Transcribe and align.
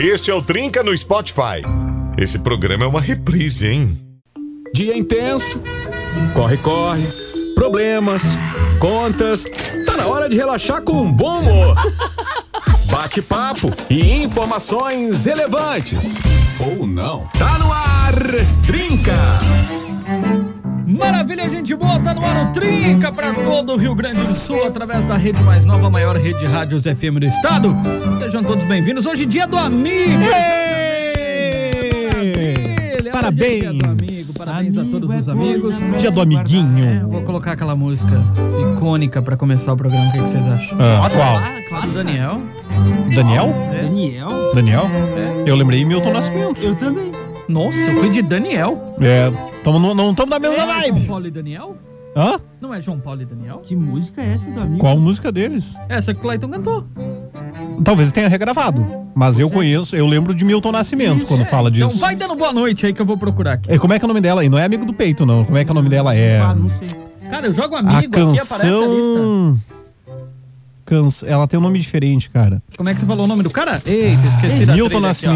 Este 0.00 0.30
é 0.30 0.34
o 0.34 0.40
Trinca 0.40 0.80
no 0.80 0.96
Spotify. 0.96 1.60
Esse 2.16 2.38
programa 2.38 2.84
é 2.84 2.86
uma 2.86 3.00
reprise, 3.00 3.66
hein? 3.66 3.98
Dia 4.72 4.96
intenso, 4.96 5.60
corre, 6.32 6.56
corre, 6.58 7.02
problemas, 7.56 8.22
contas. 8.78 9.44
Tá 9.84 9.96
na 9.96 10.06
hora 10.06 10.28
de 10.28 10.36
relaxar 10.36 10.82
com 10.82 11.02
um 11.02 11.12
bom 11.12 11.40
humor. 11.40 11.74
Bate-papo 12.88 13.74
e 13.90 14.22
informações 14.22 15.24
relevantes. 15.24 16.14
Ou 16.60 16.86
não. 16.86 17.26
Tá 17.36 17.58
no 17.58 17.72
ar, 17.72 18.14
Trinca! 18.64 20.47
Maravilha, 20.98 21.48
gente 21.48 21.74
boa, 21.76 21.98
tá 22.00 22.12
no 22.12 22.24
ar 22.24 22.48
o 22.48 22.52
Trinca 22.52 23.12
pra 23.12 23.32
todo 23.32 23.74
o 23.74 23.76
Rio 23.76 23.94
Grande 23.94 24.20
do 24.24 24.34
Sul, 24.34 24.64
através 24.66 25.06
da 25.06 25.16
rede 25.16 25.40
mais 25.42 25.64
nova, 25.64 25.88
maior 25.88 26.16
rede 26.16 26.40
de 26.40 26.46
rádios 26.46 26.82
FM 26.82 27.20
do 27.20 27.26
estado. 27.26 27.74
Sejam 28.16 28.42
todos 28.42 28.64
bem-vindos. 28.64 29.06
Hoje, 29.06 29.24
dia 29.24 29.46
do 29.46 29.56
amigo. 29.56 30.24
Maravilha. 32.08 33.12
Parabéns. 33.12 33.52
Hoje 33.52 33.66
é 33.66 33.70
dia 33.70 33.72
do 33.72 33.84
amigo. 33.86 34.34
Parabéns 34.36 34.76
a 34.76 34.84
todos 34.84 35.14
os 35.14 35.28
amigos. 35.28 35.78
Dia 35.98 36.10
do 36.10 36.20
amiguinho. 36.20 36.84
É, 36.84 37.00
vou 37.00 37.22
colocar 37.22 37.52
aquela 37.52 37.76
música 37.76 38.20
icônica 38.72 39.22
pra 39.22 39.36
começar 39.36 39.72
o 39.72 39.76
programa. 39.76 40.08
O 40.08 40.12
que, 40.12 40.18
que 40.18 40.26
vocês 40.26 40.46
acham? 40.46 40.78
Ah, 40.80 41.08
qual? 41.08 41.36
A 41.80 41.86
do 41.86 41.94
Daniel. 41.94 42.42
Daniel? 43.14 43.54
É. 43.72 43.82
Daniel? 43.82 44.54
Daniel? 44.54 44.86
É. 45.16 45.50
Eu 45.50 45.54
lembrei 45.54 45.84
Milton 45.84 46.12
Nascimento. 46.12 46.60
Eu 46.60 46.74
também. 46.74 47.12
Nossa, 47.48 47.78
eu 47.78 48.00
fui 48.00 48.10
de 48.10 48.20
Daniel. 48.20 48.84
É, 49.00 49.32
tamo, 49.62 49.78
no- 49.78 49.94
não 49.94 50.10
estamos 50.10 50.30
na 50.30 50.38
mesma 50.38 50.56
É 50.56 50.60
João 50.60 50.80
vibe. 50.80 51.06
Paulo 51.06 51.26
e 51.26 51.30
Daniel? 51.30 51.76
Hã? 52.16 52.40
Não 52.60 52.74
é 52.74 52.80
João 52.80 52.98
Paulo 52.98 53.22
e 53.22 53.24
Daniel? 53.24 53.58
Que 53.62 53.76
música 53.76 54.20
é 54.22 54.32
essa 54.32 54.50
do 54.50 54.60
amigo? 54.60 54.78
Qual 54.78 54.98
música 54.98 55.30
deles? 55.30 55.76
Essa 55.88 56.12
que 56.12 56.18
o 56.18 56.22
Clayton 56.22 56.48
cantou. 56.48 56.84
Talvez 57.84 58.10
tenha 58.10 58.28
regravado. 58.28 58.84
Mas 59.14 59.38
eu 59.38 59.48
conheço, 59.50 59.94
eu 59.94 60.06
lembro 60.06 60.34
de 60.34 60.44
Milton 60.44 60.72
Nascimento 60.72 61.18
Isso, 61.18 61.26
quando 61.28 61.42
é. 61.42 61.44
fala 61.44 61.70
disso. 61.70 61.86
Então 61.86 61.98
vai 61.98 62.16
dando 62.16 62.34
boa 62.34 62.52
noite 62.52 62.86
aí 62.86 62.92
que 62.92 63.00
eu 63.00 63.06
vou 63.06 63.16
procurar 63.16 63.52
aqui. 63.54 63.72
E 63.72 63.78
como 63.78 63.92
é 63.92 63.98
que 63.98 64.04
é 64.04 64.06
o 64.06 64.08
nome 64.08 64.20
dela? 64.20 64.44
E 64.44 64.48
não 64.48 64.58
é 64.58 64.64
amigo 64.64 64.84
do 64.84 64.92
peito, 64.92 65.24
não. 65.26 65.44
Como 65.44 65.56
é 65.56 65.64
que 65.64 65.70
é 65.70 65.72
o 65.72 65.74
nome 65.74 65.88
dela? 65.88 66.14
É. 66.14 66.40
Ah, 66.40 66.54
não 66.54 66.68
sei. 66.70 66.88
Cara, 67.30 67.46
eu 67.46 67.52
jogo 67.52 67.76
A 67.76 67.80
amigo 67.80 67.98
aqui, 68.30 68.40
aparece 68.40 68.66
a 68.66 68.86
lista. 68.86 69.18
canção. 70.86 71.28
Ela 71.28 71.46
tem 71.46 71.58
um 71.58 71.62
nome 71.62 71.78
diferente, 71.78 72.30
cara. 72.30 72.62
Como 72.76 72.88
é 72.88 72.94
que 72.94 73.00
você 73.00 73.06
falou 73.06 73.24
o 73.26 73.28
nome 73.28 73.42
do 73.42 73.50
cara? 73.50 73.80
Eita, 73.84 74.26
esqueci 74.26 74.64
da 74.64 74.72
Milton 74.74 75.00
trilha 75.00 75.10
aqui, 75.10 75.26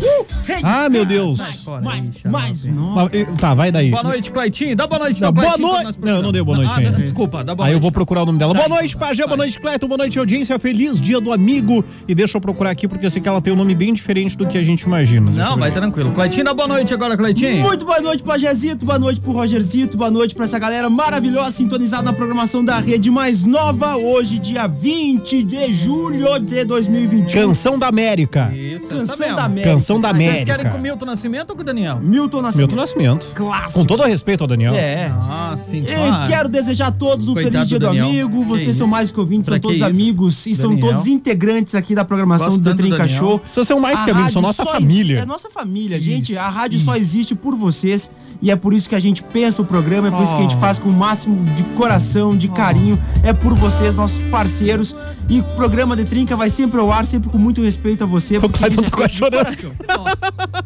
Nascimento. 0.00 0.64
Ah, 0.64 0.88
meu 0.88 1.04
Deus. 1.04 1.38
Mais, 1.38 1.62
xarope. 1.62 2.28
mais, 2.28 2.68
não. 2.68 3.08
Tá, 3.38 3.54
vai 3.54 3.70
daí. 3.70 3.90
Boa 3.90 4.02
noite, 4.02 4.30
Claitinho. 4.30 4.76
Dá 4.76 4.86
boa 4.86 4.98
noite, 4.98 5.20
Não, 5.20 5.30
então, 5.30 5.44
boa 5.44 5.58
noite. 5.58 5.98
Não, 6.00 6.16
eu 6.16 6.22
não 6.22 6.32
dei 6.32 6.42
boa 6.42 6.56
programa. 6.58 6.82
noite 6.82 6.96
Ah, 6.96 7.00
desculpa, 7.00 7.44
dá 7.44 7.54
boa 7.54 7.68
Aí 7.68 7.74
eu 7.74 7.80
vou 7.80 7.92
procurar 7.92 8.22
o 8.22 8.26
nome 8.26 8.38
dela. 8.38 8.54
Tá, 8.54 8.60
boa 8.66 8.80
noite, 8.80 8.96
Pajé. 8.96 9.26
Boa 9.26 9.36
noite, 9.36 9.60
Cleiton. 9.60 9.88
Boa 9.88 9.98
noite, 9.98 10.18
audiência. 10.18 10.58
Feliz 10.58 11.00
dia 11.00 11.20
do 11.20 11.32
amigo. 11.32 11.84
E 12.06 12.14
deixa 12.14 12.36
eu 12.36 12.40
procurar 12.40 12.70
aqui, 12.70 12.88
porque 12.88 13.06
eu 13.06 13.10
sei 13.10 13.20
que 13.20 13.28
ela 13.28 13.40
tem 13.40 13.52
um 13.52 13.56
nome 13.56 13.74
bem 13.74 13.92
diferente 13.92 14.36
do 14.36 14.46
que 14.46 14.58
a 14.58 14.62
gente 14.62 14.82
imagina. 14.82 15.30
Deixa 15.30 15.48
Não, 15.48 15.58
vai 15.58 15.70
tranquilo. 15.70 16.12
Claitinho, 16.12 16.44
dá 16.44 16.54
boa 16.54 16.68
noite 16.68 16.92
agora, 16.92 17.16
Claitinho. 17.16 17.62
Muito 17.62 17.84
boa 17.84 18.00
noite, 18.00 18.22
Pajezito. 18.22 18.84
Boa 18.84 18.98
noite 18.98 19.20
pro 19.20 19.32
Rogerzito. 19.32 19.96
Boa 19.96 20.10
noite 20.10 20.34
pra 20.34 20.44
essa 20.44 20.58
galera 20.58 20.88
maravilhosa 20.90 21.50
sintonizada 21.52 22.02
na 22.02 22.12
programação 22.12 22.64
da 22.64 22.78
rede 22.78 23.10
mais 23.10 23.44
nova. 23.44 23.96
Hoje, 23.96 24.38
dia 24.38 24.66
20 24.66 25.42
de 25.42 25.72
julho 25.72 26.38
de 26.38 26.64
2021. 26.64 27.48
Canção 27.48 27.78
da 27.78 27.88
América. 27.88 28.52
Isso, 28.54 28.88
Canção 28.88 29.34
da 29.34 29.44
América. 29.44 29.72
Canção 29.72 29.83
da 30.00 30.12
Vocês 30.12 30.28
América. 30.28 30.44
querem 30.56 30.70
com 30.72 30.78
o 30.78 30.80
Milton 30.80 31.06
Nascimento 31.06 31.50
ou 31.50 31.56
com 31.56 31.62
o 31.62 31.64
Daniel? 31.64 31.98
Milton 32.00 32.42
Nascimento. 32.42 32.68
Milton 32.68 32.80
Nascimento. 32.80 33.26
Clássico. 33.34 33.72
Com 33.80 33.84
todo 33.84 34.02
o 34.02 34.06
respeito 34.06 34.40
ao 34.42 34.46
Daniel. 34.48 34.74
É. 34.74 35.12
Ah, 35.14 35.54
sim. 35.56 35.82
E 35.82 35.86
claro. 35.94 36.28
quero 36.28 36.48
desejar 36.48 36.86
a 36.88 36.92
todos 36.92 37.28
um 37.28 37.34
Coitado 37.34 37.52
feliz 37.52 37.68
dia 37.68 37.78
do 37.78 37.86
Daniel. 37.86 38.06
amigo. 38.06 38.42
Que 38.42 38.48
Vocês 38.48 38.76
são 38.76 38.86
isso? 38.86 38.90
mais 38.94 39.10
que 39.12 39.20
ouvintes, 39.20 39.46
Pra 39.46 39.56
são 39.56 39.60
todos 39.60 39.78
que 39.80 39.84
isso? 39.90 40.00
amigos 40.00 40.46
e 40.46 40.54
são 40.54 40.70
Daniel. 40.70 40.88
todos 40.88 41.06
integrantes 41.06 41.74
aqui 41.74 41.94
da 41.94 42.04
programação 42.04 42.48
Gosto 42.48 42.60
do 42.62 42.74
Trinca. 42.74 43.06
Show. 43.08 43.40
Vocês 43.44 43.66
são 43.66 43.78
mais 43.80 44.02
que 44.02 44.10
A 44.10 44.14
amigos, 44.14 44.32
são 44.32 44.42
nossa 44.42 44.64
família. 44.64 45.20
É 45.20 45.26
nossa 45.26 45.50
família, 45.50 46.00
gente. 46.00 46.36
A 46.36 46.48
rádio 46.48 46.78
só 46.80 46.96
existe 46.96 47.34
por 47.34 47.54
vocês 47.54 48.10
e 48.42 48.50
é 48.50 48.56
por 48.56 48.72
isso 48.74 48.88
que 48.88 48.94
a 48.94 49.00
gente 49.00 49.22
pensa 49.22 49.62
o 49.62 49.64
programa, 49.64 50.08
é 50.08 50.10
por 50.10 50.22
isso 50.22 50.32
que 50.32 50.38
a 50.40 50.42
gente 50.42 50.56
Oh. 50.56 50.60
faz 50.60 50.78
com 50.78 50.88
o 50.88 50.92
máximo 50.92 51.42
de 51.54 51.62
coração, 51.76 52.30
de 52.30 52.48
carinho. 52.48 52.98
É 53.22 53.32
por 53.32 53.54
vocês, 53.54 53.94
nossos 53.94 54.18
parceiros. 54.30 54.94
E 55.28 55.40
o 55.40 55.42
programa 55.56 55.96
de 55.96 56.04
Trinca 56.04 56.36
vai 56.36 56.50
sempre 56.50 56.78
ao 56.78 56.92
ar, 56.92 57.06
sempre 57.06 57.30
com 57.30 57.38
muito 57.38 57.62
respeito 57.62 58.04
a 58.04 58.06
você. 58.06 58.38
porque 58.38 58.58
Cleiton 58.58 58.82
isso 58.82 58.86
é 58.86 58.90
quase 58.96 59.14
chorando. 59.14 59.74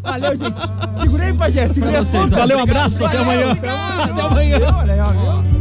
Valeu, 0.03 0.37
gente. 0.37 0.61
Segurei, 0.95 1.33
Pajé. 1.33 1.69
Segurei 1.69 1.97
a 1.97 2.03
vocês. 2.03 2.31
Valeu, 2.31 2.59
abraço. 2.59 3.05
Até 3.05 3.19
amanhã. 3.19 3.53
Até 3.53 4.21
amanhã. 4.23 4.59
Olha 4.81 4.93
aí, 4.95 5.01
ó, 5.01 5.09
viu? 5.09 5.59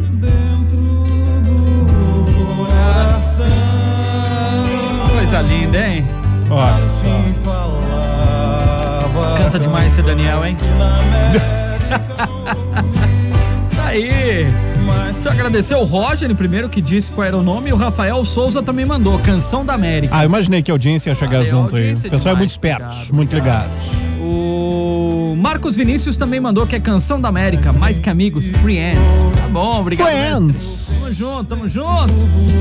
Coisa 5.14 5.42
linda, 5.42 5.88
hein? 5.88 6.06
Ó, 6.50 6.66
Canta 9.38 9.60
demais 9.60 9.92
esse 9.94 10.02
Daniel, 10.02 10.44
hein? 10.46 10.58
tá 13.76 13.86
aí. 13.88 14.48
Deixa 15.14 15.30
eu 15.30 15.32
agradecer 15.32 15.76
o 15.76 15.84
Roger 15.84 16.34
primeiro 16.36 16.70
que 16.70 16.82
disse 16.82 17.12
qual 17.12 17.26
era 17.28 17.38
o 17.38 17.44
nome 17.44 17.70
e 17.70 17.74
o 17.74 17.76
Rafael 17.76 18.24
Souza 18.24 18.62
também 18.62 18.86
mandou 18.86 19.18
Canção 19.20 19.66
da 19.66 19.74
América. 19.74 20.16
Ah, 20.16 20.26
imaginei 20.26 20.62
que 20.62 20.72
a 20.72 20.74
audiência 20.74 21.10
ia 21.10 21.16
chegar 21.16 21.38
Valeu, 21.40 21.50
junto 21.50 21.76
aí. 21.76 21.94
O 21.94 22.02
pessoal 22.02 22.14
é 22.14 22.18
demais. 22.20 22.38
muito 22.38 22.50
esperto, 22.52 22.86
Obrigado, 22.86 23.16
muito 23.16 23.36
obrigado. 23.36 23.70
ligado. 23.70 24.18
O 24.22 25.36
Marcos 25.38 25.76
Vinícius 25.76 26.18
também 26.18 26.40
mandou 26.40 26.66
que 26.68 26.76
é 26.76 26.80
Canção 26.80 27.20
da 27.20 27.30
América, 27.30 27.72
mais 27.74 28.00
que 28.00 28.10
amigos, 28.10 28.50
Friends. 28.50 29.00
Tá 29.42 29.48
bom, 29.50 29.80
obrigado. 29.82 30.08
Friends. 30.08 30.48
mestre. 30.48 30.97
Tamo 31.08 31.16
junto, 31.16 31.44
tamo 31.46 31.70
junto. 31.70 32.14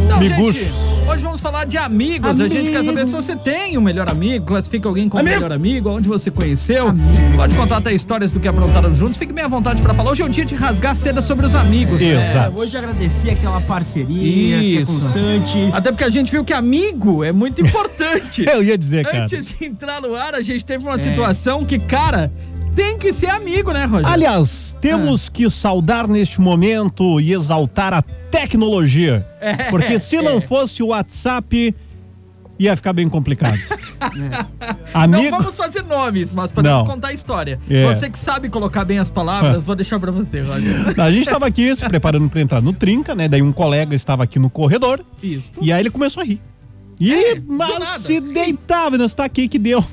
Então, 0.05 0.19
Amigos. 0.19 0.55
gente, 0.55 0.71
hoje 1.09 1.25
vamos 1.25 1.41
falar 1.41 1.65
de 1.65 1.77
amigos. 1.77 2.41
A 2.41 2.47
gente 2.47 2.71
quer 2.71 2.85
saber 2.85 3.05
se 3.05 3.11
você 3.11 3.35
tem 3.35 3.77
um 3.77 3.81
melhor 3.81 4.09
amigo, 4.09 4.47
classifica 4.47 4.87
alguém 4.89 5.09
como 5.09 5.21
Amigo. 5.21 5.35
melhor 5.35 5.53
amigo, 5.53 5.91
onde 5.91 6.09
você 6.09 6.31
conheceu. 6.31 6.93
Pode 7.35 7.57
contar 7.57 7.79
até 7.79 7.93
histórias 7.93 8.31
do 8.31 8.39
que 8.39 8.47
aprontaram 8.47 8.95
juntos. 8.95 9.17
Fique 9.17 9.33
bem 9.33 9.45
à 9.45 9.49
vontade 9.49 9.83
pra 9.83 9.93
falar. 9.95 10.13
Hoje 10.13 10.23
é 10.23 10.25
o 10.25 10.29
dia 10.29 10.45
de 10.45 10.55
rasgar 10.55 10.95
seda 10.95 11.21
sobre 11.21 11.45
os 11.45 11.57
amigos. 11.57 12.01
né? 12.01 12.23
Exato. 12.23 12.57
É, 12.57 12.61
hoje 12.61 12.77
agradecer 12.77 13.31
aquela 13.31 13.61
parceria 13.63 14.63
Isso. 14.63 14.93
que 14.93 14.99
é 14.99 15.01
constante. 15.09 15.71
Até 15.73 15.91
porque 15.91 16.05
a 16.05 16.11
gente 16.11 16.31
viu 16.31 16.45
que 16.45 16.53
amigo 16.53 17.25
é 17.25 17.33
muito 17.33 17.61
importante. 17.61 18.45
Eu 18.49 18.63
ia 18.63 18.79
dizer, 18.79 19.05
cara. 19.07 19.25
Antes 19.25 19.57
de 19.59 19.65
entrar 19.65 20.01
no 20.01 20.15
ar, 20.15 20.37
a 20.37 20.41
gente 20.41 20.65
teve 20.65 20.85
uma 20.85 20.99
situação 20.99 21.65
que, 21.65 21.81
cara, 21.81 22.31
tem 22.77 22.99
que 22.99 23.13
ser 23.13 23.31
amigo, 23.31 23.73
né, 23.73 23.87
Roger? 23.87 24.07
Aliás, 24.07 24.77
temos 24.81 25.29
que 25.29 25.49
saudar 25.51 26.07
neste 26.07 26.41
momento 26.41 27.21
e 27.21 27.33
exaltar 27.33 27.93
a 27.95 28.03
tecnologia. 28.03 29.27
É, 29.41 29.71
Porque 29.71 29.99
se 29.99 30.21
não 30.21 30.41
fosse 30.41 30.83
o 30.83 30.89
WhatsApp, 30.89 31.75
ia 32.59 32.77
ficar 32.77 32.93
bem 32.93 33.09
complicado. 33.09 33.59
Não 34.15 35.03
Amigo. 35.03 35.37
vamos 35.37 35.57
fazer 35.57 35.83
nomes, 35.83 36.33
mas 36.33 36.51
podemos 36.51 36.79
Não. 36.81 36.87
contar 36.87 37.09
a 37.09 37.13
história. 37.13 37.61
É. 37.69 37.87
Você 37.87 38.09
que 38.09 38.19
sabe 38.19 38.49
colocar 38.49 38.85
bem 38.85 38.99
as 38.99 39.11
palavras, 39.11 39.65
vou 39.67 39.75
deixar 39.77 39.99
pra 40.01 40.11
você, 40.11 40.41
Roger. 40.41 40.99
A 41.01 41.11
gente 41.11 41.29
tava 41.29 41.47
aqui 41.47 41.75
se 41.77 41.87
preparando 41.87 42.29
pra 42.31 42.41
entrar 42.41 42.63
no 42.63 42.73
Trinca, 42.73 43.15
né? 43.15 43.29
Daí 43.29 43.43
um 43.43 43.53
colega 43.53 43.95
estava 43.95 44.25
aqui 44.25 44.39
no 44.39 44.49
corredor 44.49 45.05
Isso. 45.23 45.51
e 45.61 45.71
aí 45.73 45.81
ele 45.81 45.91
começou 45.91 46.23
a 46.23 46.25
rir. 46.27 46.41
E 46.99 47.13
É, 47.13 47.43
mas 47.47 48.03
se 48.03 48.21
deitava, 48.21 48.97
não 48.97 49.05
está 49.05 49.25
aqui 49.27 49.49
que 49.49 49.59
deu. 49.59 49.85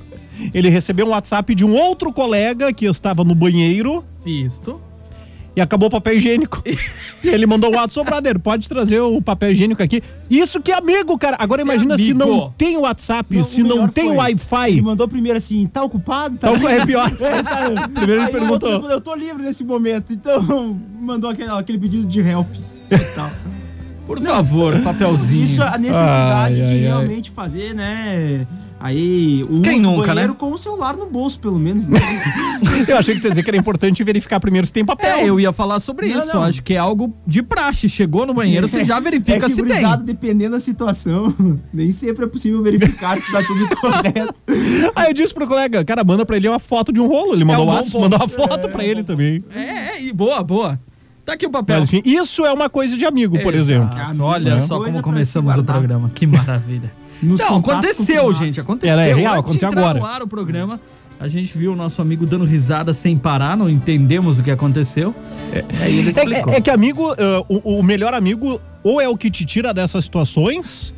Ele 0.53 0.69
recebeu 0.69 1.05
um 1.05 1.09
WhatsApp 1.09 1.53
de 1.53 1.63
um 1.63 1.75
outro 1.75 2.11
colega 2.11 2.73
que 2.73 2.85
estava 2.85 3.23
no 3.23 3.35
banheiro 3.35 4.03
Isto. 4.25 4.79
e 5.55 5.61
acabou 5.61 5.87
o 5.87 5.91
papel 5.91 6.15
higiênico. 6.15 6.63
e 7.23 7.27
ele 7.29 7.45
mandou 7.45 7.71
o 7.71 7.75
WhatsApp, 7.75 8.09
brother, 8.09 8.39
pode 8.39 8.67
trazer 8.67 8.99
o 9.01 9.21
papel 9.21 9.51
higiênico 9.51 9.81
aqui. 9.83 10.01
Isso 10.29 10.61
que 10.61 10.71
é 10.71 10.75
amigo, 10.75 11.17
cara. 11.17 11.37
Agora 11.39 11.61
é 11.61 11.65
imagina 11.65 11.95
se 11.95 12.11
amigo. 12.11 12.19
não 12.19 12.53
tem 12.57 12.75
WhatsApp, 12.77 13.35
Não, 13.35 13.43
se 13.43 13.61
o 13.61 13.67
não 13.67 13.87
tem 13.87 14.11
Wi-Fi. 14.11 14.69
Ele 14.71 14.81
mandou 14.81 15.07
primeiro 15.07 15.37
assim, 15.37 15.67
tá 15.67 15.83
ocupado? 15.83 16.37
Tá 16.37 16.51
Então 16.51 16.69
é 16.69 16.85
pior. 16.85 17.11
É, 17.21 17.43
tá. 17.43 17.87
Primeiro 17.89 18.13
ele 18.13 18.23
Aí 18.25 18.31
perguntou. 18.31 18.71
outro 18.73 18.89
eu 18.91 19.01
tô 19.01 19.13
livre 19.15 19.43
nesse 19.43 19.63
momento. 19.63 20.11
Então, 20.13 20.79
mandou 20.99 21.29
aquele, 21.29 21.49
aquele 21.49 21.77
pedido 21.79 22.05
de 22.05 22.19
help. 22.19 22.47
e 22.91 22.97
tal. 23.15 23.29
Por 24.05 24.19
favor, 24.21 24.77
papelzinho. 24.81 25.45
Isso 25.45 25.63
é 25.63 25.67
a 25.67 25.77
necessidade 25.77 26.61
Ai, 26.61 26.61
ai, 26.61 26.67
de 26.67 26.73
ai. 26.73 26.77
realmente 26.79 27.31
fazer, 27.31 27.73
né? 27.73 28.45
Aí, 28.85 29.45
o 29.49 29.61
Quem 29.61 29.79
nunca, 29.79 30.07
banheiro 30.07 30.33
né? 30.33 30.37
com 30.37 30.51
o 30.51 30.57
celular 30.57 30.97
no 30.97 31.05
bolso, 31.05 31.39
pelo 31.39 31.57
menos. 31.57 31.87
Né? 31.87 31.97
Eu 32.85 32.97
achei 32.97 33.15
que 33.15 33.21
tu 33.21 33.25
ia 33.25 33.29
dizer 33.29 33.41
que 33.41 33.49
era 33.49 33.55
importante 33.55 34.03
verificar 34.03 34.41
primeiro 34.41 34.67
se 34.67 34.73
tem 34.73 34.83
papel. 34.83 35.09
É, 35.19 35.29
eu 35.29 35.39
ia 35.39 35.53
falar 35.53 35.79
sobre 35.79 36.09
Não, 36.09 36.19
isso. 36.19 36.35
não. 36.35 36.43
Acho 36.43 36.61
que 36.61 36.73
é 36.73 36.77
algo 36.77 37.15
de 37.25 37.41
praxe. 37.41 37.87
Chegou 37.87 38.25
no 38.25 38.33
banheiro, 38.33 38.67
você 38.67 38.83
já 38.83 38.99
verifica 38.99 39.45
é 39.45 39.49
se 39.49 39.63
tem. 39.63 39.83
dependendo 40.03 40.51
da 40.51 40.59
situação, 40.59 41.33
nem 41.73 41.93
sempre 41.93 42.25
é 42.25 42.27
possível 42.27 42.61
verificar 42.61 43.15
se 43.21 43.31
tá 43.31 43.41
tudo 43.41 43.69
correto. 43.77 44.33
Aí 44.93 45.09
eu 45.09 45.13
disse 45.13 45.33
pro 45.33 45.47
colega, 45.47 45.85
cara, 45.85 46.03
manda 46.03 46.25
pra 46.25 46.35
ele 46.35 46.49
uma 46.49 46.59
foto 46.59 46.91
de 46.91 46.99
um 46.99 47.07
rolo. 47.07 47.33
Ele 47.33 47.45
mandou 47.45 47.65
um 47.65 47.69
o 47.69 47.71
bom 47.71 47.77
WhatsApp, 47.77 47.99
mandou 48.01 48.19
uma 48.19 48.27
foto 48.27 48.67
pra 48.67 48.83
ele 48.83 49.01
também. 49.03 49.41
É, 49.55 49.61
é, 49.61 50.03
e 50.03 50.11
boa, 50.11 50.43
boa. 50.43 50.77
Tá 51.23 51.33
aqui 51.33 51.45
o 51.45 51.49
papel. 51.49 51.79
Mas 51.79 51.85
enfim, 51.93 52.01
isso 52.03 52.45
é 52.45 52.51
uma 52.51 52.69
coisa 52.69 52.97
de 52.97 53.05
amigo, 53.05 53.39
por 53.41 53.55
exemplo. 53.55 53.95
Olha 54.19 54.55
Né? 54.55 54.59
só 54.59 54.83
como 54.83 55.01
começamos 55.01 55.55
o 55.55 55.63
programa. 55.63 56.11
Que 56.13 56.27
maravilha. 56.27 56.91
Nos 57.23 57.39
Não, 57.39 57.57
aconteceu, 57.57 58.33
gente. 58.33 58.59
Aconteceu. 58.59 58.97
Era 58.99 59.15
real, 59.15 59.35
Antes 59.39 59.55
aconteceu 59.55 59.69
agora. 59.69 59.99
no 59.99 60.05
ar 60.05 60.21
o 60.21 60.27
programa, 60.27 60.79
a 61.19 61.27
gente 61.27 61.57
viu 61.57 61.73
o 61.73 61.75
nosso 61.75 62.01
amigo 62.01 62.25
dando 62.25 62.43
risada 62.45 62.93
sem 62.93 63.17
parar, 63.17 63.55
não 63.55 63.69
entendemos 63.69 64.39
o 64.39 64.43
que 64.43 64.51
aconteceu. 64.51 65.15
Aí 65.81 65.99
ele 65.99 66.09
explicou. 66.09 66.51
É, 66.51 66.55
é- 66.55 66.57
é 66.57 66.61
que 66.61 66.69
amigo, 66.69 67.11
ah, 67.11 67.43
o, 67.47 67.79
o 67.79 67.83
melhor 67.83 68.13
amigo 68.13 68.59
ou 68.83 68.99
é 68.99 69.07
o 69.07 69.15
que 69.17 69.31
te 69.31 69.45
tira 69.45 69.73
dessas 69.73 70.03
situações 70.03 70.93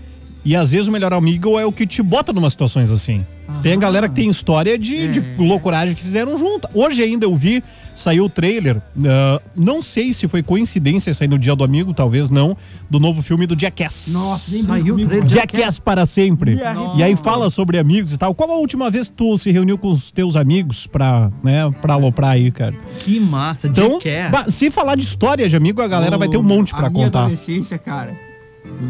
E 0.45 0.55
às 0.55 0.69
vezes 0.69 0.87
o 0.87 0.91
melhor 0.91 1.11
amigo 1.11 1.59
é 1.59 1.65
o 1.65 1.71
que 1.71 1.87
te 1.87 2.03
bota 2.03 2.31
numa 2.31 2.49
situações 2.49 2.91
assim. 2.91 3.25
Tem 3.63 3.73
a 3.73 3.77
galera 3.77 4.07
que 4.07 4.15
tem 4.15 4.29
história 4.29 4.77
de, 4.77 5.11
de 5.11 5.23
loucuragem 5.39 5.95
que 5.95 6.01
fizeram 6.01 6.37
junto. 6.37 6.67
Hoje 6.73 7.01
ainda 7.01 7.25
eu 7.25 7.35
vi, 7.35 7.63
saiu 7.95 8.25
o 8.25 8.29
trailer. 8.29 8.79
ah, 9.05 9.41
não 9.55 9.81
sei 9.81 10.13
se 10.13 10.27
foi 10.27 10.43
coincidência 10.43 11.13
sair 11.15 11.27
no 11.27 11.37
dia 11.39 11.55
do 11.55 11.63
amigo, 11.63 11.93
talvez 11.93 12.29
não, 12.29 12.55
do 12.89 12.99
novo 12.99 13.21
filme 13.23 13.45
do 13.47 13.59
Jackass. 13.59 14.09
Nossa, 14.11 14.51
nem 14.51 14.63
Saiu 14.63 14.95
o 14.95 14.99
trailer. 15.01 15.27
Jackass 15.29 15.79
para 15.79 16.05
sempre. 16.05 16.59
E 16.95 17.01
aí 17.03 17.15
fala 17.15 17.49
sobre 17.49 17.79
amigos 17.79 18.13
e 18.13 18.17
tal. 18.17 18.33
Qual 18.35 18.51
a 18.51 18.55
última 18.55 18.89
vez 18.91 19.09
que 19.09 19.15
tu 19.15 19.37
se 19.39 19.51
reuniu 19.51 19.77
com 19.79 19.91
os 19.91 20.11
teus 20.11 20.35
amigos 20.35 20.85
pra, 20.85 21.31
né, 21.43 21.71
pra 21.81 21.95
aloprar 21.95 22.31
aí, 22.31 22.51
cara? 22.51 22.73
Que 22.99 23.19
massa, 23.19 23.67
Então, 23.67 23.99
Jackass. 23.99 24.53
se 24.53 24.69
falar 24.69 24.95
de 24.95 25.03
história 25.03 25.47
de 25.49 25.55
amigo, 25.55 25.81
a 25.81 25.87
galera 25.87 26.17
vai 26.19 26.27
ter 26.27 26.37
um 26.37 26.43
monte 26.43 26.73
pra 26.73 26.87
a 26.87 26.89
minha 26.89 27.05
contar. 27.05 27.19
adolescência, 27.21 27.77
cara. 27.79 28.13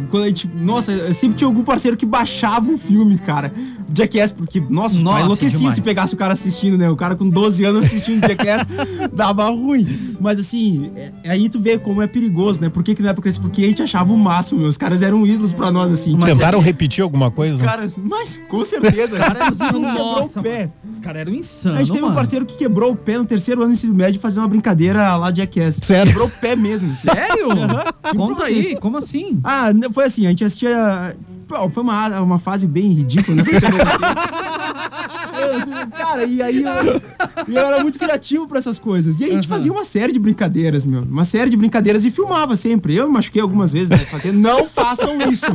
Quando 0.10 0.24
a 0.24 0.28
gente, 0.28 0.48
nossa, 0.48 1.14
sempre 1.14 1.38
tinha 1.38 1.48
algum 1.48 1.64
parceiro 1.64 1.98
que 1.98 2.06
baixava 2.06 2.72
o 2.72 2.78
filme, 2.78 3.18
cara. 3.18 3.52
Jackass, 3.94 4.32
porque, 4.32 4.60
nossa, 4.70 4.98
Nossa, 5.00 5.22
enlouquecia 5.24 5.58
demais. 5.58 5.76
se 5.76 5.82
pegasse 5.82 6.14
o 6.14 6.18
cara 6.18 6.34
assistindo, 6.34 6.78
né? 6.78 6.90
O 6.90 6.96
cara 6.96 7.16
com 7.16 7.28
12 7.30 7.64
anos 7.66 7.86
assistindo 7.86 8.20
Jackass 8.28 8.68
dava 9.14 9.46
ruim. 9.50 10.16
Mas 10.20 10.40
assim, 10.40 10.92
é- 10.96 11.12
aí 11.30 11.50
tu 11.50 11.60
vê 11.60 11.78
como 11.78 12.02
é 12.02 12.08
perigoso, 12.08 12.62
né? 12.62 12.70
Por 12.70 12.84
que, 12.84 12.96
que 12.96 13.04
não 13.04 13.10
é 13.10 13.14
porque 13.14 13.32
Porque 13.40 13.64
a 13.64 13.68
gente 13.68 13.82
achava 13.84 14.12
o 14.12 14.18
máximo, 14.18 14.60
meu. 14.62 14.70
Os 14.70 14.78
caras 14.78 15.02
eram 15.02 15.26
ídolos 15.26 15.54
pra 15.54 15.72
nós, 15.72 15.92
assim. 15.92 16.16
Mas 16.18 16.32
Tentaram 16.32 16.60
é 16.60 16.62
que- 16.62 16.66
repetir 16.68 17.04
alguma 17.04 17.28
Os 17.28 17.34
coisa? 17.34 17.64
caras, 17.64 17.98
mas 18.02 18.42
com 18.50 18.64
certeza. 18.64 19.14
Os 19.16 19.20
caras 19.20 19.62
eram 19.62 19.82
quebrou 19.82 19.82
nossa, 19.94 20.40
o 20.40 20.44
pé. 20.44 20.60
mano. 20.60 20.72
Os 20.92 21.00
caras 21.00 21.22
eram 21.22 21.34
insanos, 21.34 21.78
A 21.78 21.82
gente 21.84 21.92
teve 21.92 22.04
um 22.04 22.08
mano. 22.08 22.16
parceiro 22.20 22.46
que 22.46 22.58
quebrou 22.58 22.92
o 22.92 22.96
pé 22.96 23.18
no 23.18 23.26
terceiro 23.26 23.62
ano 23.62 23.70
do 23.72 23.74
ensino 23.74 23.94
médio 23.94 24.20
fazendo 24.20 24.42
uma 24.44 24.48
brincadeira 24.50 25.16
lá 25.16 25.30
de 25.32 25.40
Jackass. 25.42 25.76
Sério? 25.84 26.08
Quebrou 26.12 26.28
o 26.28 26.32
pé 26.32 26.56
mesmo. 26.56 26.92
Sério? 26.94 27.48
Que 28.12 28.18
Conta 28.18 28.44
aí, 28.46 28.56
processo. 28.56 28.82
como 28.82 28.98
assim? 28.98 29.40
Ah, 29.44 29.70
foi 29.92 30.06
assim, 30.06 30.26
a 30.26 30.30
gente 30.30 30.44
assistia. 30.44 31.16
pô, 31.48 31.70
Foi 31.70 31.84
uma, 31.84 32.22
uma 32.22 32.40
fase 32.40 32.66
bem 32.68 32.92
ridícula, 32.94 33.38
né? 33.38 33.44
Eu 33.78 33.86
Cara, 35.96 36.26
e 36.26 36.42
aí 36.42 36.64
eu, 36.64 37.02
e 37.48 37.56
eu 37.56 37.66
era 37.66 37.82
muito 37.82 38.00
criativo 38.00 38.48
pra 38.48 38.60
essas 38.60 38.80
coisas. 38.80 39.20
E 39.20 39.26
aí 39.26 39.32
a 39.32 39.36
gente 39.36 39.48
fazia 39.48 39.72
uma 39.72 39.84
série 39.84 40.14
de 40.14 40.20
brincadeiras, 40.20 40.86
meu. 40.86 41.02
Uma 41.02 41.26
série 41.26 41.50
de 41.50 41.58
brincadeiras 41.58 42.06
e 42.06 42.12
filmava 42.12 42.56
sempre. 42.56 42.96
Eu 42.96 43.08
me 43.08 43.14
machuquei 43.14 43.42
algumas 43.42 43.72
vezes, 43.72 43.90
né? 43.90 43.98
Fazendo, 43.98 44.40
não 44.40 44.66
façam 44.66 45.18
isso. 45.30 45.46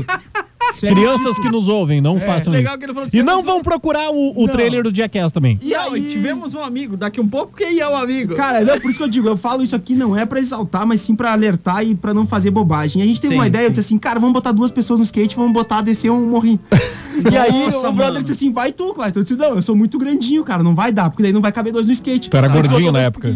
Sério. 0.74 0.96
Crianças 0.96 1.38
que 1.38 1.50
nos 1.50 1.68
ouvem, 1.68 2.00
não 2.00 2.18
façam 2.20 2.52
legal 2.52 2.72
isso. 2.72 2.78
que 2.78 2.84
ele 2.86 2.94
falou 2.94 3.08
que 3.10 3.18
E 3.18 3.22
não 3.22 3.42
vão 3.42 3.62
procurar 3.62 4.10
o, 4.10 4.32
o 4.42 4.48
trailer 4.48 4.82
do 4.82 4.94
Jackass 4.94 5.32
também. 5.32 5.58
E 5.62 5.74
aí, 5.74 6.02
tivemos 6.08 6.54
um 6.54 6.62
amigo. 6.62 6.96
Daqui 6.96 7.20
um 7.20 7.28
pouco, 7.28 7.56
quem 7.56 7.78
é 7.80 7.88
o 7.88 7.94
amigo? 7.94 8.34
Cara, 8.34 8.64
não, 8.64 8.80
por 8.80 8.88
isso 8.90 8.98
que 8.98 9.04
eu 9.04 9.08
digo, 9.08 9.28
eu 9.28 9.36
falo 9.36 9.62
isso 9.62 9.76
aqui 9.76 9.94
não 9.94 10.16
é 10.16 10.24
pra 10.24 10.38
exaltar, 10.40 10.86
mas 10.86 11.00
sim 11.00 11.14
pra 11.14 11.32
alertar 11.32 11.84
e 11.84 11.94
pra 11.94 12.14
não 12.14 12.26
fazer 12.26 12.50
bobagem. 12.50 13.02
A 13.02 13.06
gente 13.06 13.20
teve 13.20 13.34
Sim, 13.34 13.38
uma 13.40 13.46
ideia, 13.46 13.64
eu 13.64 13.66
sim. 13.66 13.72
disse 13.72 13.80
assim, 13.86 13.98
cara, 13.98 14.18
vamos 14.18 14.32
botar 14.32 14.52
duas 14.52 14.70
pessoas 14.70 14.98
no 15.00 15.04
skate, 15.04 15.36
vamos 15.36 15.52
botar 15.52 15.80
descer 15.82 16.10
um 16.10 16.26
morrinho. 16.26 16.60
e 17.30 17.36
aí 17.36 17.64
Nossa, 17.66 17.88
o 17.88 17.92
brother 17.92 18.12
mano. 18.14 18.22
disse 18.22 18.32
assim, 18.32 18.52
vai 18.52 18.72
tu, 18.72 18.92
Clayton. 18.94 19.20
Eu 19.20 19.22
disse, 19.22 19.36
não, 19.36 19.54
eu 19.56 19.62
sou 19.62 19.74
muito 19.74 19.98
grandinho, 19.98 20.42
cara, 20.44 20.62
não 20.62 20.74
vai 20.74 20.92
dar, 20.92 21.10
porque 21.10 21.22
daí 21.22 21.32
não 21.32 21.40
vai 21.40 21.52
caber 21.52 21.72
dois 21.72 21.86
no 21.86 21.92
skate. 21.92 22.30
Tu 22.30 22.36
era 22.36 22.46
A 22.50 22.54
gente 22.54 22.68
gordinho 22.68 22.92
na 22.92 23.00
época. 23.00 23.28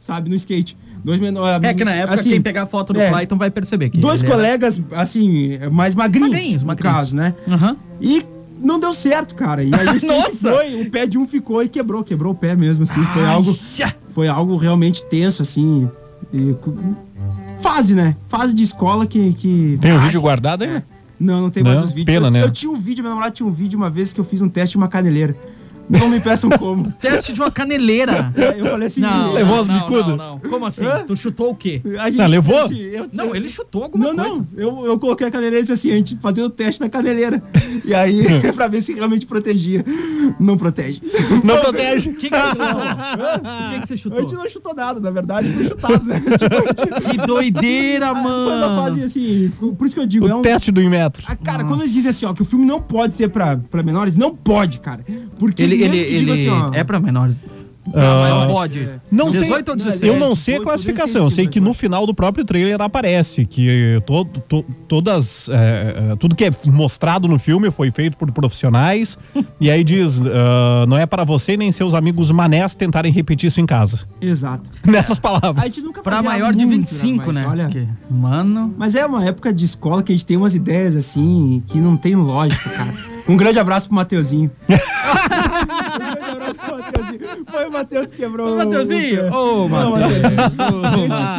Sabe, 0.00 0.28
no 0.30 0.34
skate. 0.36 0.76
Dois 1.04 1.20
menores. 1.20 1.62
é 1.64 1.74
que 1.74 1.84
na 1.84 1.92
época, 1.92 2.20
assim, 2.20 2.30
quem 2.30 2.42
pegar 2.42 2.66
foto 2.66 2.92
do 2.92 3.00
é, 3.00 3.08
Clayton 3.10 3.36
vai 3.36 3.50
perceber 3.50 3.90
que. 3.90 3.98
Dois 3.98 4.22
era- 4.22 4.30
colegas, 4.30 4.80
assim, 4.92 5.58
mais 5.70 5.94
magrinhos, 5.94 6.30
Magrinhos, 6.32 6.62
no 6.62 6.66
magrinhos. 6.68 6.96
caso, 6.96 7.16
né? 7.16 7.34
Aham. 7.48 7.76
E 8.00 8.24
não 8.62 8.80
deu 8.80 8.92
certo, 8.94 9.34
cara. 9.34 9.62
E 9.62 9.70
aí 9.74 10.00
Nossa! 10.06 10.50
foi, 10.50 10.82
o 10.82 10.90
pé 10.90 11.06
de 11.06 11.16
um 11.18 11.26
ficou 11.26 11.62
e 11.62 11.68
quebrou, 11.68 12.02
quebrou 12.02 12.32
o 12.32 12.36
pé 12.36 12.54
mesmo, 12.56 12.84
assim. 12.84 13.02
Foi 13.04 13.24
algo 13.24 13.54
Ai, 13.84 13.92
foi 14.08 14.28
algo 14.28 14.56
realmente 14.56 15.04
tenso, 15.04 15.42
assim. 15.42 15.88
e 16.32 16.54
fase, 17.58 17.94
né? 17.94 18.16
Fase 18.26 18.54
de 18.54 18.62
escola 18.62 19.06
que. 19.06 19.32
que... 19.34 19.78
Tem 19.80 19.92
o 19.92 19.96
Ah, 19.96 20.00
vídeo 20.00 20.20
guardado 20.20 20.64
aí? 20.64 20.82
Não, 21.18 21.40
não 21.42 21.50
tem 21.50 21.62
Não? 21.62 21.70
mais 21.72 21.82
os 21.82 21.90
vídeos. 21.92 22.04
Pena, 22.14 22.26
eu, 22.26 22.30
né? 22.30 22.42
eu 22.42 22.50
tinha 22.50 22.70
um 22.70 22.76
vídeo, 22.78 23.02
meu 23.02 23.10
namorado 23.10 23.32
tinha 23.34 23.46
um 23.46 23.50
vídeo 23.52 23.76
uma 23.78 23.88
vez 23.88 24.12
que 24.12 24.20
eu 24.20 24.24
fiz 24.24 24.42
um 24.42 24.48
teste 24.48 24.72
de 24.72 24.76
uma 24.76 24.88
caneleira. 24.88 25.34
Não 25.88 26.08
me 26.08 26.20
peçam 26.20 26.50
como. 26.50 26.90
Teste 27.00 27.32
de 27.32 27.40
uma 27.40 27.50
caneleira. 27.50 28.32
É, 28.36 28.60
eu 28.60 28.66
falei 28.66 28.86
assim. 28.86 29.00
Não, 29.00 29.32
Levou 29.32 29.54
não, 29.54 29.60
as 29.62 29.66
não, 29.68 29.78
bicudas? 29.80 30.06
Não, 30.06 30.16
não. 30.16 30.38
Como 30.40 30.66
assim? 30.66 30.84
Hã? 30.84 31.04
Tu 31.06 31.16
chutou 31.16 31.50
o 31.50 31.54
quê? 31.54 31.80
A 32.00 32.10
gente 32.10 32.20
Ah, 32.22 32.26
levou? 32.26 32.58
assim, 32.60 32.80
eu- 32.80 33.08
Não, 33.12 33.34
ele 33.34 33.48
chutou 33.48 33.84
alguma 33.84 34.12
Não, 34.12 34.16
coisa. 34.16 34.36
não, 34.36 34.46
eu, 34.56 34.86
eu 34.86 34.98
coloquei 34.98 35.26
a 35.26 35.30
caneleira 35.30 35.58
e 35.58 35.60
disse 35.60 35.72
assim, 35.72 35.90
a 35.92 35.94
gente 35.96 36.16
fazendo 36.20 36.46
o 36.46 36.50
teste 36.50 36.80
na 36.80 36.88
caneleira. 36.88 37.42
E 37.84 37.94
aí, 37.94 38.24
pra 38.54 38.68
ver 38.68 38.80
se 38.82 38.92
realmente 38.94 39.26
protegia. 39.26 39.84
Não 40.40 40.56
protege. 40.56 41.00
Não 41.44 41.58
protege. 41.60 42.10
O 42.10 42.14
que, 42.14 42.28
que 42.30 42.36
você 42.36 42.46
chutou? 42.56 42.76
O 42.76 43.70
que, 43.72 43.80
que 43.80 43.86
você 43.86 43.94
A 43.94 43.96
chutou? 43.96 44.20
gente 44.20 44.34
não 44.34 44.48
chutou 44.48 44.74
nada, 44.74 45.00
na 45.00 45.10
verdade, 45.10 45.52
foi 45.52 45.64
chutado, 45.64 46.04
né? 46.04 46.20
Tipo, 46.20 47.10
Que 47.10 47.26
doideira, 47.26 48.06
foi 48.12 48.20
uma 48.20 48.28
mano. 48.28 48.82
fase 48.82 49.02
assim, 49.04 49.52
por 49.78 49.86
isso 49.86 49.94
que 49.94 50.00
eu 50.00 50.06
digo, 50.06 50.26
é 50.28 50.34
O 50.34 50.38
um, 50.38 50.42
teste 50.42 50.70
do 50.72 50.82
Inmetro. 50.82 51.22
Ah, 51.28 51.36
cara, 51.36 51.64
quando 51.64 51.82
eles 51.82 51.92
dizem 51.92 52.10
assim, 52.10 52.26
ó, 52.26 52.32
que 52.34 52.42
o 52.42 52.44
filme 52.44 52.64
não 52.66 52.80
pode 52.80 53.14
ser 53.14 53.28
pra, 53.28 53.56
pra 53.56 53.82
menores, 53.82 54.16
não 54.16 54.34
pode, 54.34 54.80
cara. 54.80 55.04
Porque 55.38 55.62
Ele, 55.62 55.75
ele, 55.84 56.04
diga 56.04 56.32
ele 56.32 56.32
assim, 56.32 56.76
é 56.76 56.84
pra 56.84 56.98
menores. 56.98 57.36
Ah, 57.94 58.44
Não, 58.46 58.46
pode. 58.54 58.88
Não 59.10 59.30
sei, 59.30 59.42
18 59.42 59.68
ou 59.68 59.76
16? 59.76 60.02
eu 60.02 60.18
não 60.18 60.34
sei 60.34 60.54
a 60.54 60.58
18, 60.58 60.62
classificação. 60.64 61.24
Eu 61.24 61.30
sei 61.30 61.46
que 61.46 61.60
no 61.60 61.72
final 61.74 62.06
do 62.06 62.14
próprio 62.14 62.44
trailer 62.44 62.80
aparece 62.80 63.44
que 63.44 64.00
todo, 64.06 64.40
to- 64.40 64.64
todas, 64.88 65.48
é, 65.48 66.12
é, 66.12 66.16
tudo 66.16 66.34
que 66.34 66.44
é 66.44 66.50
mostrado 66.66 67.28
no 67.28 67.38
filme 67.38 67.70
foi 67.70 67.90
feito 67.90 68.16
por 68.16 68.30
profissionais. 68.32 69.18
e 69.60 69.70
aí 69.70 69.84
diz, 69.84 70.22
ah, 70.26 70.84
não 70.88 70.96
é 70.98 71.06
para 71.06 71.24
você 71.24 71.56
nem 71.56 71.70
seus 71.72 71.94
amigos 71.94 72.30
manés 72.30 72.74
tentarem 72.74 73.12
repetir 73.12 73.48
isso 73.48 73.60
em 73.60 73.66
casa. 73.66 74.06
Exato. 74.20 74.70
Nessas 74.86 75.18
A 75.18 75.20
palavras. 75.20 75.64
gente 75.64 75.82
nunca 75.84 76.02
Pra 76.02 76.22
maior 76.22 76.52
de 76.54 76.64
muito, 76.64 76.78
25, 76.88 77.24
mas 77.26 77.34
né? 77.36 77.46
Olha, 77.48 77.64
Porque, 77.66 77.86
mano. 78.10 78.74
Mas 78.76 78.94
é 78.94 79.04
uma 79.06 79.24
época 79.24 79.52
de 79.52 79.64
escola 79.64 80.02
que 80.02 80.12
a 80.12 80.14
gente 80.14 80.26
tem 80.26 80.36
umas 80.36 80.54
ideias 80.54 80.94
assim 80.96 81.62
que 81.66 81.78
não 81.78 81.96
tem 81.96 82.14
lógica, 82.16 82.68
cara. 82.70 82.94
Um 83.28 83.36
grande 83.36 83.58
abraço 83.58 83.88
pro 83.88 83.96
Mateuzinho. 83.96 84.48
um 84.68 84.74
grande 85.98 86.30
abraço 86.30 86.54
pro 86.54 86.76
Mateuzinho. 86.76 87.35
Foi 87.50 87.66
o 87.66 87.72
Matheus 87.72 88.10
que 88.10 88.18
quebrou. 88.18 88.48
Ô, 88.48 88.54
o 88.54 88.56
pé. 88.88 89.30
Ô, 89.34 89.68
Matheus! 89.68 90.12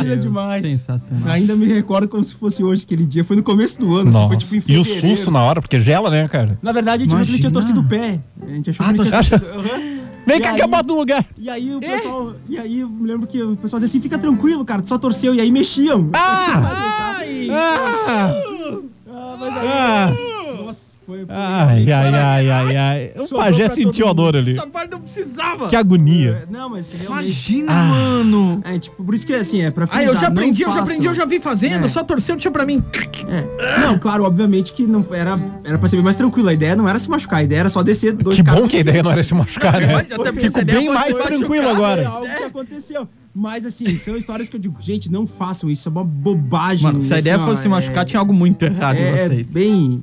Filha 0.02 0.18
demais. 0.18 0.62
Sensacional. 0.62 1.30
Ainda 1.34 1.56
me 1.56 1.66
recordo 1.66 2.08
como 2.08 2.24
se 2.24 2.34
fosse 2.34 2.64
hoje 2.64 2.84
aquele 2.86 3.06
dia. 3.06 3.24
Foi 3.24 3.36
no 3.36 3.44
começo 3.44 3.80
do 3.80 3.94
ano, 3.96 4.10
assim, 4.10 4.18
Nossa. 4.18 4.28
foi 4.30 4.38
tipo 4.38 4.72
em 4.72 4.76
e 4.76 4.78
o 4.80 4.86
susto 4.86 5.30
na 5.32 5.42
hora, 5.44 5.62
porque 5.62 5.80
gela, 5.80 6.10
né, 6.10 6.28
cara? 6.28 6.58
Na 6.62 6.72
verdade, 6.72 7.04
a 7.04 7.06
gente 7.06 7.14
achou 7.14 7.26
que 7.26 7.32
ele 7.32 7.40
tinha 7.40 7.50
Imagina. 7.50 7.74
torcido 7.74 7.82
o 7.82 7.84
pé. 7.90 8.20
A 8.42 8.50
gente 8.54 8.70
achou 8.70 8.86
Ah, 8.86 8.94
que 8.94 9.02
ele 9.02 9.10
tinha 9.10 9.24
torcido. 9.24 10.08
Vem 10.26 10.42
cá 10.42 10.54
que 10.56 10.62
eu 10.62 10.68
boto 10.68 10.94
no 10.94 11.00
lugar. 11.00 11.26
E 11.38 11.50
aí 11.50 11.74
o 11.76 11.80
pessoal. 11.80 12.34
E 12.50 12.58
aí 12.58 12.80
eu 12.82 12.90
me 12.90 13.08
lembro 13.08 13.26
que 13.28 13.42
o 13.42 13.56
pessoal 13.56 13.80
dizia 13.80 13.92
assim: 13.92 14.02
fica 14.02 14.18
tranquilo, 14.18 14.66
cara, 14.66 14.82
tu 14.82 14.88
só 14.90 14.98
torceu. 14.98 15.34
E 15.34 15.40
aí 15.42 15.50
mexiam. 15.52 16.10
Ah! 16.14 17.16
Ai! 17.20 17.48
Ah! 17.50 18.34
Ah, 19.10 19.38
mas 19.40 19.58
aí. 19.58 19.68
Ah! 19.68 20.14
Foi. 21.08 21.20
foi 21.26 21.26
Ai, 21.30 21.92
ai, 21.92 22.14
ai, 22.14 22.50
ai, 22.52 22.76
ai. 22.78 23.12
O 23.18 23.28
pajé 23.30 23.70
sentiu 23.70 24.10
a 24.10 24.14
dor 24.14 24.36
ali. 24.36 24.52
Essa 24.58 24.68
parte 24.68 24.92
não 24.92 25.00
precisava. 25.00 25.68
Que 25.68 25.76
agonia. 25.78 26.44
É, 26.48 26.52
Não, 26.52 26.70
mas 26.70 26.92
realmente. 26.92 27.08
Imagina, 27.30 27.72
Ah. 27.72 27.86
mano. 27.86 28.62
É, 28.66 28.78
tipo, 28.78 29.02
por 29.04 29.16
isso 29.16 29.26
que 29.26 29.34
assim, 29.34 29.62
é 29.62 29.72
pra 29.72 29.88
Ah, 29.90 30.04
eu 30.04 30.14
já 30.16 30.28
aprendi, 30.28 30.64
eu 30.64 30.70
já 30.72 30.82
aprendi, 30.82 31.08
eu 31.08 31.14
já 31.14 31.24
vi 31.26 31.40
fazendo. 31.40 31.86
É. 31.86 31.88
Só 31.88 32.04
torceu, 32.04 32.36
deixa 32.36 32.52
pra 32.52 32.66
mim. 32.66 32.84
É. 33.30 33.80
Não, 33.80 33.98
claro, 33.98 34.26
obviamente 34.26 34.74
que 34.74 34.86
não 34.86 35.04
era, 35.12 35.40
era 35.64 35.78
pra 35.80 35.88
ser 35.88 35.96
bem 35.96 36.04
mais 36.04 36.18
tranquilo. 36.18 36.50
A 36.50 36.54
ideia 36.54 36.76
não 36.76 36.88
era 36.90 37.00
se 37.00 37.10
machucar, 37.10 37.40
a 37.40 37.44
ideia 37.44 37.62
era 37.62 37.70
só 37.70 37.82
descer 37.82 38.12
dois 38.12 38.36
Que 38.36 38.44
bom 38.44 38.68
que 38.68 38.76
a 38.76 38.80
ideia 38.82 39.02
não 39.02 39.12
era 39.12 39.24
se 39.24 39.34
machucar, 39.34 39.80
né? 39.82 39.96
Até 39.96 40.34
Fico 40.34 40.60
ideia 40.60 40.80
bem 40.80 40.90
mais 40.90 41.16
tranquilo 41.16 41.68
É 41.68 41.72
agora. 41.72 42.08
algo 42.08 42.26
que 42.28 42.44
aconteceu. 42.44 43.08
Mas 43.34 43.66
assim, 43.66 43.98
são 43.98 44.18
histórias 44.18 44.50
que 44.50 44.56
eu 44.56 44.60
digo, 44.60 44.76
gente, 44.82 45.12
não 45.12 45.26
façam 45.28 45.70
isso, 45.70 45.88
é 45.88 45.92
uma 45.92 46.04
bobagem. 46.04 46.84
Mano, 46.88 47.00
se 47.02 47.14
a 47.14 47.20
ideia 47.20 47.36
assim, 47.36 47.44
ó, 47.44 47.48
fosse 47.48 47.62
se 47.62 47.68
é- 47.68 47.70
machucar, 47.70 48.04
tinha 48.04 48.20
algo 48.20 48.34
muito 48.34 48.64
errado 48.66 48.98
em 48.98 49.04
é, 49.04 49.28
vocês. 49.28 49.54
bem. 49.54 50.02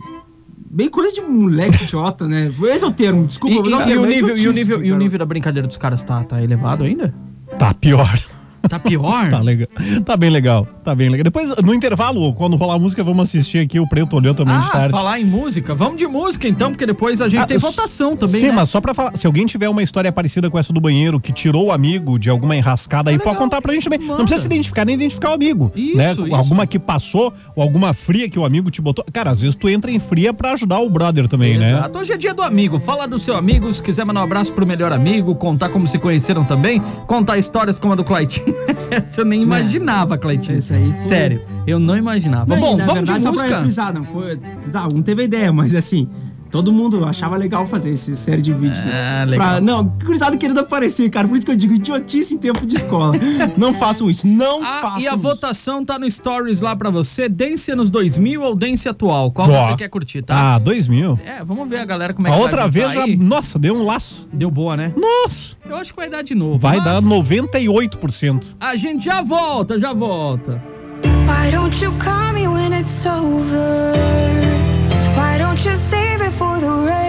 Bem 0.74 0.88
coisa 0.88 1.14
de 1.14 1.20
moleque 1.20 1.84
idiota, 1.84 2.26
né? 2.26 2.52
Esse 2.64 2.82
é 2.82 2.86
o 2.88 2.90
termo, 2.92 3.26
desculpa. 3.28 3.54
E, 3.54 3.70
e- 3.70 3.72
e 3.92 3.96
o 3.96 4.04
é 4.04 4.08
nível, 4.08 4.36
e, 4.36 4.48
o 4.48 4.52
nível, 4.52 4.84
e 4.84 4.90
o 4.92 4.98
nível 4.98 5.18
da 5.20 5.24
brincadeira 5.24 5.68
dos 5.68 5.78
caras 5.78 6.02
tá, 6.02 6.24
tá 6.24 6.42
elevado 6.42 6.82
ainda? 6.82 7.14
Tá 7.56 7.72
pior. 7.72 8.18
Tá 8.68 8.78
pior? 8.78 9.30
Tá 9.34 9.40
legal. 9.40 9.68
Tá 10.04 10.16
bem 10.16 10.30
legal. 10.30 10.66
Tá 10.84 10.94
bem 10.94 11.08
legal. 11.08 11.24
Depois, 11.24 11.54
no 11.56 11.74
intervalo, 11.74 12.32
quando 12.34 12.56
rolar 12.56 12.74
a 12.74 12.78
música, 12.78 13.02
vamos 13.02 13.28
assistir 13.28 13.58
aqui 13.58 13.80
o 13.80 13.88
Preto 13.88 14.16
Olhou 14.16 14.34
também 14.34 14.58
de 14.60 14.66
Ah, 14.66 14.70
tarde. 14.70 14.90
falar 14.90 15.18
em 15.18 15.24
música. 15.24 15.74
Vamos 15.74 15.96
de 15.96 16.06
música 16.06 16.46
então, 16.46 16.70
porque 16.70 16.84
depois 16.86 17.20
a 17.20 17.28
gente 17.28 17.40
Ah, 17.40 17.46
tem 17.46 17.56
votação 17.58 18.16
também, 18.16 18.40
Sim, 18.40 18.46
né? 18.48 18.52
mas 18.52 18.68
só 18.70 18.80
pra 18.80 18.92
falar, 18.94 19.16
se 19.16 19.26
alguém 19.26 19.46
tiver 19.46 19.68
uma 19.68 19.82
história 19.82 20.10
parecida 20.12 20.50
com 20.50 20.58
essa 20.58 20.72
do 20.72 20.80
banheiro, 20.80 21.18
que 21.20 21.32
tirou 21.32 21.66
o 21.66 21.72
amigo 21.72 22.18
de 22.18 22.28
alguma 22.30 22.54
enrascada 22.56 23.10
aí, 23.10 23.16
legal. 23.16 23.32
pode 23.32 23.38
contar 23.44 23.60
pra 23.62 23.72
gente 23.72 23.84
também. 23.84 23.98
Manda. 24.00 24.12
Não 24.18 24.24
precisa 24.26 24.40
se 24.42 24.46
identificar 24.46 24.84
nem 24.84 24.94
identificar 24.94 25.30
o 25.30 25.34
amigo. 25.34 25.72
Isso, 25.74 25.96
né? 25.96 26.12
isso. 26.12 26.34
Alguma 26.34 26.66
que 26.66 26.78
passou, 26.78 27.32
ou 27.56 27.62
alguma 27.62 27.92
fria 27.94 28.28
que 28.28 28.38
o 28.38 28.44
amigo 28.44 28.70
te 28.70 28.80
botou. 28.82 29.04
Cara, 29.12 29.30
às 29.30 29.40
vezes 29.40 29.54
tu 29.54 29.68
entra 29.68 29.90
em 29.90 29.98
fria 29.98 30.32
pra 30.34 30.52
ajudar 30.52 30.80
o 30.80 30.90
brother 30.90 31.26
também, 31.28 31.56
né? 31.58 31.70
Exato. 31.70 31.98
Hoje 31.98 32.12
é 32.12 32.16
dia 32.16 32.34
do 32.34 32.42
amigo. 32.42 32.78
Fala 32.78 33.06
do 33.08 33.18
seu 33.18 33.36
amigo. 33.36 33.72
Se 33.72 33.82
quiser 33.82 34.04
mandar 34.04 34.20
um 34.20 34.24
abraço 34.24 34.52
pro 34.52 34.66
melhor 34.66 34.92
amigo, 34.92 35.34
contar 35.34 35.68
como 35.70 35.86
se 35.86 35.98
conheceram 35.98 36.44
também, 36.44 36.80
contar 37.06 37.38
histórias 37.38 37.78
como 37.78 37.92
a 37.94 37.96
do 37.96 38.04
Claitinho. 38.04 38.53
Essa 38.90 39.20
eu 39.20 39.24
nem 39.24 39.42
imaginava, 39.42 40.16
Claitinho. 40.18 40.58
Esse 40.58 40.72
aí 40.74 40.90
foi- 40.92 41.00
Sério, 41.00 41.42
eu 41.66 41.78
não 41.78 41.96
imaginava. 41.96 42.54
Não, 42.54 42.60
Bom, 42.60 42.76
na 42.76 42.84
vamos 42.86 43.00
verdade, 43.08 43.18
de 43.20 43.24
só 43.24 43.32
pra 43.32 43.42
música. 43.42 43.60
frisar, 43.60 43.94
não 43.94 44.04
foi. 44.04 44.36
Tá, 44.72 44.88
não 44.88 45.02
teve 45.02 45.24
ideia, 45.24 45.52
mas 45.52 45.74
assim. 45.74 46.08
Todo 46.54 46.70
mundo 46.70 47.04
achava 47.04 47.36
legal 47.36 47.66
fazer 47.66 47.90
esse 47.90 48.14
série 48.14 48.40
de 48.40 48.52
vídeos. 48.52 48.78
É, 48.78 48.84
né? 48.84 49.24
legal. 49.24 49.48
Pra, 49.54 49.60
não, 49.60 49.88
cruzado 49.98 50.38
querendo 50.38 50.60
aparecer, 50.60 51.10
cara. 51.10 51.26
Por 51.26 51.36
isso 51.36 51.44
que 51.44 51.50
eu 51.50 51.56
digo 51.56 51.74
idiotice 51.74 52.32
em 52.32 52.38
tempo 52.38 52.64
de 52.64 52.76
escola. 52.76 53.12
não 53.58 53.74
façam 53.74 54.08
isso. 54.08 54.24
Não 54.24 54.62
Ah, 54.62 54.78
façam 54.80 55.00
e 55.00 55.08
a 55.08 55.14
isso. 55.14 55.18
votação 55.18 55.84
tá 55.84 55.98
no 55.98 56.08
Stories 56.08 56.60
lá 56.60 56.76
pra 56.76 56.90
você. 56.90 57.28
Dance 57.28 57.72
anos 57.72 57.90
2000 57.90 58.40
ou 58.40 58.54
Dance 58.54 58.88
atual? 58.88 59.32
Qual 59.32 59.50
Ó. 59.50 59.66
você 59.70 59.76
quer 59.78 59.88
curtir, 59.88 60.22
tá? 60.22 60.54
Ah, 60.54 60.58
2000. 60.60 61.18
É, 61.24 61.42
vamos 61.42 61.68
ver 61.68 61.78
a 61.78 61.84
galera 61.84 62.14
como 62.14 62.28
é 62.28 62.30
A 62.30 62.34
que 62.36 62.40
outra 62.40 62.60
vai 62.62 62.70
vez 62.70 62.92
já, 62.92 63.02
aí. 63.02 63.16
nossa, 63.16 63.58
deu 63.58 63.74
um 63.74 63.82
laço. 63.84 64.28
Deu 64.32 64.48
boa, 64.48 64.76
né? 64.76 64.92
Nossa, 64.96 65.56
Eu 65.68 65.74
acho 65.74 65.92
que 65.92 65.96
vai 65.98 66.08
dar 66.08 66.22
de 66.22 66.36
novo. 66.36 66.56
vai 66.56 66.76
mas 66.76 66.84
dar 66.84 67.02
98%. 67.02 68.54
A 68.60 68.76
gente 68.76 69.04
já 69.06 69.20
volta, 69.22 69.76
já 69.76 69.92
volta. 69.92 70.62
Why 71.02 71.50
don't 71.50 71.84
you 71.84 71.92
call 71.98 72.32
me 72.32 72.46
when 72.46 72.72
it's 72.78 73.04
over? 73.04 73.92
Why 75.16 75.36
don't 75.38 75.60
you 75.68 75.74
it 75.74 76.03
for 76.30 76.58
the 76.58 76.70
rain? 76.70 77.03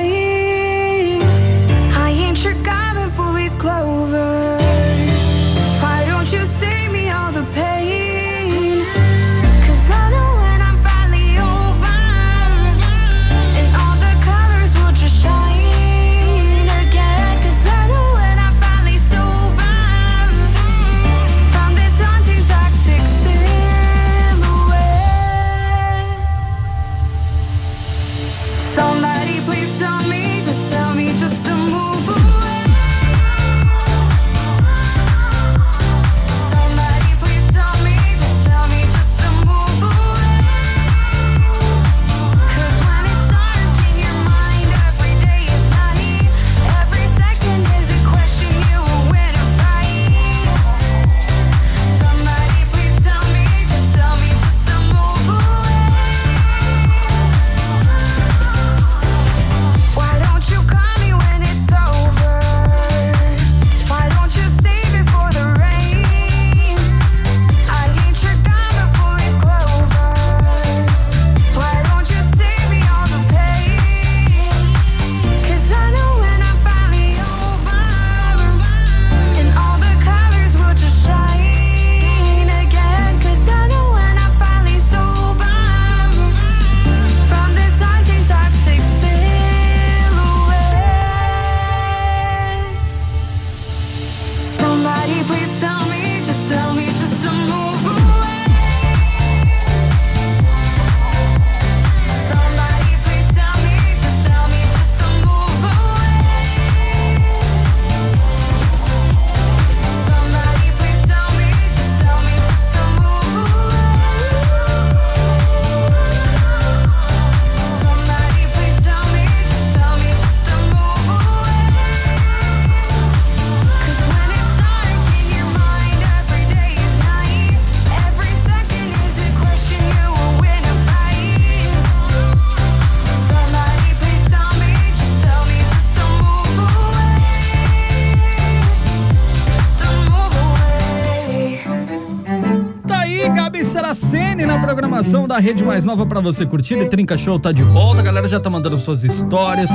Programação 144.96 145.28
da 145.28 145.40
Rede 145.40 145.62
Mais 145.64 145.84
Nova 145.84 146.06
pra 146.06 146.22
você 146.22 146.46
curtir. 146.46 146.76
E 146.76 146.86
Trinca 146.86 147.18
Show 147.18 147.38
tá 147.38 147.52
de 147.52 147.62
volta. 147.64 148.00
A 148.00 148.04
galera 148.04 148.28
já 148.30 148.40
tá 148.40 148.50
mandando 148.50 148.78
suas 148.78 149.04
histórias. 149.04 149.70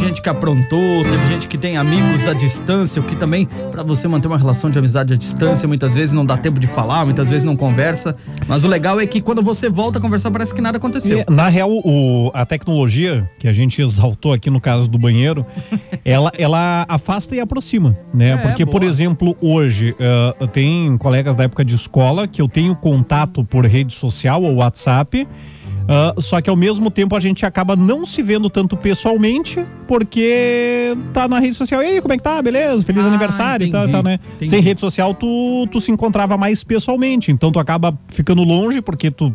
Gente 0.00 0.22
que 0.22 0.28
aprontou, 0.28 1.02
teve 1.04 1.26
gente 1.28 1.48
que 1.48 1.58
tem 1.58 1.76
amigos 1.76 2.26
à 2.26 2.32
distância, 2.32 3.00
o 3.00 3.04
que 3.04 3.14
também, 3.14 3.46
pra 3.70 3.82
você 3.82 4.08
manter 4.08 4.26
uma 4.26 4.38
relação 4.38 4.70
de 4.70 4.78
amizade 4.78 5.12
à 5.12 5.16
distância, 5.16 5.68
muitas 5.68 5.94
vezes 5.94 6.12
não 6.12 6.24
dá 6.24 6.36
tempo 6.36 6.58
de 6.58 6.66
falar, 6.66 7.04
muitas 7.04 7.28
vezes 7.30 7.44
não 7.44 7.54
conversa. 7.56 8.16
Mas 8.48 8.64
o 8.64 8.68
legal 8.68 8.98
é 9.00 9.06
que 9.06 9.20
quando 9.20 9.42
você 9.42 9.68
volta 9.68 9.98
a 9.98 10.02
conversar, 10.02 10.30
parece 10.30 10.54
que 10.54 10.60
nada 10.60 10.78
aconteceu. 10.78 11.24
E, 11.28 11.30
na 11.32 11.48
real, 11.48 11.70
o- 11.70 12.30
a 12.34 12.44
tecnologia 12.46 13.28
que 13.38 13.46
a 13.46 13.52
gente 13.52 13.80
exaltou 13.82 14.32
aqui 14.32 14.48
no 14.50 14.60
caso 14.60 14.88
do 14.88 14.98
banheiro, 14.98 15.44
ela, 16.04 16.32
ela 16.38 16.84
afasta 16.88 17.34
e 17.36 17.40
aproxima, 17.40 17.96
né? 18.12 18.30
É, 18.30 18.36
Porque, 18.38 18.64
por 18.66 18.80
boa. 18.80 18.90
exemplo, 18.90 19.36
hoje 19.40 19.94
uh, 20.40 20.46
tem 20.48 20.96
colegas 20.98 21.36
da 21.36 21.44
época 21.44 21.64
de 21.64 21.74
escola 21.74 22.26
que 22.26 22.40
eu 22.42 22.48
tenho 22.48 22.74
contato 22.74 23.44
por 23.44 23.64
rede 23.66 23.92
social 23.94 24.42
ou 24.42 24.53
WhatsApp. 24.56 25.26
uh, 25.26 26.20
só 26.20 26.40
que 26.40 26.48
ao 26.48 26.56
mesmo 26.56 26.90
tempo 26.90 27.14
a 27.14 27.20
gente 27.20 27.44
acaba 27.44 27.76
não 27.76 28.06
se 28.06 28.22
vendo 28.22 28.48
tanto 28.48 28.76
pessoalmente, 28.76 29.64
porque 29.86 30.96
tá 31.12 31.28
na 31.28 31.38
rede 31.38 31.54
social. 31.54 31.82
E 31.82 31.86
aí, 31.86 32.00
como 32.00 32.14
é 32.14 32.16
que 32.16 32.22
tá? 32.22 32.40
Beleza? 32.40 32.84
Feliz 32.84 33.04
Ah, 33.04 33.08
aniversário 33.08 33.66
e 33.66 33.70
tal, 33.70 33.80
entendi, 33.82 33.92
tal, 33.92 34.02
né? 34.02 34.18
entendi. 34.36 34.50
Sem 34.50 34.60
rede 34.60 34.80
social, 34.80 35.14
tu, 35.14 35.66
tu 35.70 35.80
se 35.80 35.90
encontrava 35.92 36.36
mais 36.36 36.64
pessoalmente. 36.64 37.30
Então 37.30 37.52
tu 37.52 37.58
acaba 37.58 37.96
ficando 38.08 38.42
longe 38.42 38.80
porque 38.80 39.10
tu 39.10 39.34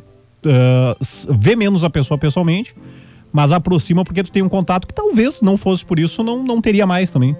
s- 0.99 1.27
vê 1.29 1.55
menos 1.55 1.83
a 1.83 1.89
pessoa 1.89 2.17
pessoalmente, 2.17 2.73
mas 3.31 3.51
aproxima 3.51 4.03
porque 4.03 4.23
tu 4.23 4.31
tem 4.31 4.41
um 4.41 4.49
contato 4.49 4.87
que 4.87 4.93
talvez 4.93 5.41
não 5.41 5.55
fosse 5.57 5.85
por 5.85 5.99
isso, 5.99 6.23
não, 6.23 6.43
não 6.43 6.59
teria 6.61 6.85
mais 6.87 7.11
também. 7.11 7.35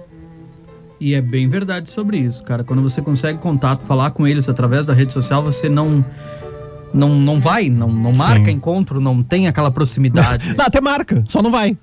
E 1.00 1.14
é 1.14 1.20
bem 1.20 1.48
verdade 1.48 1.88
sobre 1.88 2.18
isso, 2.18 2.44
cara. 2.44 2.62
Quando 2.62 2.82
você 2.82 3.00
consegue 3.00 3.38
contato, 3.38 3.82
falar 3.84 4.10
com 4.10 4.26
eles 4.26 4.48
através 4.50 4.84
da 4.84 4.92
rede 4.92 5.12
social, 5.12 5.42
você 5.42 5.66
não. 5.68 6.04
Não, 6.92 7.08
não 7.14 7.38
vai, 7.38 7.68
não, 7.70 7.88
não 7.88 8.12
marca 8.12 8.46
Sim. 8.46 8.52
encontro, 8.56 9.00
não 9.00 9.22
tem 9.22 9.46
aquela 9.46 9.70
proximidade. 9.70 10.54
Não, 10.58 10.64
até 10.66 10.80
marca, 10.80 11.22
só 11.26 11.40
não 11.40 11.50
vai. 11.50 11.76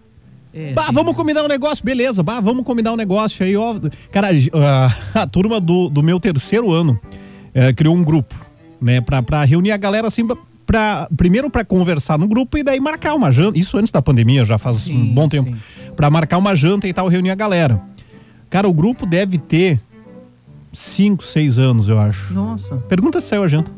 É, 0.54 0.74
Bah, 0.74 0.90
vamos 0.92 1.16
combinar 1.16 1.44
um 1.44 1.48
negócio, 1.48 1.84
beleza. 1.86 2.22
Bah, 2.24 2.40
vamos 2.42 2.64
combinar 2.66 2.92
um 2.92 2.96
negócio 2.98 3.46
aí, 3.46 3.56
ó. 3.56 3.76
Cara, 4.12 4.30
a, 4.54 4.94
a 5.22 5.28
turma 5.28 5.62
do, 5.62 5.88
do 5.90 6.04
meu 6.04 6.20
terceiro 6.20 6.72
ano 6.74 7.00
eh, 7.54 7.72
criou 7.74 7.96
um 7.96 8.04
grupo, 8.04 8.36
né, 8.82 9.00
pra, 9.00 9.22
pra 9.24 9.44
reunir 9.46 9.72
a 9.72 9.78
galera 9.78 10.08
assim, 10.08 10.28
pra- 10.66 11.08
primeiro 11.16 11.50
pra 11.50 11.64
conversar 11.64 12.18
no 12.20 12.28
grupo 12.28 12.58
e 12.58 12.64
daí 12.64 12.80
marcar 12.80 13.16
uma 13.16 13.32
janta. 13.32 13.58
Isso 13.58 13.78
antes 13.78 13.92
da 13.92 14.02
pandemia, 14.02 14.44
já 14.44 14.58
faz 14.58 14.78
Sim, 14.78 15.12
um 15.12 15.14
bom 15.14 15.30
tempo. 15.30 15.56
Pra 15.96 16.10
marcar 16.10 16.38
uma 16.38 16.54
janta 16.56 16.86
e 16.88 16.94
tal, 16.94 17.08
reunir 17.08 17.32
a 17.32 17.36
galera. 17.36 17.82
Cara, 18.50 18.68
o 18.68 18.74
grupo 18.74 19.06
deve 19.06 19.38
ter 19.38 19.80
cinco, 20.74 21.24
seis 21.24 21.58
anos, 21.58 21.88
eu 21.90 21.98
acho. 22.00 22.34
Nossa. 22.34 22.76
Pergunta 22.90 23.22
se 23.22 23.28
saiu 23.28 23.44
a 23.44 23.48
janta. 23.48 23.72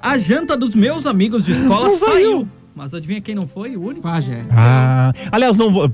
A 0.00 0.16
janta 0.16 0.56
dos 0.56 0.74
meus 0.74 1.06
amigos 1.06 1.44
de 1.44 1.52
escola 1.52 1.90
saiu. 1.90 2.48
Mas 2.74 2.94
adivinha 2.94 3.20
quem 3.20 3.34
não 3.34 3.46
foi? 3.46 3.76
O 3.76 3.82
único. 3.82 4.02
Pajé. 4.02 4.44
Ah, 4.50 5.12
aliás, 5.32 5.56
não 5.56 5.72
vou, 5.72 5.90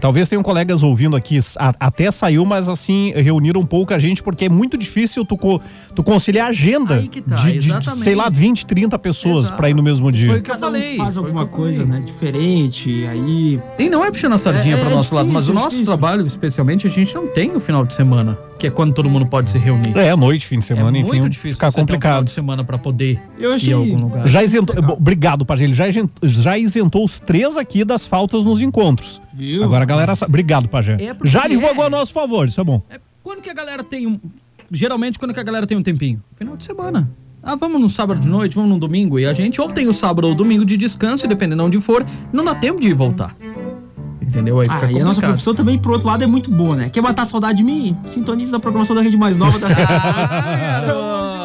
talvez 0.00 0.28
tenham 0.28 0.42
colegas 0.42 0.84
ouvindo 0.84 1.16
aqui, 1.16 1.40
a- 1.58 1.74
até 1.80 2.10
saiu, 2.12 2.44
mas 2.44 2.68
assim, 2.68 3.12
reuniram 3.16 3.66
pouca 3.66 3.98
gente, 3.98 4.22
porque 4.22 4.44
é 4.44 4.48
muito 4.48 4.78
difícil 4.78 5.24
tu, 5.24 5.36
co- 5.36 5.60
tu 5.96 6.02
conciliar 6.04 6.46
a 6.46 6.50
agenda 6.50 6.94
tá, 7.28 7.34
de, 7.34 7.58
de, 7.58 7.72
sei 7.98 8.14
lá, 8.14 8.28
20, 8.30 8.64
30 8.66 8.96
pessoas 9.00 9.50
pra 9.50 9.68
ir 9.68 9.74
no 9.74 9.82
mesmo 9.82 10.12
dia. 10.12 10.28
Foi 10.28 10.38
o 10.38 10.42
que 10.42 10.50
eu 10.52 10.58
falei. 10.58 10.96
faz 10.96 11.16
o 11.16 11.20
alguma 11.20 11.44
coisa, 11.46 11.84
né? 11.84 12.00
Diferente, 12.06 13.06
aí... 13.10 13.60
E 13.78 13.88
não 13.88 14.04
é 14.04 14.10
puxando 14.10 14.34
a 14.34 14.38
sardinha 14.38 14.76
É, 14.76 14.80
pro 14.80 14.90
é 14.90 14.94
nosso 14.94 15.14
lado, 15.14 15.26
mas 15.26 15.36
o 15.36 15.46
difícil, 15.46 15.54
nosso 15.54 15.70
difícil. 15.70 15.86
trabalho, 15.86 16.24
especialmente, 16.24 16.86
a 16.86 16.90
gente 16.90 17.12
não 17.14 17.26
tem 17.26 17.54
o 17.56 17.60
final 17.60 17.84
de 17.84 17.94
semana, 17.94 18.38
que 18.58 18.66
é 18.66 18.70
quando 18.70 18.92
todo 18.94 19.10
mundo 19.10 19.26
pode 19.26 19.50
se 19.50 19.58
reunir. 19.58 19.96
É, 19.98 20.10
à 20.10 20.16
noite, 20.16 20.46
fim 20.46 20.60
de 20.60 20.64
semana, 20.64 20.96
é 20.96 21.00
enfim, 21.00 21.10
muito 21.10 21.28
difícil 21.28 21.54
ficar 21.54 21.72
ter 21.72 21.80
um 21.80 21.84
final 21.84 21.96
complicado. 21.98 22.24
de 22.26 22.30
semana 22.30 22.62
pra 22.62 22.78
poder 22.78 23.20
Eu 23.38 23.50
ir 23.52 23.54
achei- 23.54 23.72
a 23.72 23.76
algum 23.76 23.96
lugar. 23.98 24.28
Já 24.28 24.42
isentou, 24.44 24.76
obrigado, 24.92 25.44
Pajé, 25.44 25.64
ele 25.64 25.72
já, 25.72 25.88
isen- 25.88 26.08
já 26.32 26.58
isentou 26.58 27.04
os 27.04 27.20
três 27.20 27.56
aqui 27.56 27.84
das 27.84 28.06
faltas 28.06 28.44
nos 28.44 28.60
encontros. 28.60 29.20
Viu? 29.32 29.64
Agora 29.64 29.82
a 29.82 29.86
galera 29.86 30.14
sabe. 30.14 30.30
Obrigado, 30.30 30.68
Pajé. 30.68 30.96
É 31.00 31.16
já 31.24 31.46
divulgou 31.46 31.84
é. 31.84 31.86
a 31.86 31.90
nosso 31.90 32.12
favor, 32.12 32.46
isso 32.48 32.60
é 32.60 32.64
bom. 32.64 32.82
É 32.90 32.98
quando 33.22 33.42
que 33.42 33.50
a 33.50 33.54
galera 33.54 33.84
tem 33.84 34.06
um. 34.06 34.18
Geralmente, 34.70 35.18
quando 35.18 35.34
que 35.34 35.40
a 35.40 35.42
galera 35.42 35.66
tem 35.66 35.76
um 35.76 35.82
tempinho? 35.82 36.22
Final 36.36 36.56
de 36.56 36.64
semana. 36.64 37.10
Ah, 37.42 37.54
vamos 37.54 37.80
no 37.80 37.88
sábado 37.88 38.20
de 38.20 38.28
noite, 38.28 38.54
vamos 38.54 38.70
no 38.70 38.78
domingo. 38.78 39.18
E 39.18 39.24
a 39.24 39.32
gente 39.32 39.60
ou 39.60 39.68
tem 39.70 39.88
o 39.88 39.92
sábado 39.92 40.26
ou 40.26 40.34
domingo 40.34 40.64
de 40.64 40.76
descanso, 40.76 41.24
e 41.24 41.28
dependendo 41.28 41.62
de 41.62 41.66
onde 41.66 41.80
for, 41.80 42.04
não 42.32 42.44
dá 42.44 42.54
tempo 42.54 42.80
de 42.80 42.88
ir 42.88 42.94
voltar. 42.94 43.34
Entendeu? 44.20 44.60
Aí 44.60 44.68
fica 44.68 44.86
Ah, 44.86 44.92
e 44.92 45.00
a 45.00 45.04
nossa 45.04 45.20
profissão 45.20 45.54
também, 45.54 45.78
por 45.78 45.92
outro 45.92 46.06
lado, 46.06 46.22
é 46.22 46.26
muito 46.26 46.50
boa, 46.50 46.76
né? 46.76 46.90
Quer 46.90 47.00
matar 47.00 47.22
a 47.22 47.24
saudade 47.24 47.58
de 47.58 47.64
mim? 47.64 47.96
Sintoniza 48.04 48.58
a 48.58 48.60
programação 48.60 48.94
da 48.94 49.00
rede 49.00 49.16
mais 49.16 49.38
nova 49.38 49.58
da 49.58 49.68
Ah. 50.90 51.37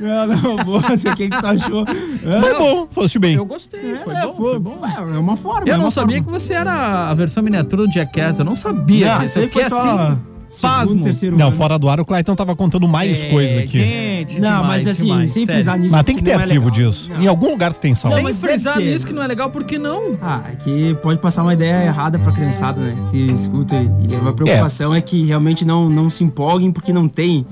Não, 0.00 0.26
não, 0.56 0.56
boa. 0.64 0.80
Você 0.80 1.14
quem 1.14 1.30
que 1.30 1.40
tu 1.40 1.46
achou? 1.46 1.84
É, 1.88 2.40
Foi 2.40 2.54
bom, 2.58 2.86
foste 2.90 3.18
bem. 3.18 3.34
Eu 3.36 3.44
gostei, 3.46 3.96
foi 3.96 4.14
é, 4.14 4.22
bom, 4.26 4.32
foi 4.34 4.58
bom. 4.58 4.78
É 5.14 5.18
uma 5.18 5.36
forma. 5.36 5.66
Eu 5.68 5.74
é 5.74 5.76
não 5.76 5.84
uma 5.84 5.90
sabia 5.90 6.22
forma. 6.22 6.32
que 6.38 6.44
você 6.44 6.54
era 6.54 7.10
a 7.10 7.14
versão 7.14 7.42
miniatura 7.42 7.86
do 7.86 7.92
Jackass. 7.92 8.38
Eu 8.38 8.44
não 8.44 8.54
sabia 8.54 9.18
Não, 9.18 9.28
foi 9.48 9.64
só 9.68 9.80
assim. 9.80 10.18
segundo, 10.48 10.76
pasmo. 10.78 11.04
terceiro 11.04 11.36
Não, 11.38 11.48
ano. 11.48 11.56
fora 11.56 11.78
do 11.78 11.88
ar, 11.88 11.98
o 12.00 12.04
Clayton 12.04 12.34
tava 12.36 12.54
contando 12.54 12.86
mais 12.86 13.22
É, 13.24 13.28
coisa 13.30 13.60
aqui. 13.60 13.80
Gente, 13.80 14.40
Não, 14.40 14.60
demais, 14.62 14.84
mas 14.84 14.86
assim, 14.86 15.02
demais, 15.04 15.30
sem 15.32 15.44
sério. 15.46 15.54
frisar 15.62 15.78
nisso. 15.78 15.94
Mas 15.94 16.04
tem 16.04 16.14
que 16.16 16.22
ter 16.22 16.32
não 16.34 16.40
é 16.40 16.42
arquivo 16.44 16.64
legal. 16.70 16.70
disso. 16.90 17.10
Não. 17.12 17.22
Em 17.22 17.26
algum 17.26 17.50
lugar 17.50 17.72
tem 17.72 17.94
salvo. 17.94 18.16
Não, 18.18 18.24
Sem 18.24 18.34
frisar 18.34 18.76
ter. 18.76 18.84
nisso 18.84 19.06
que 19.06 19.12
não 19.12 19.22
é 19.22 19.26
legal, 19.26 19.50
por 19.50 19.64
que 19.64 19.78
não? 19.78 20.16
Ah, 20.22 20.42
é 20.52 20.56
que 20.56 20.94
pode 21.02 21.18
passar 21.18 21.42
uma 21.42 21.54
ideia 21.54 21.86
errada 21.86 22.18
pra 22.20 22.30
criançada, 22.32 22.80
né? 22.80 22.96
Que 23.10 23.32
escuta 23.32 23.74
e 23.74 24.14
a 24.28 24.32
preocupação 24.32 24.94
é, 24.94 25.00
que 25.00 25.24
realmente 25.26 25.64
não, 25.64 25.88
não 25.88 26.08
se 26.08 26.22
empolguem 26.22 26.70
porque 26.70 26.92
não 26.92 27.08
tem 27.08 27.44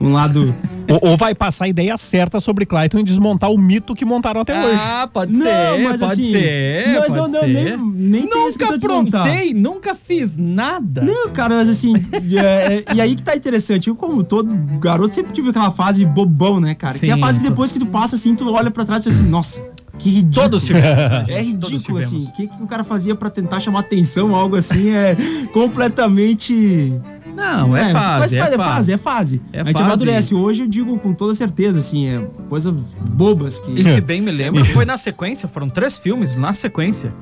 um 0.00 0.12
lado. 0.12 0.54
Ou, 0.90 1.10
ou 1.10 1.16
vai 1.16 1.36
passar 1.36 1.66
a 1.66 1.68
ideia 1.68 1.96
certa 1.96 2.40
sobre 2.40 2.66
Clayton 2.66 2.98
e 2.98 3.04
desmontar 3.04 3.48
o 3.48 3.56
mito 3.56 3.94
que 3.94 4.04
montaram 4.04 4.40
até 4.40 4.58
hoje. 4.58 4.76
Ah, 4.82 5.08
pode 5.12 5.32
Não, 5.32 5.44
ser, 5.46 5.84
mas 5.84 6.00
pode 6.00 6.12
assim, 6.12 6.30
ser. 6.32 6.84
mas 6.88 7.06
pode 7.06 7.14
não- 7.16 7.28
não, 7.28 7.40
ser. 7.42 7.46
nem- 7.78 7.92
nem 7.94 8.22
Nunca 8.28 8.74
aprontei, 8.74 9.54
nunca 9.54 9.94
fiz 9.94 10.36
nada. 10.36 11.02
Não, 11.02 11.28
cara, 11.30 11.54
mas 11.54 11.68
assim. 11.68 11.94
é- 12.12 12.82
é- 12.88 12.94
e 12.94 13.00
aí 13.00 13.14
que 13.14 13.22
tá 13.22 13.36
interessante. 13.36 13.86
Eu, 13.86 13.94
como 13.94 14.24
todo 14.24 14.52
garoto, 14.80 15.14
sempre 15.14 15.32
tive 15.32 15.50
aquela 15.50 15.70
fase 15.70 16.04
bobão, 16.04 16.58
né, 16.58 16.74
cara? 16.74 16.98
que 16.98 17.06
é 17.06 17.12
a 17.12 17.14
Sim, 17.14 17.20
fase 17.20 17.38
que 17.40 17.48
depois 17.48 17.70
que 17.70 17.78
tu 17.78 17.86
passa 17.86 18.16
assim, 18.16 18.34
tu 18.34 18.50
olha 18.52 18.72
pra 18.72 18.84
trás 18.84 19.06
e 19.06 19.10
diz 19.10 19.20
assim, 19.20 19.28
nossa, 19.30 19.62
que 19.96 20.08
ridículo. 20.10 20.42
Todos 20.42 20.64
tivemos. 20.64 20.96
né? 20.96 21.24
É 21.28 21.40
ridículo, 21.40 21.98
assim. 21.98 22.18
O 22.18 22.32
que, 22.32 22.48
que 22.48 22.62
o 22.64 22.66
cara 22.66 22.82
fazia 22.82 23.14
pra 23.14 23.30
tentar 23.30 23.60
chamar 23.60 23.78
atenção, 23.80 24.34
algo 24.34 24.56
assim, 24.56 24.90
é 24.90 25.14
completamente. 25.52 27.00
Não, 27.34 27.76
é, 27.76 27.84
mas 27.84 27.92
fase, 27.92 28.36
é 28.36 28.40
faz- 28.42 28.54
fase. 28.56 28.92
é 28.92 28.96
fase. 28.98 29.42
É 29.52 29.60
a 29.60 29.64
gente 29.64 29.72
fase. 29.74 29.84
amadurece. 29.84 30.34
Hoje 30.34 30.62
eu 30.62 30.66
digo 30.68 30.98
com 30.98 31.12
toda 31.12 31.34
certeza, 31.34 31.78
assim, 31.78 32.08
é 32.08 32.20
coisas 32.48 32.96
bobas 33.00 33.58
que. 33.58 33.72
E 33.72 33.84
se 33.84 34.00
bem 34.00 34.20
me 34.20 34.30
lembro, 34.30 34.64
foi 34.66 34.84
na 34.84 34.96
sequência, 34.98 35.48
foram 35.48 35.68
três 35.68 35.98
filmes 35.98 36.34
na 36.36 36.52
sequência. 36.52 37.12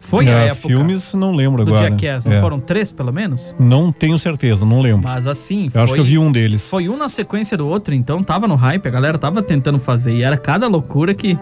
Foi 0.00 0.28
a 0.28 0.36
Ah, 0.36 0.40
época 0.44 0.68
filmes, 0.68 1.12
não 1.12 1.34
lembro 1.34 1.64
do 1.64 1.74
agora. 1.74 1.90
Jackass, 1.90 2.24
não 2.24 2.32
É. 2.34 2.40
foram 2.40 2.60
três 2.60 2.92
pelo 2.92 3.12
menos? 3.12 3.52
Não 3.58 3.90
tenho 3.90 4.16
certeza, 4.16 4.64
não 4.64 4.80
lembro. 4.80 5.08
Mas 5.08 5.26
assim, 5.26 5.64
eu 5.64 5.70
foi, 5.72 5.80
acho 5.82 5.94
que 5.94 6.00
eu 6.00 6.04
vi 6.04 6.16
um 6.16 6.30
deles. 6.30 6.70
foi 6.70 6.88
um 6.88 6.96
na 6.96 7.08
sequência 7.08 7.56
do 7.56 7.66
outro, 7.66 7.92
então 7.92 8.22
tava 8.22 8.46
no 8.46 8.54
hype, 8.54 8.86
a 8.86 8.90
galera 8.92 9.18
tava 9.18 9.42
tentando 9.42 9.78
fazer. 9.80 10.14
E 10.14 10.22
era 10.22 10.36
cada 10.36 10.68
loucura 10.68 11.12
que, 11.14 11.36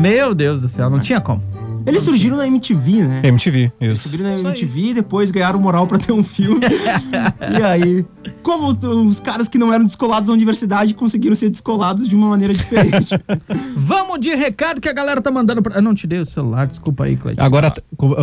meu 0.00 0.32
Deus 0.32 0.60
do 0.62 0.68
céu, 0.68 0.88
não 0.88 1.00
tinha 1.00 1.20
como. 1.20 1.42
Eles 1.86 2.02
surgiram 2.02 2.36
na 2.36 2.46
MTV, 2.46 3.02
né? 3.02 3.20
MTV, 3.24 3.72
isso. 3.80 4.08
Subiram 4.08 4.24
na 4.24 4.30
Isso 4.36 4.46
aí. 4.46 4.52
MTV, 4.52 4.94
depois 4.94 5.30
ganharam 5.30 5.58
moral 5.60 5.86
pra 5.86 5.98
ter 5.98 6.12
um 6.12 6.22
filme. 6.24 6.60
e 7.58 7.62
aí, 7.62 8.04
como 8.42 8.68
os, 8.68 8.82
os 8.82 9.20
caras 9.20 9.48
que 9.48 9.58
não 9.58 9.72
eram 9.72 9.84
descolados 9.84 10.26
da 10.28 10.32
universidade 10.32 10.94
conseguiram 10.94 11.34
ser 11.36 11.50
descolados 11.50 12.08
de 12.08 12.14
uma 12.14 12.28
maneira 12.28 12.52
diferente. 12.54 13.10
Vamos 13.76 14.18
de 14.20 14.34
recado 14.34 14.80
que 14.80 14.88
a 14.88 14.92
galera 14.92 15.20
tá 15.22 15.30
mandando 15.30 15.62
pra. 15.62 15.76
Eu 15.76 15.82
não 15.82 15.94
te 15.94 16.06
dei 16.06 16.18
o 16.20 16.26
celular, 16.26 16.66
desculpa 16.66 17.04
aí, 17.04 17.16
Cleiton. 17.16 17.42
Agora, 17.42 17.72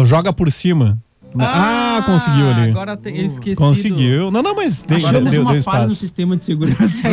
joga 0.06 0.32
por 0.34 0.52
cima. 0.52 0.98
Ah, 1.38 2.02
conseguiu 2.06 2.50
ali. 2.50 2.70
Agora 2.72 2.96
tem, 2.96 3.18
eu 3.18 3.26
esqueci. 3.26 3.58
Conseguiu. 3.58 4.32
Não, 4.32 4.42
não, 4.42 4.56
mas 4.56 4.84
deixa, 4.88 5.10
Achamos 5.10 5.30
deu, 5.30 5.42
uma 5.42 5.52
deu 5.52 5.64
falha 5.64 5.84
no 5.84 5.90
sistema 5.90 6.38
de 6.38 6.46
segurança. 6.46 6.86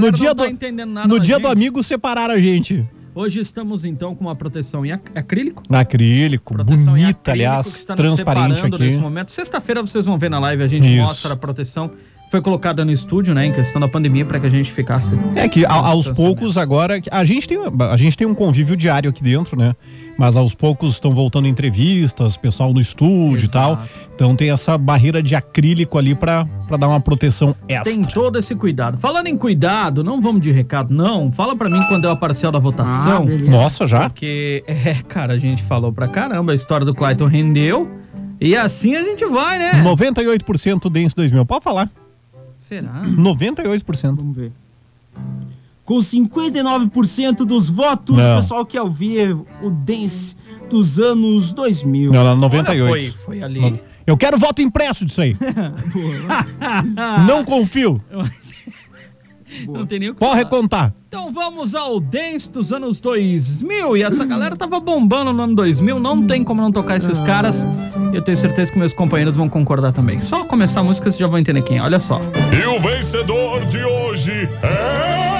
no 0.00 0.10
dia 0.12 0.28
não 0.30 0.34
do- 0.34 0.42
tá 0.42 0.50
entendendo 0.50 0.90
nada 0.90 1.06
No 1.08 1.20
dia 1.20 1.38
do 1.38 1.48
gente. 1.48 1.52
amigo, 1.56 1.82
separaram 1.84 2.34
a 2.34 2.40
gente. 2.40 2.82
Hoje 3.16 3.40
estamos 3.40 3.86
então 3.86 4.14
com 4.14 4.24
uma 4.26 4.36
proteção 4.36 4.84
em 4.84 4.92
ac- 4.92 5.10
acrílico. 5.14 5.62
Acrílico, 5.70 6.52
Proteção 6.52 6.92
bonita, 6.92 7.08
acrílico, 7.08 7.30
aliás, 7.30 7.66
que 7.66 7.78
está 7.78 7.96
nos 7.96 8.04
transparente 8.14 8.66
aqui. 8.66 8.78
Nesse 8.84 8.98
momento. 8.98 9.30
Sexta-feira 9.30 9.80
vocês 9.80 10.04
vão 10.04 10.18
ver 10.18 10.28
na 10.28 10.38
live, 10.38 10.62
a 10.62 10.66
gente 10.68 10.86
Isso. 10.86 11.02
mostra 11.02 11.32
a 11.32 11.36
proteção. 11.36 11.90
Foi 12.30 12.40
colocada 12.40 12.84
no 12.84 12.90
estúdio, 12.90 13.32
né, 13.32 13.46
em 13.46 13.52
questão 13.52 13.80
da 13.80 13.86
pandemia, 13.86 14.24
para 14.24 14.40
que 14.40 14.46
a 14.46 14.50
gente 14.50 14.70
ficasse. 14.72 15.16
É 15.36 15.48
que 15.48 15.64
a- 15.64 15.70
aos 15.72 15.98
distanciamento. 16.06 16.36
poucos 16.36 16.56
agora 16.58 17.00
a 17.12 17.24
gente 17.24 17.46
tem 17.46 17.56
a 17.78 17.96
gente 17.96 18.16
tem 18.16 18.26
um 18.26 18.34
convívio 18.34 18.76
diário 18.76 19.08
aqui 19.10 19.22
dentro, 19.22 19.56
né? 19.56 19.74
Mas 20.18 20.36
aos 20.36 20.54
poucos 20.54 20.94
estão 20.94 21.14
voltando 21.14 21.46
entrevistas, 21.46 22.36
pessoal 22.36 22.72
no 22.72 22.80
estúdio 22.80 23.46
e 23.46 23.48
tal. 23.48 23.74
Exato. 23.74 23.88
Então 24.14 24.34
tem 24.34 24.50
essa 24.50 24.76
barreira 24.76 25.22
de 25.22 25.36
acrílico 25.36 25.96
ali 25.98 26.14
pra 26.14 26.46
pra 26.66 26.76
dar 26.76 26.88
uma 26.88 26.98
proteção 27.00 27.54
extra. 27.68 27.92
Tem 27.92 28.02
todo 28.02 28.38
esse 28.38 28.56
cuidado. 28.56 28.98
Falando 28.98 29.28
em 29.28 29.36
cuidado, 29.36 30.02
não 30.02 30.20
vamos 30.20 30.40
de 30.40 30.50
recado, 30.50 30.92
não. 30.92 31.30
Fala 31.30 31.54
pra 31.54 31.70
mim 31.70 31.80
quando 31.88 32.08
é 32.08 32.10
a 32.10 32.16
parcial 32.16 32.50
da 32.50 32.58
votação. 32.58 33.24
Ah. 33.28 33.50
Nossa, 33.50 33.86
já? 33.86 34.10
Porque, 34.10 34.64
é, 34.66 34.94
cara, 35.06 35.34
a 35.34 35.38
gente 35.38 35.62
falou 35.62 35.92
pra 35.92 36.08
caramba, 36.08 36.50
a 36.50 36.54
história 36.56 36.84
do 36.84 36.92
Clayton 36.94 37.26
rendeu. 37.26 37.88
E 38.40 38.56
assim 38.56 38.96
a 38.96 39.02
gente 39.04 39.24
vai, 39.26 39.58
né? 39.60 39.80
98% 39.84 40.90
Dance 40.90 41.14
2000. 41.14 41.46
Pode 41.46 41.62
falar. 41.62 41.88
Será? 42.58 43.02
98%. 43.04 44.16
Vamos 44.16 44.36
ver. 44.36 44.52
Com 45.84 45.98
59% 45.98 47.44
dos 47.44 47.68
votos, 47.68 48.16
Não. 48.16 48.34
o 48.34 48.40
pessoal 48.40 48.66
quer 48.66 48.82
ouvir 48.82 49.32
o 49.62 49.70
Dance 49.70 50.36
dos 50.68 50.98
anos 50.98 51.52
2000. 51.52 52.10
Não, 52.12 52.24
não, 52.24 52.30
Olha, 52.32 52.40
98. 52.40 52.88
foi, 52.88 53.10
foi 53.24 53.42
ali. 53.42 53.80
Eu 54.06 54.16
quero 54.16 54.38
voto 54.38 54.62
impresso 54.62 55.04
disso 55.04 55.20
aí. 55.20 55.36
Não 57.26 57.44
confio. 57.44 58.00
Não 59.68 59.86
tem 59.86 59.98
nem 59.98 60.10
o 60.10 60.14
que 60.14 60.20
Pode 60.20 60.32
falar. 60.32 60.42
recontar. 60.44 60.94
Então 61.08 61.30
vamos 61.32 61.74
ao 61.74 61.98
dance 62.00 62.50
dos 62.50 62.72
anos 62.72 63.00
2000. 63.00 63.96
E 63.96 64.02
essa 64.02 64.24
galera 64.24 64.56
tava 64.56 64.78
bombando 64.80 65.32
no 65.32 65.42
ano 65.42 65.54
2000. 65.54 65.98
Não 66.00 66.26
tem 66.26 66.42
como 66.44 66.60
não 66.60 66.72
tocar 66.72 66.96
esses 66.96 67.20
caras. 67.20 67.66
Eu 68.12 68.22
tenho 68.22 68.36
certeza 68.36 68.72
que 68.72 68.78
meus 68.78 68.92
companheiros 68.92 69.36
vão 69.36 69.48
concordar 69.48 69.92
também. 69.92 70.20
Só 70.20 70.44
começar 70.44 70.80
a 70.80 70.84
música 70.84 71.10
vocês 71.10 71.18
já 71.18 71.26
vão 71.26 71.38
entender 71.38 71.62
quem 71.62 71.78
é. 71.78 71.82
Olha 71.82 72.00
só. 72.00 72.18
E 72.52 72.66
o 72.66 72.80
vencedor 72.80 73.64
de 73.66 73.82
hoje 73.84 74.48
é. 74.62 75.35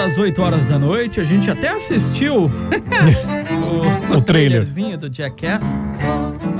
Para 0.00 0.06
as 0.06 0.16
8 0.16 0.40
horas 0.40 0.66
da 0.66 0.78
noite. 0.78 1.20
A 1.20 1.24
gente 1.24 1.50
até 1.50 1.68
assistiu 1.68 2.50
o, 4.10 4.16
O 4.16 4.20
trailer. 4.22 4.64
do 4.98 5.14
Jackass. 5.14 5.78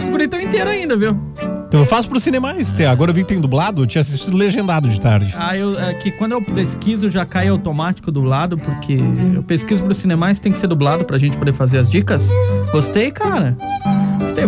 Os 0.00 0.10
guris 0.10 0.26
estão 0.26 0.38
inteiros 0.38 0.70
ainda, 0.70 0.94
viu? 0.94 1.18
Então 1.66 1.80
eu 1.80 1.86
faço 1.86 2.06
pro 2.08 2.20
Cinemais. 2.20 2.72
Tem- 2.74 2.84
Agora 2.84 3.10
eu 3.12 3.14
vi 3.14 3.22
que 3.22 3.28
tem 3.28 3.40
dublado, 3.40 3.82
eu 3.82 3.86
tinha 3.86 4.02
assistido 4.02 4.36
legendado 4.36 4.90
de 4.90 5.00
tarde. 5.00 5.34
Ah, 5.38 5.56
eu, 5.56 5.78
é 5.78 5.94
que 5.94 6.10
quando 6.10 6.32
eu 6.32 6.42
pesquiso 6.42 7.08
já 7.08 7.24
cai 7.24 7.48
automático 7.48 8.12
dublado, 8.12 8.58
porque 8.58 8.98
eu 9.34 9.42
pesquiso 9.42 9.84
pro 9.84 9.94
Cinemais, 9.94 10.38
tem 10.38 10.52
que 10.52 10.58
ser 10.58 10.66
dublado 10.66 11.04
pra 11.06 11.16
gente 11.16 11.38
poder 11.38 11.54
fazer 11.54 11.78
as 11.78 11.88
dicas. 11.90 12.28
Gostei, 12.72 13.10
cara. 13.10 13.56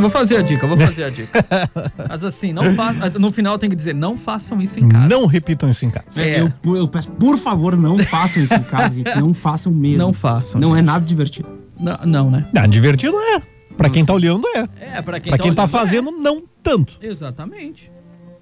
Vou 0.00 0.10
fazer 0.10 0.36
a 0.36 0.42
dica, 0.42 0.66
vou 0.66 0.76
fazer 0.76 1.04
a 1.04 1.10
dica. 1.10 1.44
Mas 2.08 2.24
assim, 2.24 2.52
não 2.52 2.72
fa... 2.74 2.92
no 3.18 3.30
final 3.30 3.58
tem 3.58 3.70
que 3.70 3.76
dizer, 3.76 3.94
não 3.94 4.16
façam 4.16 4.60
isso 4.60 4.78
em 4.80 4.88
casa. 4.88 5.08
Não 5.08 5.26
repitam 5.26 5.68
isso 5.68 5.84
em 5.84 5.90
casa. 5.90 6.22
É. 6.22 6.40
Eu, 6.40 6.52
eu 6.76 6.88
peço, 6.88 7.10
por 7.10 7.38
favor, 7.38 7.76
não 7.76 7.98
façam 7.98 8.42
isso 8.42 8.54
em 8.54 8.62
casa, 8.62 8.94
gente. 8.94 9.14
Não 9.16 9.32
façam 9.34 9.72
mesmo. 9.72 9.98
Não 9.98 10.12
façam, 10.12 10.60
Não 10.60 10.74
é 10.74 10.78
gente. 10.78 10.86
nada 10.86 11.04
divertido. 11.04 11.48
Não, 11.80 11.98
não, 12.06 12.30
né? 12.30 12.46
Ah, 12.56 12.66
divertido 12.66 13.16
é. 13.18 13.42
Pra 13.76 13.88
quem 13.90 14.04
tá 14.04 14.12
olhando 14.12 14.46
é. 14.54 14.68
É, 14.98 15.02
pra 15.02 15.18
quem 15.20 15.30
Pra 15.30 15.38
tá 15.38 15.42
quem 15.44 15.54
tá 15.54 15.62
olhando, 15.62 15.70
fazendo, 15.70 16.10
não 16.12 16.42
tanto. 16.62 16.98
é. 17.02 17.06
Exatamente. 17.06 17.90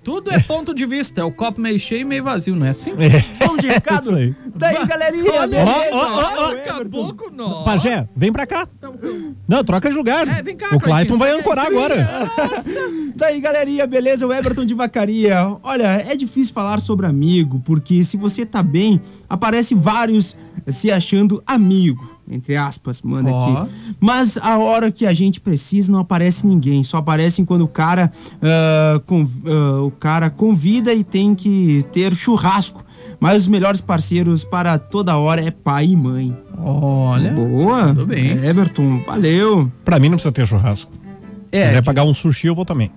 Tudo 0.03 0.31
é 0.31 0.39
ponto 0.41 0.73
de 0.75 0.87
vista, 0.87 1.21
é 1.21 1.25
o 1.25 1.31
copo 1.31 1.61
meio 1.61 1.79
cheio 1.79 2.01
e 2.01 2.05
meio 2.05 2.25
vazio, 2.25 2.57
não 2.57 2.65
é 2.67 2.71
assim? 2.71 2.93
É. 2.93 3.61
De 3.61 3.67
recado? 3.69 4.15
Aí. 4.17 4.35
Daí, 4.55 4.87
galerinha, 4.87 5.33
Olha 5.33 5.47
beleza? 5.47 5.71
aí, 5.71 5.91
Ó, 5.93 5.97
ó, 5.97 6.21
ó, 6.21 6.49
ó. 6.49 6.51
acabou 6.53 7.15
com 7.15 7.31
nós. 7.31 7.65
Pajé, 7.65 8.09
vem 8.17 8.33
pra 8.33 8.47
cá. 8.47 8.67
Não, 9.47 9.63
troca 9.63 9.91
de 9.91 9.97
lugar. 9.97 10.27
É, 10.27 10.43
vem 10.43 10.57
cá, 10.57 10.75
o 10.75 10.81
Clayton 10.81 11.19
vai 11.19 11.33
ancorar 11.33 11.67
agora. 11.67 12.09
Daí, 13.15 13.41
galerinha, 13.41 13.87
beleza? 13.87 14.27
O 14.27 14.33
Everton 14.33 14.65
de 14.65 14.73
Vacaria. 14.75 15.37
Olha, 15.63 16.03
é 16.09 16.17
difícil 16.17 16.55
falar 16.55 16.81
sobre 16.81 17.07
amigo, 17.07 17.61
porque 17.65 18.03
se 18.03 18.17
você 18.17 18.47
tá 18.47 18.63
bem, 18.63 19.01
aparece 19.29 19.75
vários 19.75 20.35
se 20.69 20.91
achando 20.91 21.43
amigo, 21.47 22.20
entre 22.31 22.57
aspas, 22.57 23.03
manda 23.03 23.31
Ó. 23.31 23.63
aqui. 23.63 23.73
Mas 24.01 24.39
a 24.39 24.57
hora 24.59 24.91
que 24.93 25.05
a 25.07 25.13
gente 25.13 25.41
precisa, 25.41 25.91
não 25.91 25.99
aparece 26.01 26.47
ninguém. 26.47 26.85
Só 26.85 26.99
aparecem 26.99 27.45
quando 27.45 27.63
o 27.63 27.69
cara, 27.69 28.11
ah, 28.43 29.01
conv- 29.07 29.43
ah, 29.47 29.83
o 29.83 29.91
cara 29.91 30.31
convida 30.31 30.95
e 30.95 31.03
tem 31.05 31.35
que 31.35 31.85
ter 31.93 32.15
churrasco. 32.15 32.85
Mas 33.19 33.43
os 33.43 33.49
melhores 33.49 33.81
parceiros 33.81 34.45
para 34.45 34.79
toda 34.79 35.17
hora 35.19 35.43
é 35.45 35.51
pai 35.51 35.87
e 35.87 35.97
mãe. 35.97 36.37
Olha. 36.59 37.33
Boa. 37.33 37.89
tudo 37.89 38.07
bem. 38.07 38.31
Everton, 38.31 39.03
valeu. 39.07 39.71
Pra 39.85 39.99
mim 39.99 40.09
não 40.09 40.17
precisa 40.17 40.33
ter 40.33 40.47
churrasco. 40.47 40.91
Se 40.93 41.57
É, 41.59 41.67
quiser 41.67 41.83
pagar 41.85 42.05
um 42.05 42.15
sushi, 42.15 42.47
eu 42.47 42.55
vou 42.55 42.65
também. 42.65 42.93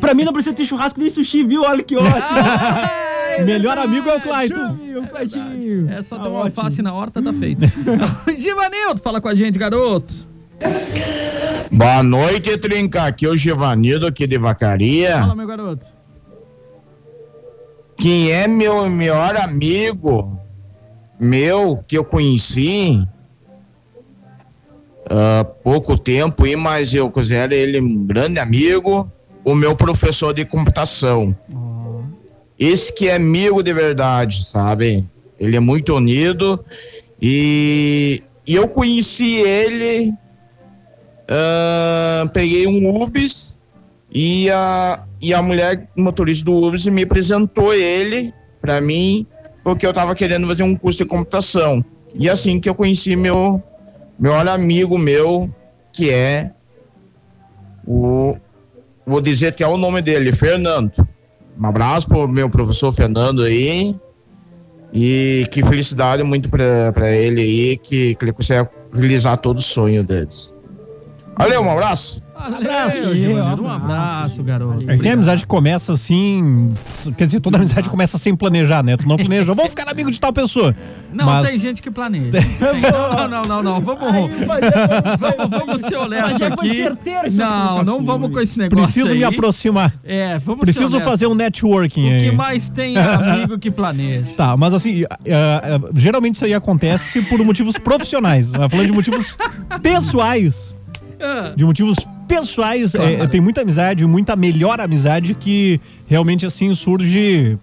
Pra 0.00 0.12
mim 0.12 0.22
não 0.24 0.32
precisa 0.34 0.54
ter 0.54 0.66
churrasco 0.66 1.00
nem 1.00 1.08
sushi, 1.08 1.42
viu? 1.44 1.62
Olha 1.62 1.82
que 1.82 1.96
ótimo. 1.96 2.12
Melhor 3.42 3.78
amigo 3.78 4.08
é 4.08 4.16
o 4.16 4.20
Clayton. 4.20 4.54
Chame 4.54 4.96
o 4.98 5.06
Cleitinho. 5.08 5.90
é 5.90 6.02
só 6.02 6.16
Tá 6.16 6.22
ter 6.24 6.28
uma 6.28 6.40
ótimo. 6.40 6.60
alface 6.60 6.82
na 6.82 6.92
horta, 6.94 7.22
tá 7.22 7.32
feito. 7.32 7.62
Givanildo, 8.38 9.00
fala 9.02 9.20
com 9.20 9.28
a 9.28 9.34
gente, 9.34 9.58
garoto. 9.58 10.12
Boa 11.72 12.02
noite, 12.02 12.56
Trinca. 12.58 13.04
Aqui 13.04 13.26
é 13.26 13.28
o 13.28 13.36
Givanildo 13.36 14.06
aqui 14.06 14.26
de 14.26 14.38
Vacaria. 14.38 15.18
Fala, 15.18 15.34
meu 15.34 15.46
garoto. 15.46 15.86
Quem 17.96 18.30
é 18.30 18.46
meu 18.48 18.88
melhor 18.90 19.36
amigo, 19.36 20.38
meu, 21.18 21.82
que 21.86 21.96
eu 21.96 22.04
conheci 22.04 23.06
há 25.08 25.44
pouco 25.44 25.96
tempo, 25.96 26.46
e 26.46 26.56
mas 26.56 26.92
eu 26.92 27.10
considero 27.10 27.54
ele 27.54 27.80
um 27.80 28.04
grande 28.04 28.38
amigo, 28.40 29.10
o 29.44 29.54
meu 29.54 29.76
professor 29.76 30.32
de 30.34 30.44
computação. 30.44 31.36
Esse 32.58 32.92
que 32.92 33.08
é 33.08 33.14
amigo 33.14 33.62
de 33.62 33.72
verdade, 33.72 34.44
sabe? 34.44 35.04
Ele 35.38 35.56
é 35.56 35.60
muito 35.60 35.94
unido 35.94 36.64
e, 37.20 38.22
e 38.46 38.54
eu 38.54 38.68
conheci 38.68 39.36
ele, 39.36 40.12
ah, 41.28 42.28
peguei 42.32 42.66
um 42.66 43.02
Ubis 43.02 43.58
e 44.10 44.48
a, 44.50 45.04
e 45.20 45.34
a 45.34 45.42
mulher 45.42 45.88
motorista 45.96 46.44
do 46.44 46.54
Ubis 46.54 46.86
me 46.86 47.02
apresentou 47.02 47.74
ele 47.74 48.32
para 48.60 48.80
mim, 48.80 49.26
porque 49.62 49.86
eu 49.86 49.92
tava 49.92 50.14
querendo 50.14 50.46
fazer 50.46 50.62
um 50.62 50.76
curso 50.76 50.98
de 50.98 51.04
computação. 51.04 51.84
E 52.14 52.30
assim 52.30 52.60
que 52.60 52.68
eu 52.68 52.74
conheci 52.74 53.16
meu 53.16 53.62
melhor 54.18 54.46
amigo 54.46 54.96
meu, 54.96 55.52
que 55.92 56.10
é 56.10 56.52
o 57.86 58.36
vou 59.06 59.20
dizer 59.20 59.52
que 59.54 59.62
é 59.62 59.66
o 59.66 59.76
nome 59.76 60.00
dele, 60.00 60.32
Fernando. 60.32 61.06
Um 61.58 61.66
abraço 61.66 62.06
pro 62.08 62.26
meu 62.26 62.50
professor 62.50 62.92
Fernando 62.92 63.42
aí. 63.42 63.94
E 64.92 65.48
que 65.50 65.62
felicidade 65.64 66.22
muito 66.22 66.48
para 66.48 67.10
ele 67.10 67.40
aí, 67.40 67.76
que, 67.76 68.14
que 68.14 68.24
ele 68.24 68.32
consegue 68.32 68.68
realizar 68.92 69.36
todo 69.38 69.58
o 69.58 69.62
sonho 69.62 70.04
deles. 70.04 70.54
Valeu, 71.36 71.62
um 71.62 71.70
abraço. 71.70 72.22
Abraço. 72.44 73.62
Um 73.62 73.68
abraço. 73.70 74.42
garoto. 74.42 74.90
É 74.90 74.96
que 74.96 75.02
tem 75.02 75.12
amizade 75.12 75.42
que 75.42 75.46
começa 75.46 75.92
assim. 75.92 76.74
Quer 77.16 77.26
dizer, 77.26 77.40
toda 77.40 77.56
amizade 77.58 77.88
começa 77.90 78.18
sem 78.18 78.34
planejar, 78.36 78.82
né? 78.82 78.96
Tu 78.96 79.06
não 79.08 79.16
planejou, 79.16 79.54
vamos 79.54 79.70
ficar 79.70 79.88
amigo 79.90 80.10
de 80.10 80.18
tal 80.20 80.32
pessoa. 80.32 80.74
Não, 81.12 81.26
Mas- 81.26 81.48
tem 81.48 81.58
gente 81.58 81.80
que 81.82 81.90
planeja. 81.90 82.38
não, 83.18 83.28
não, 83.28 83.42
não, 83.42 83.62
não. 83.62 83.80
Vamos, 83.80 84.00
vamos, 85.18 85.50
vamos 85.50 85.82
ser 85.82 85.96
honestos 85.96 86.38
Mas 86.40 86.52
aqui. 86.52 86.76
certeiro 86.76 87.32
Não, 87.32 87.84
não 87.84 88.04
vamos 88.04 88.30
com 88.32 88.40
esse 88.40 88.58
negócio 88.58 88.84
Preciso 88.84 89.12
aí. 89.12 89.18
me 89.18 89.24
aproximar. 89.24 89.94
É, 90.04 90.38
vamos 90.38 90.60
ser 90.60 90.72
Preciso 90.72 90.86
honestos. 90.96 91.10
fazer 91.10 91.26
um 91.26 91.34
networking 91.34 92.08
O 92.08 92.12
aí. 92.14 92.30
que 92.30 92.36
mais 92.36 92.68
tem 92.70 92.96
é 92.96 93.00
amigo 93.00 93.58
que 93.58 93.70
planeja. 93.70 94.26
Tá, 94.36 94.56
mas 94.56 94.74
assim, 94.74 95.04
ah, 95.04 95.16
ah, 95.30 95.90
geralmente 95.94 96.34
isso 96.34 96.44
aí 96.44 96.54
acontece 96.54 97.22
por 97.22 97.38
motivos 97.44 97.76
profissionais. 97.78 98.50
Falando 98.52 98.86
de 98.86 98.92
motivos 98.92 99.36
pessoais. 99.82 100.74
Ah. 101.20 101.52
De 101.56 101.64
motivos 101.64 101.96
pessoais, 102.26 102.94
é, 102.94 103.16
Claro. 103.16 103.30
tem 103.30 103.40
muita 103.40 103.60
amizade, 103.62 104.04
muita 104.06 104.34
melhor 104.36 104.80
amizade 104.80 105.34
que 105.34 105.80
realmente 106.06 106.44
assim 106.46 106.74
surge 106.74 107.58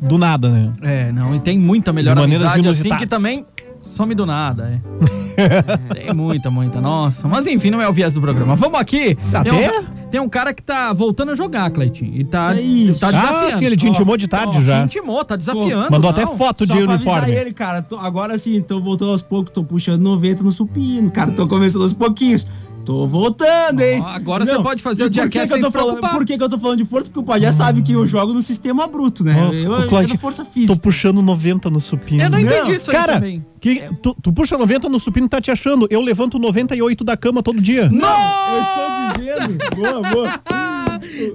do 0.00 0.18
nada, 0.18 0.48
né? 0.50 0.72
É, 0.82 1.12
não, 1.12 1.34
e 1.34 1.40
tem 1.40 1.58
muita 1.58 1.92
melhor 1.92 2.14
De 2.14 2.20
maneiras 2.20 2.46
amizade 2.46 2.68
assim 2.68 2.82
que 2.82 2.88
inusitadas. 2.88 3.08
também 3.22 3.46
some 3.80 4.14
do 4.14 4.26
nada, 4.26 4.80
é. 4.82 4.96
tem 5.94 6.14
muita, 6.14 6.50
muita, 6.50 6.80
nossa. 6.80 7.28
Mas 7.28 7.46
enfim, 7.46 7.70
não 7.70 7.80
é 7.80 7.88
o 7.88 7.92
viés 7.92 8.14
do 8.14 8.20
programa. 8.20 8.56
Vamos 8.56 8.80
aqui. 8.80 9.16
Até- 9.32 9.50
Tem, 9.50 9.78
um, 9.78 9.84
tem 10.10 10.20
um 10.20 10.28
cara 10.28 10.52
que 10.54 10.62
tá 10.62 10.92
voltando 10.92 11.32
a 11.32 11.34
jogar, 11.34 11.70
Cleitinho. 11.70 12.14
E 12.18 12.24
tá, 12.24 12.48
Aí. 12.48 12.94
tá 12.98 13.10
desafiando. 13.10 13.46
Ah, 13.54 13.56
sim, 13.58 13.64
ele 13.66 13.76
te 13.76 13.86
intimou 13.86 14.16
de 14.16 14.26
tarde 14.28 14.58
Ó, 14.58 14.62
já. 14.62 14.78
Te 14.80 14.84
intimou, 14.98 15.24
tá 15.24 15.36
desafiando. 15.36 15.90
Mandou 15.90 16.00
não. 16.00 16.08
até 16.10 16.26
foto 16.26 16.66
Só 16.66 16.74
de 16.74 16.82
uniforme. 16.82 17.30
ele, 17.32 17.52
cara. 17.52 17.80
tô- 17.82 17.96
agora 17.96 18.36
sim, 18.38 18.60
tô 18.62 18.80
voltando 18.80 19.10
aos 19.12 19.22
poucos, 19.22 19.52
tô 19.52 19.62
puxando 19.62 20.02
90 20.02 20.42
no 20.42 20.50
supino, 20.50 21.10
cara. 21.10 21.30
Tô 21.30 21.46
começando 21.46 21.82
aos 21.82 21.92
pouquinhos. 21.94 22.48
Tô 22.86 23.04
voltando, 23.04 23.80
hein? 23.80 24.00
Agora 24.06 24.46
você 24.46 24.62
pode 24.62 24.80
fazer 24.80 25.02
o 25.02 25.10
por 25.10 25.28
que 25.28 25.44
que 25.44 25.52
eu 25.54 25.60
tô 25.60 25.70
falando. 25.72 26.00
Por 26.00 26.24
que, 26.24 26.38
que 26.38 26.44
eu 26.44 26.48
tô 26.48 26.56
falando 26.56 26.78
de 26.78 26.84
força? 26.84 27.06
Porque 27.06 27.18
o 27.18 27.22
Pajé 27.24 27.50
sabe 27.50 27.82
que 27.82 27.92
eu 27.92 28.06
jogo 28.06 28.32
no 28.32 28.40
sistema 28.40 28.86
bruto, 28.86 29.24
né? 29.24 29.34
Eu 29.52 29.72
eu 29.80 29.88
Cláudio, 29.88 30.16
força 30.16 30.44
física. 30.44 30.72
Tô 30.72 30.80
puxando 30.80 31.20
90 31.20 31.68
no 31.68 31.80
supino. 31.80 32.22
Eu 32.22 32.30
não 32.30 32.38
entendi 32.38 32.68
Não, 32.68 32.74
isso 32.76 32.92
aí 32.92 32.96
Cara, 32.96 33.14
também. 33.14 33.44
que, 33.60 33.82
tu, 34.00 34.16
tu 34.22 34.32
puxa 34.32 34.56
90 34.56 34.88
no 34.88 35.00
supino, 35.00 35.28
tá 35.28 35.40
te 35.40 35.50
achando? 35.50 35.88
Eu 35.90 36.00
levanto 36.00 36.38
98 36.38 37.02
da 37.02 37.16
cama 37.16 37.42
todo 37.42 37.60
dia. 37.60 37.90
Não, 37.90 38.08
eu 38.52 38.60
estou 38.62 39.18
dizendo. 39.18 39.58
Boa, 39.74 40.02
boa. 40.08 40.40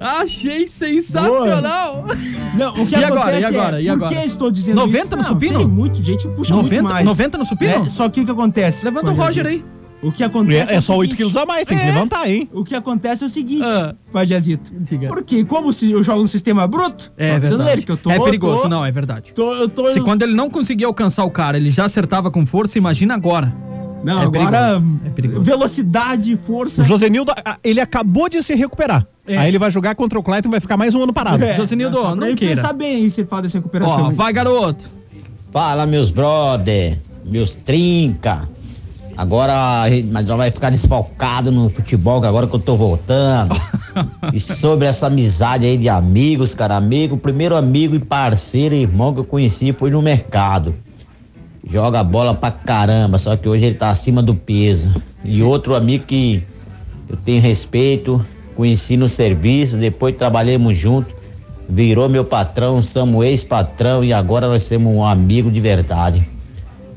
Achei 0.00 0.66
sensacional. 0.66 2.06
Não, 2.56 2.72
o 2.82 2.86
que 2.86 2.94
E 2.96 3.04
agora, 3.04 3.20
acontece 3.20 3.40
e 3.42 3.44
agora, 3.44 3.78
é, 3.78 3.82
e 3.82 3.86
por 3.88 3.92
agora? 3.92 4.14
que 4.16 4.26
estou 4.26 4.50
dizendo 4.50 4.76
90 4.76 4.98
isso? 5.04 5.10
no 5.10 5.16
Não, 5.22 5.28
supino? 5.28 5.58
Tem 5.58 5.68
muito 5.68 6.02
gente 6.02 6.26
que 6.26 6.34
puxa 6.34 6.54
90, 6.54 6.74
muito 6.82 6.92
mais. 6.94 7.04
90 7.04 7.38
no 7.38 7.44
supino? 7.44 7.72
É, 7.72 7.84
só 7.90 8.08
que 8.08 8.22
o 8.22 8.24
que 8.24 8.30
acontece? 8.30 8.84
Levanta 8.86 9.10
o? 9.10 9.14
Roger 9.14 9.46
aí. 9.46 9.62
O 10.02 10.10
que 10.10 10.24
acontece 10.24 10.72
É, 10.72 10.74
é 10.74 10.78
o 10.78 10.82
só 10.82 10.96
8 10.96 11.10
seguinte, 11.10 11.16
quilos 11.16 11.36
a 11.36 11.46
mais, 11.46 11.66
tem 11.66 11.78
que 11.78 11.84
É. 11.84 11.86
levantar, 11.86 12.28
hein? 12.28 12.48
O 12.52 12.64
que 12.64 12.74
acontece 12.74 13.22
é 13.22 13.26
o 13.26 13.30
seguinte, 13.30 13.62
Ah. 13.64 13.94
Pajazito. 14.12 14.72
Diga. 14.80 15.06
Porque 15.08 15.44
como 15.44 15.72
se 15.72 15.92
eu 15.92 16.02
jogo 16.02 16.22
no 16.22 16.28
sistema 16.28 16.66
bruto, 16.66 17.12
É 17.16 17.36
avisando 17.36 17.58
verdade. 17.58 17.78
ele 17.78 17.86
que 17.86 17.92
eu 17.92 17.96
tô 17.96 18.10
é 18.10 18.18
perigoso, 18.18 18.62
tô- 18.62 18.68
não, 18.68 18.84
é 18.84 18.90
verdade. 18.90 19.32
Tô, 19.32 19.54
eu 19.54 19.68
tô, 19.68 19.88
Se 19.90 20.00
quando 20.00 20.22
ele 20.22 20.34
não 20.34 20.50
conseguia 20.50 20.88
alcançar 20.88 21.24
o 21.24 21.30
cara, 21.30 21.56
ele 21.56 21.70
já 21.70 21.84
acertava 21.84 22.30
com 22.32 22.44
força, 22.44 22.76
imagina 22.78 23.14
agora. 23.14 23.54
Não, 24.04 24.20
É 24.20 24.24
agora 24.24 24.50
perigoso, 24.80 25.00
é 25.06 25.10
perigoso. 25.10 25.42
velocidade, 25.42 26.36
força. 26.36 26.82
O 26.82 26.84
Josenildo, 26.84 27.32
ele 27.62 27.80
acabou 27.80 28.28
de 28.28 28.42
se 28.42 28.52
recuperar. 28.56 29.06
É. 29.24 29.36
Aí 29.38 29.46
ele 29.48 29.58
vai 29.60 29.70
jogar 29.70 29.94
contra 29.94 30.18
o 30.18 30.22
Clayton 30.24 30.48
e 30.48 30.50
vai 30.50 30.60
ficar 30.60 30.76
mais 30.76 30.92
um 30.96 31.02
ano 31.04 31.12
parado. 31.12 31.44
É, 31.44 31.54
Josenildo, 31.54 32.16
não 32.16 32.26
ele 32.26 32.34
queira. 32.34 32.56
pensar 32.56 32.72
bem 32.72 32.96
aí 32.96 33.08
se 33.08 33.20
ele 33.20 33.28
faz 33.28 33.44
essa 33.46 33.58
recuperação. 33.58 34.06
Ó, 34.06 34.10
vai 34.10 34.32
garoto. 34.32 34.90
Fala, 35.52 35.86
meus 35.86 36.10
brother, 36.10 36.98
meus 37.24 37.54
trinca. 37.54 38.48
Agora, 39.16 39.84
mas 40.10 40.26
nós 40.26 40.36
vai 40.36 40.50
ficar 40.50 40.70
desfalcado 40.70 41.52
no 41.52 41.68
futebol, 41.68 42.20
que 42.20 42.26
agora 42.26 42.46
que 42.46 42.54
eu 42.54 42.60
tô 42.60 42.76
voltando. 42.76 43.54
e 44.32 44.40
sobre 44.40 44.86
essa 44.86 45.06
amizade 45.06 45.66
aí 45.66 45.76
de 45.76 45.88
amigos, 45.88 46.54
cara, 46.54 46.76
amigo, 46.76 47.16
o 47.16 47.18
primeiro 47.18 47.54
amigo 47.54 47.94
e 47.94 47.98
parceiro, 47.98 48.74
irmão 48.74 49.12
que 49.12 49.20
eu 49.20 49.24
conheci 49.24 49.72
foi 49.72 49.90
no 49.90 50.00
mercado. 50.00 50.74
Joga 51.68 52.02
bola 52.02 52.34
pra 52.34 52.50
caramba, 52.50 53.18
só 53.18 53.36
que 53.36 53.48
hoje 53.48 53.66
ele 53.66 53.74
tá 53.74 53.90
acima 53.90 54.22
do 54.22 54.34
peso. 54.34 54.94
E 55.24 55.42
outro 55.42 55.74
amigo 55.74 56.04
que 56.04 56.42
eu 57.08 57.16
tenho 57.16 57.40
respeito, 57.40 58.24
conheci 58.56 58.96
no 58.96 59.08
serviço, 59.08 59.76
depois 59.76 60.16
trabalhamos 60.16 60.76
junto, 60.76 61.14
virou 61.68 62.08
meu 62.08 62.24
patrão, 62.24 62.82
somos 62.82 63.24
ex-patrão 63.24 64.02
e 64.02 64.12
agora 64.12 64.48
nós 64.48 64.62
somos 64.64 64.92
um 64.92 65.04
amigo 65.04 65.50
de 65.50 65.60
verdade. 65.60 66.31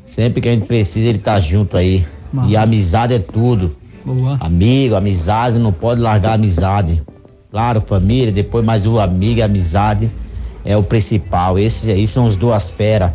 Sempre 0.06 0.42
que 0.42 0.50
a 0.50 0.52
gente 0.52 0.66
precisa, 0.66 1.08
ele 1.08 1.18
tá 1.18 1.40
junto 1.40 1.76
aí. 1.76 2.06
Massa. 2.32 2.50
E 2.50 2.58
amizade 2.58 3.14
é 3.14 3.20
tudo. 3.20 3.76
Boa. 4.04 4.38
Amigo, 4.40 4.96
amizade, 4.96 5.58
não 5.58 5.72
pode 5.72 6.00
largar 6.00 6.32
a 6.32 6.34
amizade. 6.36 7.02
Claro, 7.50 7.82
família, 7.82 8.32
depois 8.32 8.64
mais 8.64 8.86
o 8.86 9.00
amigo 9.00 9.40
e 9.40 9.42
a 9.42 9.46
amizade 9.46 10.12
é 10.64 10.76
o 10.78 10.84
principal. 10.84 11.58
Esses 11.58 11.90
aí 11.90 12.06
são 12.06 12.26
os 12.26 12.36
duas 12.36 12.70
feras. 12.70 13.12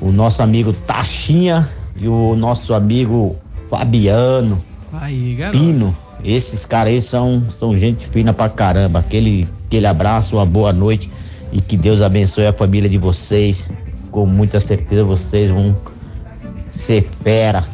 O 0.00 0.10
nosso 0.10 0.42
amigo 0.42 0.72
Taxinha 0.72 1.68
e 1.96 2.08
o 2.08 2.34
nosso 2.34 2.74
amigo 2.74 3.36
Fabiano. 3.70 4.60
Aí. 4.92 5.38
Pino. 5.52 5.94
Esses 6.24 6.64
caras 6.64 6.94
aí 6.94 7.02
são, 7.02 7.42
são 7.56 7.78
gente 7.78 8.06
fina 8.08 8.32
pra 8.32 8.48
caramba. 8.48 9.00
Aquele, 9.00 9.46
aquele 9.66 9.86
abraço, 9.86 10.36
uma 10.36 10.46
boa 10.46 10.72
noite 10.72 11.10
e 11.52 11.60
que 11.60 11.76
Deus 11.76 12.00
abençoe 12.00 12.46
a 12.46 12.52
família 12.52 12.88
de 12.88 12.98
vocês. 12.98 13.70
Com 14.10 14.24
muita 14.24 14.58
certeza 14.58 15.04
vocês 15.04 15.50
vão 15.50 15.74
ser 16.74 17.08
fera. 17.22 17.64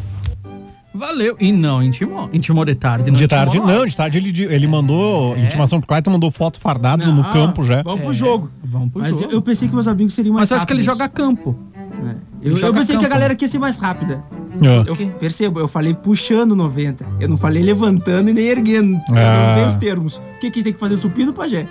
Valeu. 0.93 1.37
E 1.41 1.53
não, 1.53 1.83
intimou. 1.83 2.29
Intimou 2.33 2.65
de 2.65 2.75
tarde. 2.75 3.11
Não 3.11 3.17
De 3.17 3.27
tarde, 3.29 3.59
lá. 3.61 3.67
não, 3.67 3.87
de 3.87 3.97
tarde 3.97 4.19
ele, 4.19 4.43
ele 4.53 4.67
mandou 4.67 5.37
É. 5.37 5.45
intimação 5.45 5.79
pro 5.81 5.87
Clayton, 5.89 6.11
mandou 6.11 6.31
foto 6.33 6.59
fardado 6.59 7.07
no 7.13 7.23
Ah, 7.23 7.33
campo 7.33 7.65
já. 7.65 7.81
Vamos 7.83 8.01
pro 8.05 8.13
jogo. 8.13 8.51
Vamos 8.63 8.91
pro 8.91 9.01
Mas 9.01 9.13
jogo. 9.13 9.25
eu, 9.25 9.31
eu 9.31 9.43
pensei 9.43 9.69
que 9.69 9.75
meus 9.75 9.87
amigos 9.87 10.13
seriam 10.15 10.35
mais 10.35 10.43
Mas 10.43 10.51
eu 10.51 10.57
acho 10.57 10.67
que 10.67 10.73
ele 10.73 10.83
joga 10.83 11.09
campo. 11.09 11.57
É. 11.75 12.15
Eu, 12.43 12.53
joga 12.57 12.67
eu 12.67 12.75
pensei 12.75 12.97
que 12.97 13.05
a 13.05 13.09
campo. 13.09 13.11
galera 13.15 13.37
quer 13.37 13.49
ser 13.49 13.59
mais 13.61 13.79
rápida. 13.79 14.21
É. 14.61 14.91
Eu 14.91 14.97
percebo, 15.13 15.61
eu 15.61 15.69
falei 15.69 15.95
puxando 15.95 16.57
90. 16.57 17.07
Eu 17.21 17.29
não 17.29 17.37
falei 17.37 17.63
levantando 17.63 18.29
e 18.29 18.33
nem 18.33 18.47
erguendo. 18.47 18.95
Eu 19.09 19.17
Ah. 19.17 19.45
não 19.47 19.53
usei 19.53 19.65
os 19.67 19.77
termos. 19.77 20.21
O 20.41 20.43
que, 20.43 20.51
que 20.51 20.63
tem 20.63 20.73
que 20.73 20.81
fazer 20.81 20.97
supino, 20.97 21.35
pajé? 21.35 21.67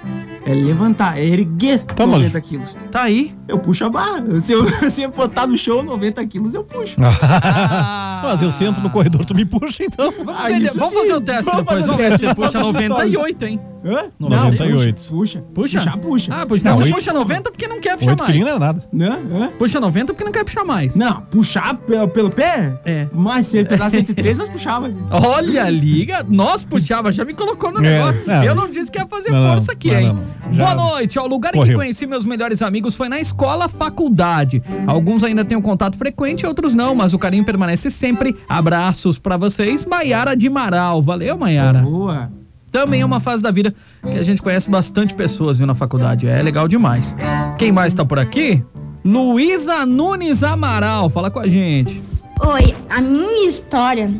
É 0.45 0.53
levantar, 0.53 1.17
é 1.17 1.25
erguer 1.25 1.81
Tá, 1.81 2.05
mas- 2.05 2.19
90 2.19 2.41
quilos. 2.41 2.77
Tá 2.91 3.01
aí. 3.01 3.33
Eu 3.47 3.57
puxo 3.57 3.83
a 3.83 3.89
barra. 3.89 4.23
Se 4.39 4.51
eu, 4.51 4.63
se 4.91 5.01
eu 5.01 5.09
botar 5.09 5.47
no 5.47 5.57
show 5.57 5.81
90 5.81 6.23
quilos, 6.27 6.53
eu 6.53 6.63
puxo. 6.63 6.95
Ah. 7.01 8.21
Mas 8.23 8.41
eu 8.43 8.51
sento 8.51 8.79
no 8.79 8.89
corredor, 8.91 9.25
tu 9.25 9.33
me 9.33 9.43
puxa 9.43 9.83
então. 9.83 10.11
Vamos, 10.23 10.35
Ah, 10.39 10.51
isso 10.51 10.77
vamos 10.77 10.93
sim. 10.93 10.99
fazer 10.99 11.13
o 11.15 11.21
teste 11.21 11.45
Vamos 11.45 11.59
depois. 11.61 11.79
fazer 11.79 11.91
o 11.91 11.95
Vamos 11.97 12.09
ver 12.11 12.19
se 12.19 12.25
vamos 12.25 12.35
puxa 12.35 12.51
fazer 12.51 12.65
os 12.65 12.89
98, 12.89 13.45
hein? 13.45 13.59
Hã? 13.83 14.09
98. 14.19 15.01
Não, 15.01 15.17
puxa. 15.19 15.43
Puxa? 15.53 15.79
Puxa, 15.81 15.97
puxa. 15.97 16.33
Ah, 16.35 16.45
puxa. 16.45 16.61
Então 16.61 16.71
Não, 16.73 16.77
você 16.77 16.83
oito- 16.83 16.95
puxa 16.95 17.13
90 17.13 17.51
porque 17.51 17.67
não 17.67 17.79
quer 17.79 17.97
puxar 17.97 18.15
mais. 18.17 18.25
quilinhos 18.25 18.49
não 18.49 18.55
é 18.55 18.59
nada. 18.59 18.83
Hã? 18.93 19.19
Hã? 19.45 19.47
Puxa 19.57 19.79
90 19.79 20.13
porque 20.13 20.23
não 20.25 20.31
quer 20.31 20.43
puxar 20.43 20.65
mais. 20.65 20.95
Não, 20.95 21.21
puxar 21.21 21.75
pelo, 21.77 22.07
pelo 22.09 22.29
pé? 22.29 22.79
É. 22.85 23.07
Mas 23.13 23.47
se 23.47 23.57
ele 23.57 23.69
pesasse 23.69 23.95
103, 23.97 24.37
nós 24.37 24.49
puxava. 24.49 24.91
Olha, 25.09 25.69
liga. 25.69 26.25
Nós 26.29 26.63
puxava, 26.65 27.11
já 27.11 27.23
me 27.25 27.33
colocou 27.33 27.71
no 27.71 27.79
É, 27.79 27.81
negócio. 27.99 28.21
não. 28.27 28.43
Eu 28.43 28.53
não 28.53 28.58
disse 28.67 28.91
que 28.91 28.97
ia 28.97 29.05
fazer 29.07 29.31
Não, 29.31 29.41
não, 29.41 29.51
força 29.51 29.71
aqui, 29.71 29.91
não, 29.91 29.99
hein? 29.99 30.07
não, 30.07 30.15
não. 30.51 30.57
Boa 30.57 30.75
noite. 30.75 31.19
Ó, 31.19 31.23
o 31.23 31.27
lugar 31.27 31.55
em 31.55 31.61
que 31.61 31.73
conheci 31.73 32.05
meus 32.05 32.25
melhores 32.25 32.61
amigos 32.61 32.95
foi 32.95 33.07
na 33.07 33.19
escola 33.19 33.69
faculdade. 33.69 34.61
Alguns 34.87 35.23
ainda 35.23 35.45
têm 35.45 35.57
um 35.57 35.61
contato 35.61 35.97
frequente, 35.97 36.45
outros 36.45 36.73
não, 36.73 36.95
mas 36.95 37.13
o 37.13 37.19
carinho 37.19 37.43
permanece 37.45 37.89
sempre. 37.89 38.35
Abraços 38.47 39.19
pra 39.19 39.37
vocês, 39.37 39.85
Maiara 39.85 40.35
de 40.35 40.49
Maral. 40.49 41.01
Valeu, 41.01 41.37
Maiara. 41.37 41.79
Boa. 41.79 42.31
Também 42.71 43.01
é 43.01 43.05
uma 43.05 43.19
fase 43.19 43.41
da 43.41 43.51
vida 43.51 43.73
que 44.01 44.17
a 44.17 44.23
gente 44.23 44.41
conhece 44.41 44.69
bastante 44.69 45.13
pessoas, 45.13 45.57
viu, 45.57 45.65
na 45.65 45.73
faculdade. 45.73 46.27
É 46.27 46.41
legal 46.41 46.67
demais. 46.67 47.15
Quem 47.57 47.71
mais 47.71 47.93
tá 47.93 48.05
por 48.05 48.19
aqui? 48.19 48.63
Luísa 49.03 49.85
Nunes 49.85 50.43
Amaral. 50.43 51.09
Fala 51.09 51.31
com 51.31 51.39
a 51.39 51.47
gente. 51.47 52.01
Oi, 52.45 52.75
a 52.89 53.01
minha 53.01 53.49
história 53.49 54.11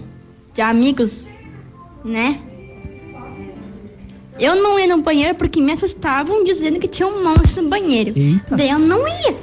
de 0.54 0.62
amigos, 0.62 1.28
né? 2.04 2.39
Eu 4.39 4.56
não 4.56 4.80
ia 4.80 4.88
no 4.88 5.02
banheiro 5.02 5.36
porque 5.36 5.62
me 5.62 5.73
assustavam 5.73 6.43
dizendo 6.43 6.80
que 6.80 6.88
tinha 6.88 7.08
um 7.08 7.23
monstro 7.23 7.62
no 7.62 7.69
banheiro. 7.69 8.13
Eita. 8.15 8.56
Daí 8.56 8.69
eu 8.69 8.80
não 8.80 9.08
ia. 9.08 9.36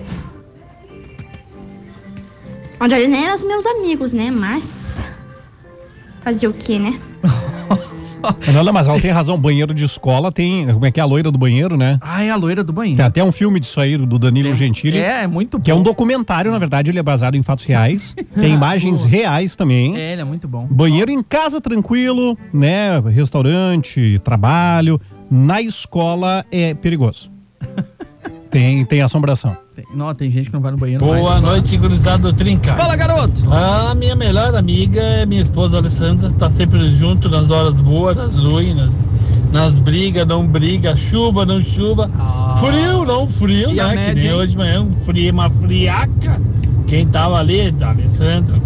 Onde 2.80 2.94
eles 2.94 3.10
nem 3.10 3.24
eram 3.24 3.34
os 3.34 3.44
meus 3.44 3.66
amigos, 3.66 4.12
né? 4.12 4.30
Mas. 4.30 5.04
Fazer 6.22 6.48
o 6.48 6.52
quê, 6.52 6.78
né? 6.78 6.98
Não, 8.52 8.72
mas 8.72 8.88
ela 8.88 9.00
tem 9.00 9.10
razão. 9.10 9.38
Banheiro 9.38 9.72
de 9.72 9.84
escola 9.84 10.32
tem. 10.32 10.66
Como 10.72 10.86
é 10.86 10.90
que 10.90 11.00
é 11.00 11.02
a 11.02 11.06
loira 11.06 11.30
do 11.30 11.38
banheiro, 11.38 11.76
né? 11.76 11.98
Ah, 12.00 12.22
é 12.24 12.30
a 12.30 12.36
loira 12.36 12.62
do 12.64 12.72
banheiro. 12.72 12.96
Tem 12.96 13.06
até 13.06 13.22
um 13.22 13.32
filme 13.32 13.60
disso 13.60 13.80
aí 13.80 13.96
do 13.96 14.18
Danilo 14.18 14.52
Gentili. 14.54 14.98
É, 14.98 15.22
é 15.22 15.26
muito 15.26 15.58
bom. 15.58 15.64
Que 15.64 15.70
é 15.70 15.74
um 15.74 15.82
documentário, 15.82 16.50
na 16.50 16.58
verdade, 16.58 16.90
ele 16.90 16.98
é 16.98 17.02
baseado 17.02 17.36
em 17.36 17.42
fatos 17.42 17.64
reais. 17.64 18.14
Tem 18.34 18.52
imagens 18.52 19.04
reais 19.04 19.56
também. 19.56 19.96
É, 19.96 20.12
ele 20.12 20.22
é 20.22 20.24
muito 20.24 20.48
bom. 20.48 20.66
Banheiro 20.70 21.10
em 21.10 21.22
casa 21.22 21.60
tranquilo, 21.60 22.36
né? 22.52 22.98
Restaurante, 23.00 24.18
trabalho. 24.20 25.00
Na 25.30 25.60
escola 25.60 26.44
é 26.50 26.74
perigoso. 26.74 27.30
tem, 28.50 28.84
tem 28.84 29.02
assombração. 29.02 29.56
Tem, 29.76 29.84
não, 29.94 30.14
tem 30.14 30.30
gente 30.30 30.46
que 30.48 30.54
não 30.54 30.62
vai 30.62 30.72
no 30.72 30.78
banheiro 30.78 31.04
mais. 31.04 31.20
Boa 31.20 31.38
noite, 31.38 31.76
gurizada 31.76 32.32
do 32.32 32.32
Trinca. 32.32 32.72
Fala, 32.72 32.96
garoto. 32.96 33.42
A 33.52 33.94
minha 33.94 34.16
melhor 34.16 34.54
amiga 34.54 35.02
é 35.02 35.26
minha 35.26 35.42
esposa 35.42 35.76
Alessandra, 35.76 36.30
tá 36.30 36.48
sempre 36.48 36.90
junto 36.90 37.28
nas 37.28 37.50
horas 37.50 37.78
boas, 37.82 38.16
nas 38.16 38.38
ruínas, 38.38 39.06
nas 39.52 39.76
brigas, 39.76 40.26
não 40.26 40.46
briga, 40.46 40.96
chuva, 40.96 41.44
não 41.44 41.60
chuva, 41.60 42.10
frio, 42.58 43.04
não 43.04 43.26
frio, 43.26 43.68
Ah. 43.68 43.72
E 43.72 43.76
né? 43.76 43.88
Que 43.90 43.94
média, 43.96 44.14
nem 44.14 44.26
hein? 44.28 44.32
hoje 44.32 44.52
de 44.52 44.56
manhã, 44.56 44.80
um 44.80 44.92
frio, 45.04 45.30
uma 45.30 45.50
friaca. 45.50 46.40
Quem 46.86 47.06
tava 47.06 47.36
ali, 47.38 47.74
Alessandra, 47.78 48.56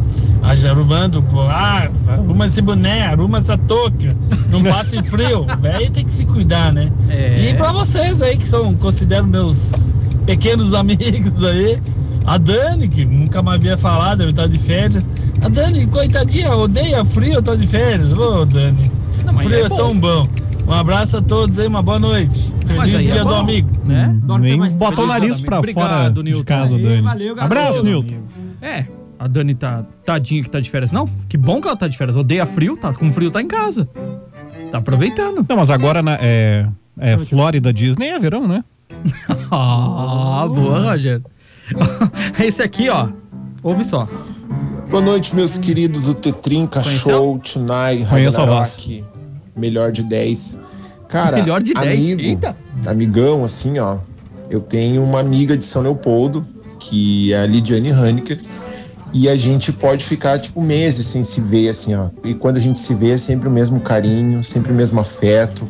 arrumando, 0.43 1.25
ah, 1.49 1.89
arruma 2.09 2.47
esse 2.47 2.61
boné, 2.61 3.07
arruma 3.07 3.39
essa 3.39 3.57
touca, 3.57 4.15
não 4.51 4.63
passe 4.65 5.03
frio. 5.03 5.47
Velho 5.61 5.91
tem 5.91 6.05
que 6.05 6.13
se 6.13 6.25
cuidar, 6.25 6.73
né? 6.73 6.91
É. 7.09 7.51
E 7.51 7.55
pra 7.55 7.73
vocês 7.73 8.21
aí 8.23 8.37
que 8.37 8.47
são, 8.47 8.75
considero 8.75 9.27
meus 9.27 9.95
pequenos 10.27 10.75
amigos 10.75 11.45
aí, 11.45 11.81
a 12.27 12.39
Dani, 12.39 12.89
que 12.89 13.05
nunca 13.05 13.43
mais 13.43 13.61
havia 13.61 13.77
falado, 13.77 14.19
deve 14.19 14.31
estar 14.31 14.47
de 14.47 14.59
férias. 14.59 15.07
A 15.43 15.49
Dani, 15.49 15.87
coitadinha, 15.87 16.55
odeia 16.55 17.05
frio, 17.05 17.41
tá 17.43 17.55
de 17.55 17.67
férias. 17.67 18.13
Ô, 18.13 18.45
Dani. 18.45 18.91
Não, 19.25 19.37
frio 19.39 19.55
é 19.55 19.63
é, 19.63 19.69
tão 19.69 19.99
bom. 19.99 20.27
Um 20.67 20.73
abraço 20.73 21.17
a 21.17 21.23
todos 21.23 21.59
aí, 21.59 21.67
uma 21.67 21.83
boa 21.83 21.99
noite. 21.99 22.53
Mas 22.77 22.93
Feliz 22.93 23.11
é 23.11 23.13
dia 23.13 23.25
do 23.25 23.31
bom, 23.31 23.41
amigo. 23.41 23.69
Né? 23.85 24.17
Dorme 24.23 24.51
Nem 24.51 24.59
mais 24.59 24.77
botou 24.77 25.05
o 25.05 25.09
nariz 25.09 25.41
pra 25.41 25.59
amigo. 25.59 25.73
fora 25.73 25.87
Obrigado, 25.87 26.23
de 26.23 26.31
Nilton. 26.31 26.45
casa, 26.45 26.79
Dani. 26.79 27.01
valeu, 27.01 27.35
garoto. 27.35 27.59
Abraço, 27.59 27.85
Nilton. 27.85 28.15
É, 28.63 28.85
a 29.21 29.27
Dani 29.27 29.55
tá 29.55 29.83
tadinha 30.03 30.43
que 30.43 30.49
tá 30.49 30.59
de 30.61 30.71
férias. 30.71 30.93
Não, 30.93 31.05
que 31.29 31.37
bom 31.37 31.61
que 31.61 31.69
ela 31.69 31.77
tá 31.77 31.87
de 31.87 31.95
férias. 31.95 32.17
Odeia 32.17 32.47
frio, 32.47 32.75
tá 32.75 32.91
com 32.91 33.13
frio, 33.13 33.31
tá 33.31 33.43
em 33.43 33.47
casa. 33.47 33.87
Tá 34.71 34.79
aproveitando. 34.79 35.45
Não, 35.47 35.57
mas 35.57 35.69
agora 35.69 36.01
na, 36.03 36.15
é, 36.19 36.67
é 36.99 37.19
Flórida 37.19 37.71
Disney 37.71 38.09
é 38.09 38.19
verão, 38.19 38.49
né? 38.49 38.65
Ah, 39.53 40.47
boa, 40.49 40.93
Roger. 40.93 41.21
Esse 42.43 42.63
aqui, 42.63 42.89
ó. 42.89 43.09
Ouve 43.63 43.85
só. 43.85 44.09
Boa 44.89 45.03
noite, 45.03 45.35
meus 45.37 45.59
queridos. 45.59 46.09
O 46.09 46.15
Tonight, 46.15 48.07
Conheço 48.09 48.41
a 48.41 48.45
Ragnarok, 48.45 49.05
melhor 49.55 49.93
de 49.93 50.03
10. 50.03 50.61
Cara, 51.09 51.37
Melhor 51.37 51.61
de 51.61 51.75
10. 51.75 51.87
amigo, 51.87 52.21
Eita. 52.23 52.57
amigão, 52.87 53.45
assim, 53.45 53.79
ó. 53.79 53.99
Eu 54.49 54.61
tenho 54.61 55.03
uma 55.03 55.21
amiga 55.21 55.57
de 55.57 55.65
São 55.65 55.83
Leopoldo, 55.83 56.47
que 56.79 57.33
é 57.33 57.43
a 57.43 57.47
Lidiane 57.47 57.91
Haneker, 57.91 58.39
e 59.13 59.29
a 59.29 59.37
gente 59.37 59.73
pode 59.73 60.05
ficar, 60.05 60.39
tipo, 60.39 60.61
meses 60.63 61.07
sem 61.07 61.23
se 61.23 61.41
ver, 61.41 61.69
assim, 61.69 61.95
ó. 61.95 62.09
E 62.25 62.35
quando 62.35 62.57
a 62.57 62.61
gente 62.61 62.79
se 62.79 62.95
vê, 62.95 63.11
é 63.11 63.17
sempre 63.17 63.49
o 63.49 63.51
mesmo 63.51 63.81
carinho, 63.81 64.43
sempre 64.45 64.73
o 64.73 64.75
mesmo 64.75 65.01
afeto. 65.01 65.67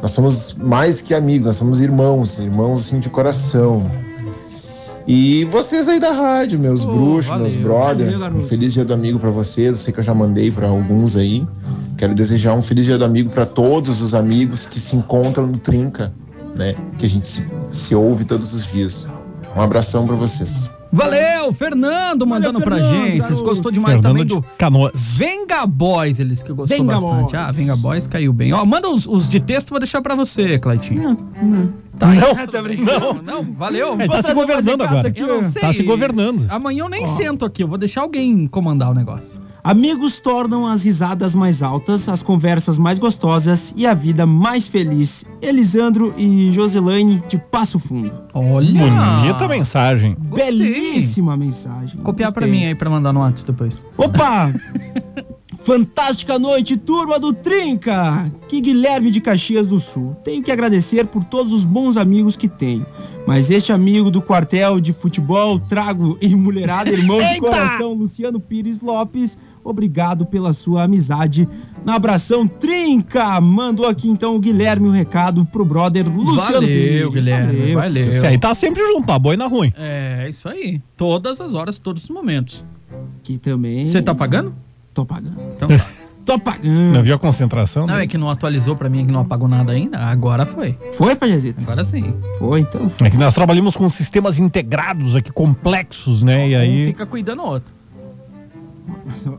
Nós 0.00 0.10
somos 0.10 0.54
mais 0.54 1.00
que 1.00 1.14
amigos, 1.14 1.46
nós 1.46 1.56
somos 1.56 1.80
irmãos, 1.80 2.38
irmãos, 2.38 2.80
assim, 2.80 2.98
de 2.98 3.08
coração. 3.08 3.88
E 5.06 5.44
vocês 5.46 5.88
aí 5.88 5.98
da 5.98 6.12
rádio, 6.12 6.58
meus 6.58 6.84
Oh, 6.84 6.92
bruxos, 6.92 7.26
valeu. 7.26 7.42
meus 7.44 7.56
brother, 7.56 8.18
Valeu, 8.18 8.38
um 8.38 8.42
feliz 8.42 8.72
dia 8.72 8.84
do 8.84 8.94
amigo 8.94 9.18
pra 9.18 9.30
vocês. 9.30 9.68
Eu 9.68 9.74
sei 9.74 9.92
que 9.92 9.98
eu 10.00 10.04
já 10.04 10.14
mandei 10.14 10.50
pra 10.50 10.68
alguns 10.68 11.16
aí. 11.16 11.46
Quero 11.98 12.14
desejar 12.14 12.54
um 12.54 12.62
feliz 12.62 12.84
dia 12.84 12.96
do 12.96 13.04
amigo 13.04 13.30
pra 13.30 13.44
todos 13.44 14.00
os 14.00 14.14
amigos 14.14 14.66
que 14.66 14.78
se 14.80 14.96
encontram 14.96 15.46
no 15.46 15.58
Trinca, 15.58 16.12
né? 16.56 16.74
Que 16.98 17.06
a 17.06 17.08
gente 17.08 17.26
se, 17.26 17.48
se 17.72 17.94
ouve 17.94 18.24
todos 18.24 18.54
os 18.54 18.66
dias. 18.72 19.06
Um 19.56 19.60
abração 19.60 20.06
pra 20.06 20.16
vocês. 20.16 20.70
Valeu, 20.92 21.52
Fernando 21.54 22.26
mandando 22.26 22.60
pra 22.60 22.76
Fernando, 22.76 22.92
gente. 22.92 23.14
Eles 23.14 23.20
garoto. 23.28 23.44
gostou 23.44 23.72
demais 23.72 23.94
Fernando 23.94 24.12
também 24.12 24.26
de 24.26 24.34
do 24.34 24.42
Canoas. 24.58 24.92
Venga 25.16 25.64
Boys, 25.66 26.20
eles 26.20 26.42
que 26.42 26.52
gostou 26.52 26.76
Venga 26.76 26.94
bastante. 27.00 27.32
Boys. 27.32 27.34
Ah, 27.34 27.50
Venga 27.50 27.76
Boys 27.76 28.06
caiu 28.06 28.32
bem. 28.32 28.52
Ó, 28.52 28.62
manda 28.66 28.90
os, 28.90 29.06
os 29.06 29.30
de 29.30 29.40
texto, 29.40 29.70
vou 29.70 29.78
deixar 29.78 30.02
pra 30.02 30.14
você, 30.14 30.58
Claitinho. 30.58 31.02
Não, 31.02 31.16
não. 31.42 31.72
Tá 31.98 32.10
aí. 32.10 32.20
Não, 32.20 32.34
Tá 32.46 32.62
brincando. 32.62 33.22
Não, 33.22 33.42
não, 33.42 33.42
valeu. 33.54 33.98
É, 33.98 34.06
tá 34.06 34.22
se 34.22 34.34
governando 34.34 34.82
agora. 34.82 35.08
aqui, 35.08 35.20
Eu 35.20 35.28
não 35.28 35.42
sei. 35.42 35.62
Tá 35.62 35.72
se 35.72 35.82
governando. 35.82 36.46
Amanhã 36.50 36.84
eu 36.84 36.88
nem 36.90 37.06
sento 37.06 37.44
aqui, 37.46 37.62
eu 37.62 37.68
vou 37.68 37.78
deixar 37.78 38.02
alguém 38.02 38.46
comandar 38.46 38.90
o 38.90 38.94
negócio. 38.94 39.40
Amigos 39.64 40.18
tornam 40.18 40.66
as 40.66 40.82
risadas 40.84 41.36
mais 41.36 41.62
altas, 41.62 42.08
as 42.08 42.20
conversas 42.20 42.76
mais 42.76 42.98
gostosas 42.98 43.72
e 43.76 43.86
a 43.86 43.94
vida 43.94 44.26
mais 44.26 44.66
feliz. 44.66 45.24
Elisandro 45.40 46.12
e 46.16 46.52
Joselaine 46.52 47.22
de 47.28 47.38
Passo 47.38 47.78
Fundo. 47.78 48.12
Olha! 48.34 48.82
Bonita 49.20 49.46
mensagem. 49.46 50.16
Gostei. 50.18 50.50
Belíssima 50.50 51.36
mensagem. 51.36 52.00
Copiar 52.00 52.32
pra 52.32 52.40
Gostei. 52.44 52.60
mim 52.60 52.66
aí 52.66 52.74
pra 52.74 52.90
mandar 52.90 53.12
no 53.12 53.20
WhatsApp 53.20 53.52
depois. 53.52 53.84
Opa! 53.96 54.52
Fantástica 55.64 56.40
noite, 56.40 56.76
turma 56.76 57.20
do 57.20 57.32
Trinca! 57.32 58.32
Que 58.48 58.60
Guilherme 58.60 59.12
de 59.12 59.20
Caxias 59.20 59.68
do 59.68 59.78
Sul. 59.78 60.16
Tenho 60.24 60.42
que 60.42 60.50
agradecer 60.50 61.06
por 61.06 61.22
todos 61.24 61.52
os 61.52 61.64
bons 61.64 61.96
amigos 61.96 62.34
que 62.34 62.48
tenho. 62.48 62.84
Mas 63.28 63.48
este 63.48 63.72
amigo 63.72 64.10
do 64.10 64.20
quartel 64.20 64.80
de 64.80 64.92
futebol, 64.92 65.60
trago 65.60 66.18
e 66.20 66.34
mulherada, 66.34 66.90
irmão 66.90 67.18
de 67.18 67.38
coração, 67.38 67.92
Luciano 67.92 68.40
Pires 68.40 68.80
Lopes, 68.80 69.38
obrigado 69.64 70.26
pela 70.26 70.52
sua 70.52 70.84
amizade. 70.84 71.48
Na 71.84 71.94
abração 71.96 72.46
Trinca! 72.46 73.40
Mandou 73.40 73.86
aqui 73.86 74.08
então 74.08 74.34
o 74.36 74.38
Guilherme 74.38 74.88
o 74.88 74.92
recado 74.92 75.44
pro 75.44 75.64
brother 75.64 76.06
Luciano 76.08 76.52
valeu, 76.52 76.68
Pires. 76.68 77.12
Guilherme, 77.12 77.74
valeu. 77.74 78.08
Esse 78.08 78.26
aí 78.26 78.38
tá 78.38 78.54
sempre 78.54 78.86
junto, 78.86 79.06
tá 79.06 79.18
boa 79.18 79.34
e 79.34 79.36
na 79.36 79.46
ruim. 79.46 79.72
É, 79.76 80.26
isso 80.28 80.48
aí. 80.48 80.80
Todas 80.96 81.40
as 81.40 81.54
horas, 81.54 81.78
todos 81.78 82.04
os 82.04 82.10
momentos. 82.10 82.64
Que 83.22 83.38
também. 83.38 83.84
Você 83.86 84.02
tá 84.02 84.14
pagando? 84.14 84.54
Tô 84.94 85.04
pagando. 85.04 85.38
Então 85.54 85.68
tá. 85.68 85.84
Tô 86.24 86.38
pagando. 86.38 86.94
Não 86.94 87.02
viu 87.02 87.16
a 87.16 87.18
concentração? 87.18 87.84
Não, 87.84 87.94
né? 87.96 88.04
é 88.04 88.06
que 88.06 88.16
não 88.16 88.30
atualizou 88.30 88.76
pra 88.76 88.88
mim, 88.88 89.04
que 89.04 89.10
não 89.10 89.20
apagou 89.22 89.48
nada 89.48 89.72
ainda. 89.72 89.98
Agora 89.98 90.46
foi. 90.46 90.78
Foi, 90.92 91.16
Pajazito? 91.16 91.60
Agora 91.62 91.82
sim. 91.82 92.14
Foi, 92.38 92.60
então 92.60 92.88
foi. 92.88 93.08
É 93.08 93.10
que 93.10 93.16
nós 93.16 93.34
trabalhamos 93.34 93.76
com 93.76 93.88
sistemas 93.88 94.38
integrados 94.38 95.16
aqui, 95.16 95.32
complexos, 95.32 96.22
né? 96.22 96.48
E 96.48 96.54
Um 96.56 96.60
aí. 96.60 96.86
fica 96.86 97.04
cuidando 97.06 97.42
o 97.42 97.46
outro. 97.46 97.74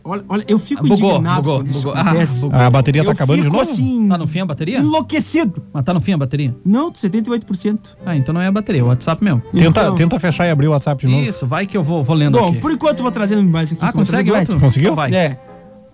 Olha, 0.03 0.23
olha, 0.29 0.45
eu 0.47 0.57
fico 0.59 0.85
Ah, 0.85 0.87
bugou, 0.89 1.11
indignado 1.11 1.41
bugou, 1.41 1.57
quando 1.59 1.67
isso 1.69 1.81
bugou. 1.81 2.53
Ah. 2.59 2.65
A 2.65 2.69
bateria 2.69 3.01
tá 3.03 3.07
eu 3.09 3.11
acabando 3.13 3.41
de 3.43 3.47
novo? 3.49 3.59
assim, 3.61 4.07
Tá 4.07 4.17
no 4.17 4.27
fim 4.27 4.39
a 4.39 4.45
bateria? 4.45 4.79
enlouquecido. 4.79 5.63
Mas 5.73 5.83
tá 5.83 5.93
no 5.93 5.99
fim 6.01 6.13
a 6.13 6.17
bateria? 6.17 6.55
Não, 6.65 6.91
78%. 6.91 7.97
Ah, 8.05 8.15
então 8.15 8.33
não 8.33 8.41
é 8.41 8.47
a 8.47 8.51
bateria, 8.51 8.81
é 8.81 8.83
o 8.83 8.87
WhatsApp 8.87 9.23
mesmo. 9.23 9.41
Tenta, 9.51 9.81
Então- 9.81 9.95
tenta 9.95 10.19
fechar 10.19 10.45
e 10.47 10.49
abrir 10.51 10.67
o 10.67 10.71
WhatsApp 10.71 11.05
de 11.05 11.11
novo. 11.11 11.23
Isso, 11.23 11.45
vai 11.47 11.65
que 11.65 11.75
eu 11.75 11.83
vou, 11.83 12.01
vou 12.03 12.15
lendo 12.15 12.37
Bom, 12.39 12.49
aqui. 12.49 12.59
por 12.59 12.71
enquanto 12.71 12.99
eu 12.99 13.03
vou 13.03 13.11
trazendo 13.11 13.43
mais 13.43 13.71
aqui. 13.71 13.79
Ah, 13.83 13.91
consegue 13.91 14.31
outro? 14.31 14.55
Ed. 14.55 14.61
Conseguiu? 14.61 14.87
Então 14.91 14.95
vai. 14.95 15.13
É. 15.13 15.37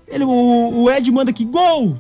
Ele, 0.07 0.23
o, 0.23 0.83
o 0.83 0.89
Ed 0.91 1.11
manda 1.11 1.29
aqui, 1.31 1.45
gol! 1.45 1.95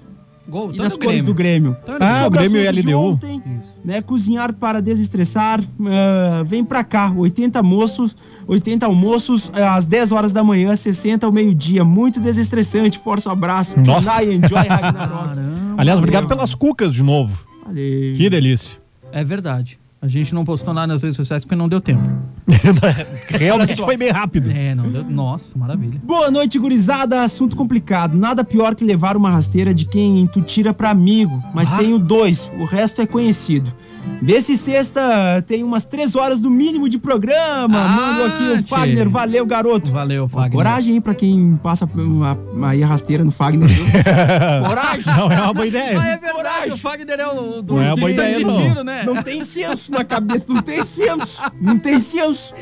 Gol, 0.49 0.71
E 0.73 0.77
do 0.77 0.99
cores 0.99 1.23
do 1.23 1.33
Grêmio. 1.33 1.77
Então 1.83 1.95
é 1.95 1.99
do 1.99 2.03
Ah, 2.03 2.27
o 2.27 2.29
Grêmio 2.29 2.59
e 2.59 2.71
de 2.71 2.81
LDU. 2.81 2.97
Ontem, 2.99 3.41
né, 3.85 4.01
cozinhar 4.01 4.53
para 4.53 4.81
desestressar. 4.81 5.61
ah, 5.61 6.43
vem 6.45 6.63
pra 6.63 6.83
cá, 6.83 7.13
80 7.15 7.61
moços, 7.63 8.15
80 8.47 8.85
almoços 8.85 9.51
ah, 9.53 9.75
às 9.75 9.85
10 9.85 10.11
horas 10.11 10.33
da 10.33 10.43
manhã, 10.43 10.75
60 10.75 11.25
ao 11.25 11.31
meio-dia. 11.31 11.83
Muito 11.85 12.19
desestressante. 12.19 12.99
Força 12.99 13.31
abraço. 13.31 13.79
Nossa. 13.79 14.11
Tonight, 14.11 14.35
enjoy 14.45 14.63
Ragnarok. 14.67 15.35
Caramba. 15.35 15.75
Aliás, 15.77 15.97
obrigado 15.99 16.27
pelas 16.27 16.53
cucas 16.55 16.93
de 16.93 17.03
novo. 17.03 17.45
Valeu. 17.65 18.13
Que 18.15 18.29
delícia. 18.29 18.79
É 19.11 19.23
verdade. 19.23 19.78
A 20.01 20.07
gente 20.07 20.33
não 20.33 20.45
postou 20.45 20.73
nada 20.73 20.87
nas 20.93 21.01
redes 21.03 21.17
sociais 21.17 21.43
porque 21.43 21.55
não 21.57 21.67
deu 21.67 21.81
tempo. 21.81 22.01
Realmente 23.29 23.75
foi 23.75 23.97
bem 23.97 24.09
rápido. 24.11 24.49
É, 24.49 24.73
não 24.73 24.89
deu. 24.89 25.03
Nossa, 25.03 25.57
maravilha. 25.57 25.99
Boa 26.03 26.31
noite, 26.31 26.57
gurizada. 26.57 27.21
Assunto 27.21 27.53
complicado. 27.55 28.17
Nada 28.17 28.43
pior 28.45 28.75
que 28.75 28.83
levar 28.85 29.17
uma 29.17 29.29
rasteira 29.29 29.73
de 29.73 29.83
quem 29.85 30.25
tu 30.27 30.41
tira 30.41 30.73
pra 30.73 30.89
amigo. 30.91 31.43
Mas 31.53 31.69
Ah. 31.71 31.77
tenho 31.77 31.99
dois, 31.99 32.49
o 32.57 32.63
resto 32.63 33.01
é 33.01 33.05
conhecido. 33.05 33.73
Vê 34.21 34.41
se 34.41 34.57
sexta 34.57 35.43
tem 35.45 35.63
umas 35.63 35.83
três 35.85 36.15
horas 36.15 36.39
no 36.41 36.49
mínimo 36.49 36.87
de 36.89 36.97
programa. 36.97 37.77
Ah, 37.79 37.89
Manda 37.89 38.25
aqui 38.27 38.43
o 38.43 38.57
tchê. 38.63 38.67
Fagner. 38.69 39.09
Valeu, 39.09 39.45
garoto. 39.45 39.91
Valeu, 39.91 40.27
Fagner. 40.29 40.51
Coragem 40.53 40.93
aí 40.95 41.01
pra 41.01 41.13
quem 41.13 41.59
passa 41.61 41.87
uma, 41.93 42.33
uma 42.53 42.69
aí 42.69 42.81
a 42.83 42.87
rasteira 42.87 43.23
no 43.23 43.31
Fagner. 43.31 43.69
Coragem. 44.65 45.13
Não 45.13 45.31
é 45.31 45.41
uma 45.41 45.53
boa 45.53 45.67
ideia. 45.67 45.99
Ah, 45.99 46.07
é 46.07 46.17
verdade, 46.17 46.71
o 46.71 46.77
Fagner 46.77 47.19
é 47.19 47.27
o 47.27 47.61
do 47.61 47.75
Não 47.75 47.83
é 47.83 47.87
uma 47.89 47.95
boa 47.97 48.11
ideia, 48.11 48.37
de 48.37 48.45
não. 48.45 48.57
tiro, 48.57 48.83
né? 48.83 49.03
Não 49.05 49.21
tem 49.21 49.41
senso 49.43 49.88
na 49.89 50.03
cabeça, 50.03 50.45
não 50.47 50.61
tem 50.61 50.83
senso, 50.83 51.41
não 51.59 51.77
tem 51.77 51.99
senso. 51.99 52.53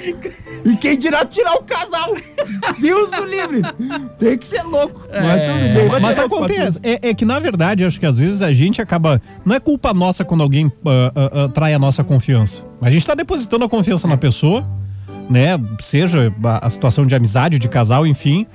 E 0.66 0.76
quem 0.76 0.98
dirá 0.98 1.26
tirar 1.26 1.56
o 1.56 1.64
casal? 1.64 2.16
Deus 2.80 3.12
o 3.12 3.26
livre. 3.26 3.62
Tem 4.18 4.38
que 4.38 4.48
ser 4.48 4.64
louco. 4.64 5.02
Mas 5.10 5.50
tudo 5.50 5.74
bem. 5.74 5.90
Mas 6.02 6.18
louco 6.18 6.36
pra 6.36 6.46
acontece, 6.46 6.80
é, 6.84 7.10
é 7.10 7.14
que 7.14 7.26
na 7.26 7.40
verdade, 7.40 7.84
acho 7.86 8.00
que 8.00 8.06
às 8.06 8.20
vezes 8.20 8.42
a 8.42 8.52
gente 8.52 8.82
acaba. 8.82 9.22
Não 9.46 9.56
é 9.56 9.60
culpa 9.60 9.94
nossa 9.94 10.24
quando 10.24 10.42
alguém 10.42 10.72
ah, 10.86 11.12
ah, 11.16 11.44
ah, 11.44 11.50
trai 11.50 11.74
a 11.74 11.80
nossa 11.80 12.04
confiança. 12.04 12.66
A 12.82 12.90
gente 12.92 13.06
tá 13.06 13.14
depositando 13.14 13.66
a 13.66 13.70
confiança 13.70 14.08
na 14.08 14.18
pessoa, 14.18 14.64
né? 15.30 15.60
Seja 15.80 16.34
a, 16.44 16.68
a 16.68 16.70
situação 16.70 17.06
de 17.06 17.16
amizade, 17.16 17.60
de 17.60 17.68
casal, 17.68 18.06
enfim. 18.06 18.46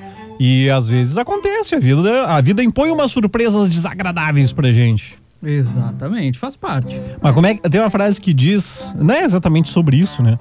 E 0.41 0.69
às 0.71 0.89
vezes 0.89 1.17
acontece, 1.17 1.75
a 1.75 1.79
vida, 1.79 2.25
a 2.27 2.41
vida 2.41 2.63
impõe 2.65 2.91
umas 2.91 3.13
surpresas 3.13 3.69
desagradáveis 3.69 4.53
pra 4.53 4.73
gente. 4.73 5.22
Exatamente, 5.43 6.39
faz 6.39 6.57
parte. 6.57 7.01
Mas 7.21 7.35
como 7.35 7.47
é 7.47 7.55
que. 7.55 7.69
Tem 7.69 7.81
uma 7.81 7.91
frase 7.91 8.21
que 8.21 8.33
diz. 8.33 8.95
Não 8.99 9.15
é 9.15 9.25
exatamente 9.25 9.69
sobre 9.69 9.97
isso, 9.97 10.23
né? 10.23 10.39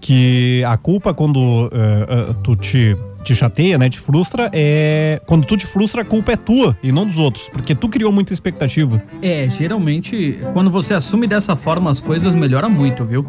Que 0.00 0.62
a 0.64 0.76
culpa 0.76 1.14
quando 1.14 1.70
eh, 1.72 2.06
eh, 2.08 2.34
tu 2.42 2.56
te, 2.56 2.96
te 3.24 3.34
chateia, 3.34 3.78
né? 3.78 3.88
Te 3.88 3.98
frustra, 3.98 4.50
é. 4.52 5.20
Quando 5.26 5.46
tu 5.46 5.56
te 5.56 5.64
frustra, 5.66 6.02
a 6.02 6.04
culpa 6.04 6.32
é 6.32 6.36
tua 6.36 6.76
e 6.82 6.92
não 6.92 7.06
dos 7.06 7.18
outros. 7.18 7.48
Porque 7.48 7.74
tu 7.74 7.88
criou 7.88 8.12
muita 8.12 8.32
expectativa. 8.32 9.02
É, 9.22 9.48
geralmente, 9.48 10.38
quando 10.52 10.70
você 10.70 10.92
assume 10.92 11.26
dessa 11.26 11.56
forma 11.56 11.90
as 11.90 12.00
coisas, 12.00 12.34
melhora 12.34 12.68
muito, 12.68 13.04
viu? 13.04 13.26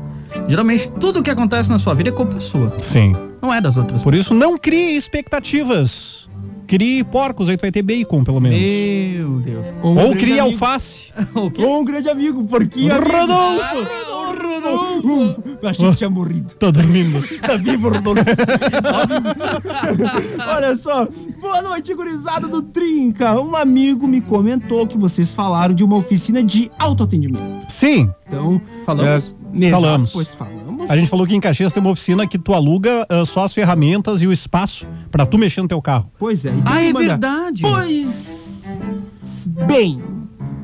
Geralmente, 0.47 0.91
tudo 0.99 1.21
que 1.21 1.29
acontece 1.29 1.69
na 1.69 1.77
sua 1.77 1.93
vida 1.93 2.09
é 2.09 2.11
culpa 2.11 2.39
sua. 2.39 2.73
Sim. 2.79 3.13
Não 3.41 3.53
é 3.53 3.59
das 3.59 3.75
outras 3.75 4.01
Por 4.01 4.15
isso, 4.15 4.33
não 4.33 4.57
crie 4.57 4.95
expectativas. 4.95 6.29
Crie 6.73 7.03
porcos, 7.03 7.49
aí 7.49 7.55
tu 7.55 7.61
vai 7.61 7.69
ter 7.71 7.83
bacon, 7.83 8.23
pelo 8.23 8.41
menos. 8.41 8.57
Meu 8.57 9.39
Deus. 9.41 9.67
Um 9.83 9.89
Ou 9.89 9.93
grande 9.95 10.17
crie 10.17 10.39
amigo. 10.39 10.55
alface. 10.55 11.13
o 11.35 11.51
quê? 11.51 11.63
Um 11.63 11.85
grande 11.85 12.09
amigo, 12.09 12.43
porquinho. 12.45 12.91
Rodolfo! 12.95 13.61
Ah, 13.61 14.33
Rodolfo! 14.41 15.43
Eu 15.61 15.69
achei 15.69 15.87
que 15.91 15.95
tinha 15.97 16.09
morrido. 16.09 16.51
Tô 16.55 16.71
dormindo. 16.71 17.19
Está 17.31 17.57
vivo, 17.57 17.89
Rodolfo. 17.89 18.21
Está 18.21 19.05
vivo. 19.05 20.49
Olha 20.49 20.75
só. 20.75 21.07
Boa 21.39 21.61
noite, 21.61 21.93
gurizada 21.93 22.47
do 22.47 22.63
Trinca. 22.63 23.39
Um 23.39 23.55
amigo 23.55 24.07
me 24.07 24.19
comentou 24.19 24.87
que 24.87 24.97
vocês 24.97 25.31
falaram 25.31 25.75
de 25.75 25.83
uma 25.83 25.97
oficina 25.97 26.43
de 26.43 26.71
autoatendimento. 26.79 27.71
Sim, 27.71 28.09
Então, 28.27 28.59
Falamos? 28.83 29.35
é, 29.39 29.42
exato, 29.53 29.81
Falamos. 29.81 30.11
Pois 30.11 30.33
falamos. 30.33 30.89
a 30.89 30.97
gente 30.97 31.09
falou 31.09 31.25
que 31.27 31.35
em 31.35 31.39
Caxias 31.39 31.71
tem 31.73 31.81
uma 31.81 31.91
oficina 31.91 32.25
que 32.27 32.37
tu 32.37 32.53
aluga 32.53 33.05
ah, 33.09 33.25
só 33.25 33.43
as 33.43 33.53
ferramentas 33.53 34.21
e 34.21 34.27
o 34.27 34.33
espaço 34.33 34.87
pra 35.11 35.25
tu 35.25 35.37
mexer 35.37 35.61
no 35.61 35.67
teu 35.67 35.81
carro. 35.81 36.11
Pois 36.17 36.45
é. 36.45 36.49
e 36.49 36.61
Ah, 36.65 36.81
é 36.81 36.93
mandar. 36.93 37.07
verdade. 37.09 37.61
Pois. 37.61 39.49
Bem, 39.67 40.01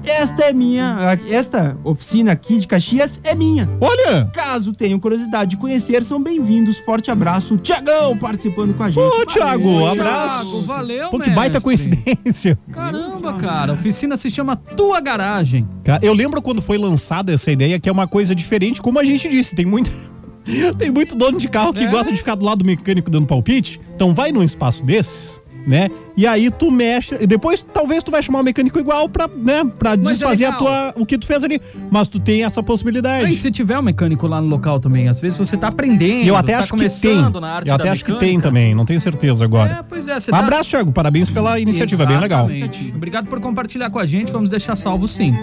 esta 0.03 0.43
é 0.45 0.53
minha. 0.53 0.97
Esta 1.29 1.77
oficina 1.83 2.31
aqui 2.31 2.57
de 2.57 2.67
Caxias 2.67 3.19
é 3.23 3.35
minha. 3.35 3.69
Olha! 3.79 4.25
Caso 4.33 4.73
tenham 4.73 4.99
curiosidade 4.99 5.51
de 5.51 5.57
conhecer, 5.57 6.03
são 6.03 6.21
bem-vindos. 6.23 6.79
Forte 6.79 7.11
abraço. 7.11 7.57
Tiagão 7.57 8.17
participando 8.17 8.73
com 8.73 8.83
a 8.83 8.89
gente. 8.89 8.99
Ô, 9.03 9.25
Thiago, 9.25 9.63
Valeu, 9.81 9.87
abraço. 9.87 10.45
Thiago, 10.45 10.61
valeu, 10.61 11.09
Pô, 11.09 11.19
que 11.19 11.29
baita 11.29 11.59
coincidência. 11.61 12.57
Caramba, 12.71 13.33
cara. 13.33 13.71
A 13.71 13.75
oficina 13.75 14.15
se 14.17 14.29
chama 14.31 14.55
Tua 14.55 14.99
Garagem. 14.99 15.67
Eu 16.01 16.13
lembro 16.13 16.41
quando 16.41 16.61
foi 16.61 16.77
lançada 16.77 17.33
essa 17.33 17.51
ideia 17.51 17.79
que 17.79 17.89
é 17.89 17.91
uma 17.91 18.07
coisa 18.07 18.33
diferente, 18.33 18.81
como 18.81 18.99
a 18.99 19.03
gente 19.03 19.27
disse, 19.27 19.53
tem 19.53 19.65
muito 19.65 19.91
tem 20.79 20.89
muito 20.89 21.15
dono 21.15 21.37
de 21.37 21.47
carro 21.47 21.73
que 21.73 21.83
É. 21.83 21.87
gosta 21.87 22.11
de 22.11 22.17
ficar 22.17 22.35
do 22.35 22.43
lado 22.45 22.59
do 22.59 22.65
mecânico 22.65 23.11
dando 23.11 23.27
palpite. 23.27 23.79
Então 23.95 24.13
vai 24.15 24.31
num 24.31 24.41
espaço 24.43 24.83
desses, 24.83 25.39
né? 25.65 25.89
E 26.17 26.27
aí 26.27 26.49
tu 26.51 26.69
mexe, 26.69 27.15
e 27.19 27.25
depois 27.27 27.65
talvez 27.73 28.03
tu 28.03 28.11
vai 28.11 28.21
chamar 28.21 28.41
o 28.41 28.43
mecânico 28.43 28.77
igual 28.79 29.07
pra, 29.07 29.27
né, 29.27 29.63
pra 29.77 29.91
Mas 29.95 29.99
é 30.07 30.11
desfazer 30.13 30.45
a 30.45 30.49
legal. 30.49 30.59
tua 30.93 30.93
o 31.01 31.05
que 31.05 31.17
tu 31.17 31.25
fez 31.25 31.43
ali, 31.43 31.61
mas 31.89 32.07
tu 32.07 32.19
tem 32.19 32.43
essa 32.43 32.61
possibilidade. 32.61 33.25
Aí, 33.25 33.35
se 33.35 33.49
tiver 33.51 33.77
um 33.79 33.81
mecânico 33.81 34.27
lá 34.27 34.41
no 34.41 34.47
local 34.47 34.79
também, 34.79 35.07
às 35.07 35.21
vezes 35.21 35.37
você 35.37 35.55
tá 35.55 35.67
aprendendo, 35.69 36.25
E 36.25 36.27
eu 36.27 36.35
até 36.35 36.53
tá 36.53 36.59
acho 36.59 36.73
que 36.73 36.89
tem. 37.01 37.21
na 37.39 37.47
arte 37.55 37.69
Eu 37.69 37.75
até 37.75 37.89
acho 37.89 38.03
que 38.03 38.13
tem 38.19 38.39
também, 38.39 38.75
não 38.75 38.85
tenho 38.85 38.99
certeza 38.99 39.45
agora. 39.45 39.79
É, 39.79 39.83
pois 39.87 40.07
é, 40.07 40.17
Um 40.17 40.19
tá- 40.19 40.39
abraço, 40.39 40.69
Thiago. 40.69 40.91
Parabéns 40.91 41.29
pela 41.29 41.59
iniciativa, 41.59 42.05
bem 42.05 42.19
legal. 42.19 42.49
Exatamente. 42.49 42.93
Obrigado 42.95 43.27
por 43.27 43.39
compartilhar 43.39 43.89
com 43.89 43.99
a 43.99 44.05
gente, 44.05 44.31
vamos 44.31 44.49
deixar 44.49 44.75
salvo 44.75 45.07
sim. 45.07 45.33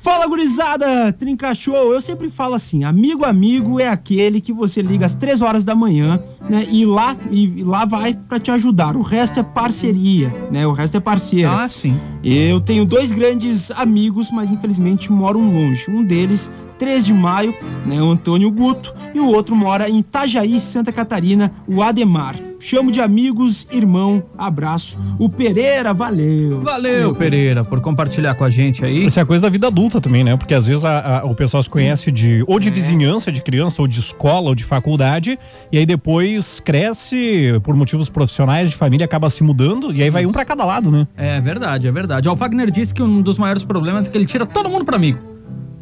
Fala 0.00 0.26
gurizada, 0.26 1.12
Trinca 1.12 1.54
Show. 1.54 1.92
Eu 1.92 2.00
sempre 2.00 2.30
falo 2.30 2.54
assim, 2.54 2.84
amigo 2.84 3.24
amigo 3.24 3.80
é 3.80 3.88
aquele 3.88 4.40
que 4.40 4.52
você 4.52 4.80
liga 4.82 5.06
às 5.06 5.14
3 5.14 5.42
horas 5.42 5.64
da 5.64 5.74
manhã, 5.74 6.20
né? 6.48 6.66
E 6.70 6.84
lá 6.84 7.16
e 7.30 7.62
lá 7.62 7.84
vai 7.84 8.14
pra 8.14 8.38
te 8.38 8.50
ajudar. 8.50 8.96
O 8.96 9.02
resto 9.02 9.40
é 9.40 9.42
parceria, 9.42 10.32
né? 10.50 10.66
O 10.66 10.72
resto 10.72 10.96
é 10.96 11.00
parceiro. 11.00 11.50
Ah, 11.50 11.68
sim. 11.68 11.96
Eu 12.22 12.60
tenho 12.60 12.84
dois 12.84 13.12
grandes 13.12 13.70
amigos, 13.72 14.30
mas 14.30 14.50
infelizmente 14.50 15.10
moram 15.10 15.40
longe. 15.40 15.90
Um 15.90 16.04
deles 16.04 16.50
3 16.78 17.04
de 17.04 17.12
maio, 17.12 17.54
né, 17.86 18.02
o 18.02 18.10
Antônio 18.10 18.50
Guto, 18.50 18.92
e 19.14 19.20
o 19.20 19.28
outro 19.28 19.54
mora 19.54 19.88
em 19.88 19.98
Itajaí, 19.98 20.58
Santa 20.58 20.90
Catarina, 20.90 21.52
o 21.68 21.80
Ademar. 21.80 22.34
Chamo 22.64 22.92
de 22.92 23.00
amigos, 23.00 23.66
irmão, 23.72 24.22
abraço. 24.38 24.96
O 25.18 25.28
Pereira, 25.28 25.92
valeu. 25.92 26.60
Valeu, 26.60 27.12
Pereira, 27.12 27.64
por 27.64 27.80
compartilhar 27.80 28.36
com 28.36 28.44
a 28.44 28.50
gente 28.50 28.84
aí. 28.84 29.04
Isso 29.04 29.18
é 29.18 29.24
coisa 29.24 29.42
da 29.42 29.48
vida 29.48 29.66
adulta 29.66 30.00
também, 30.00 30.22
né? 30.22 30.36
Porque 30.36 30.54
às 30.54 30.64
vezes 30.64 30.84
a- 30.84 31.18
a- 31.22 31.24
o 31.24 31.34
pessoal 31.34 31.60
se 31.60 31.68
conhece 31.68 32.12
de 32.12 32.44
ou 32.46 32.60
de 32.60 32.68
É. 32.68 32.70
vizinhança 32.70 33.32
de 33.32 33.42
criança, 33.42 33.82
ou 33.82 33.88
de 33.88 33.98
escola, 33.98 34.48
ou 34.50 34.54
de 34.54 34.62
faculdade, 34.62 35.36
e 35.72 35.78
aí 35.78 35.84
depois 35.84 36.60
cresce 36.60 37.58
por 37.64 37.74
motivos 37.74 38.08
profissionais 38.08 38.70
de 38.70 38.76
família, 38.76 39.06
acaba 39.06 39.28
se 39.28 39.42
mudando, 39.42 39.92
e 39.92 40.00
aí 40.00 40.08
vai 40.08 40.24
um 40.24 40.30
pra 40.30 40.44
cada 40.44 40.64
lado, 40.64 40.88
né? 40.88 41.08
É 41.16 41.40
verdade, 41.40 41.88
é 41.88 41.90
verdade. 41.90 42.28
Ó, 42.28 42.32
o 42.32 42.36
Wagner 42.36 42.70
disse 42.70 42.94
que 42.94 43.02
um 43.02 43.20
dos 43.22 43.38
maiores 43.38 43.64
problemas 43.64 44.06
é 44.06 44.10
que 44.10 44.16
ele 44.16 44.24
tira 44.26 44.46
todo 44.46 44.68
mundo 44.70 44.84
pra 44.84 44.94
amigo. 44.94 45.31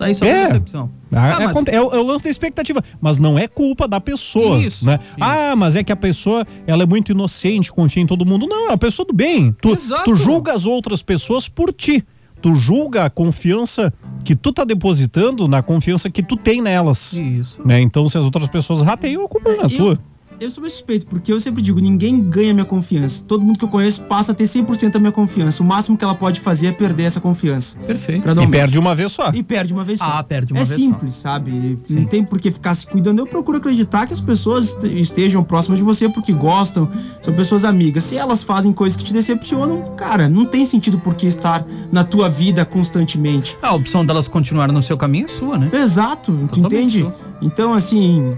Daí 0.01 0.14
só 0.14 0.24
É. 0.24 0.46
decepção. 0.46 0.90
Ah, 1.12 1.22
Ah, 1.22 1.28
é, 1.28 1.38
mas- 1.46 1.51
aconte- 1.51 1.70
é 1.70 1.80
o, 1.80 1.90
é 1.94 1.98
o 1.98 2.03
lance 2.03 2.24
da 2.24 2.30
expectativa, 2.30 2.82
mas 3.01 3.18
não 3.18 3.38
é 3.38 3.46
culpa 3.46 3.86
da 3.86 4.01
pessoa, 4.01 4.59
Isso, 4.59 4.86
né? 4.86 4.98
isso. 5.03 5.14
Ah, 5.20 5.55
mas 5.55 5.76
é 5.76 5.84
que 5.84 5.92
a 5.92 5.96
pessoa, 5.96 6.46
ela 6.66 6.82
é 6.84 6.86
muito 6.86 7.12
inocente, 7.12 7.70
confia 7.70 8.03
em 8.03 8.07
todo 8.07 8.24
mundo. 8.24 8.46
Não, 8.46 8.66
é 8.66 8.68
uma 8.70 8.78
pessoa 8.78 9.05
do 9.07 9.12
bem. 9.12 9.53
Tu, 9.61 9.72
Exato. 9.74 10.05
tu 10.05 10.16
julga 10.16 10.55
as 10.55 10.64
outras 10.64 11.03
pessoas 11.03 11.48
por 11.48 11.70
ti. 11.72 12.03
Tu 12.40 12.55
julga 12.55 13.05
a 13.05 13.11
confiança 13.11 13.92
que 14.24 14.34
tu 14.34 14.51
tá 14.51 14.64
depositando 14.64 15.46
na 15.46 15.62
confiança 15.62 16.09
que 16.09 16.22
tu 16.22 16.36
tem 16.38 16.62
nelas. 16.62 17.12
Isso. 17.12 17.61
Né? 17.66 17.82
Então, 17.82 18.09
se 18.09 18.16
as 18.16 18.24
outras 18.24 18.48
pessoas 18.48 18.80
rateiam, 18.80 19.22
a 19.26 19.28
culpa 19.28 19.51
não 19.53 19.64
é 19.64 19.68
tua. 19.68 19.98
Eu 20.41 20.51
sou 20.51 20.62
meio 20.62 20.70
suspeito, 20.70 21.05
porque 21.05 21.30
eu 21.30 21.38
sempre 21.38 21.61
digo, 21.61 21.78
ninguém 21.80 22.18
ganha 22.22 22.55
minha 22.55 22.64
confiança. 22.64 23.22
Todo 23.28 23.45
mundo 23.45 23.59
que 23.59 23.64
eu 23.66 23.68
conheço 23.68 24.03
passa 24.05 24.32
a 24.32 24.34
ter 24.34 24.45
100% 24.45 24.93
da 24.93 24.99
minha 24.99 25.12
confiança. 25.12 25.62
O 25.62 25.66
máximo 25.66 25.99
que 25.99 26.03
ela 26.03 26.14
pode 26.14 26.41
fazer 26.41 26.68
é 26.68 26.72
perder 26.72 27.03
essa 27.03 27.20
confiança. 27.20 27.76
Perfeito. 27.86 28.26
Um 28.26 28.43
E 28.43 28.47
perde 28.47 28.78
uma 28.78 28.95
vez 28.95 29.12
só. 29.12 29.30
E 29.34 29.43
perde 29.43 29.74
uma 29.74 29.84
vez 29.84 29.99
só. 29.99 30.07
Ah, 30.07 30.22
perde 30.22 30.55
uma 30.55 30.62
é 30.62 30.64
vez 30.64 30.80
só. 30.80 30.86
simples, 30.86 31.12
sabe? 31.14 31.78
Não 31.91 32.07
tem 32.07 32.24
por 32.24 32.41
que 32.41 32.51
ficar 32.51 32.72
se 32.72 32.86
cuidando. 32.86 33.18
Eu 33.18 33.26
procuro 33.26 33.59
acreditar 33.59 34.07
que 34.07 34.14
as 34.14 34.20
pessoas 34.20 34.78
estejam 34.82 35.45
próximas 35.45 35.78
de 35.78 35.84
você 35.84 36.09
porque 36.09 36.32
gostam, 36.32 36.91
são 37.20 37.34
pessoas 37.34 37.62
amigas. 37.62 38.05
Se 38.05 38.16
elas 38.16 38.43
fazem 38.43 38.72
coisas 38.72 38.97
que 38.97 39.05
te 39.05 39.12
decepcionam, 39.12 39.95
cara, 39.95 40.26
não 40.26 40.47
tem 40.47 40.64
sentido 40.64 40.99
por 40.99 41.14
que 41.16 41.26
estar 41.26 41.66
na 41.93 42.03
tua 42.03 42.30
vida 42.30 42.64
constantemente. 42.64 43.59
A 43.61 43.74
opção 43.74 44.07
delas 44.07 44.26
continuarem 44.26 44.74
no 44.74 44.80
seu 44.80 44.97
caminho 44.97 45.26
é 45.26 45.28
sua, 45.28 45.59
né? 45.59 45.70
Exato, 45.70 46.32
tu 46.49 46.62
Totalmente 46.62 46.78
entende? 46.78 47.01
sua. 47.03 47.14
Então, 47.43 47.74
assim, 47.74 48.36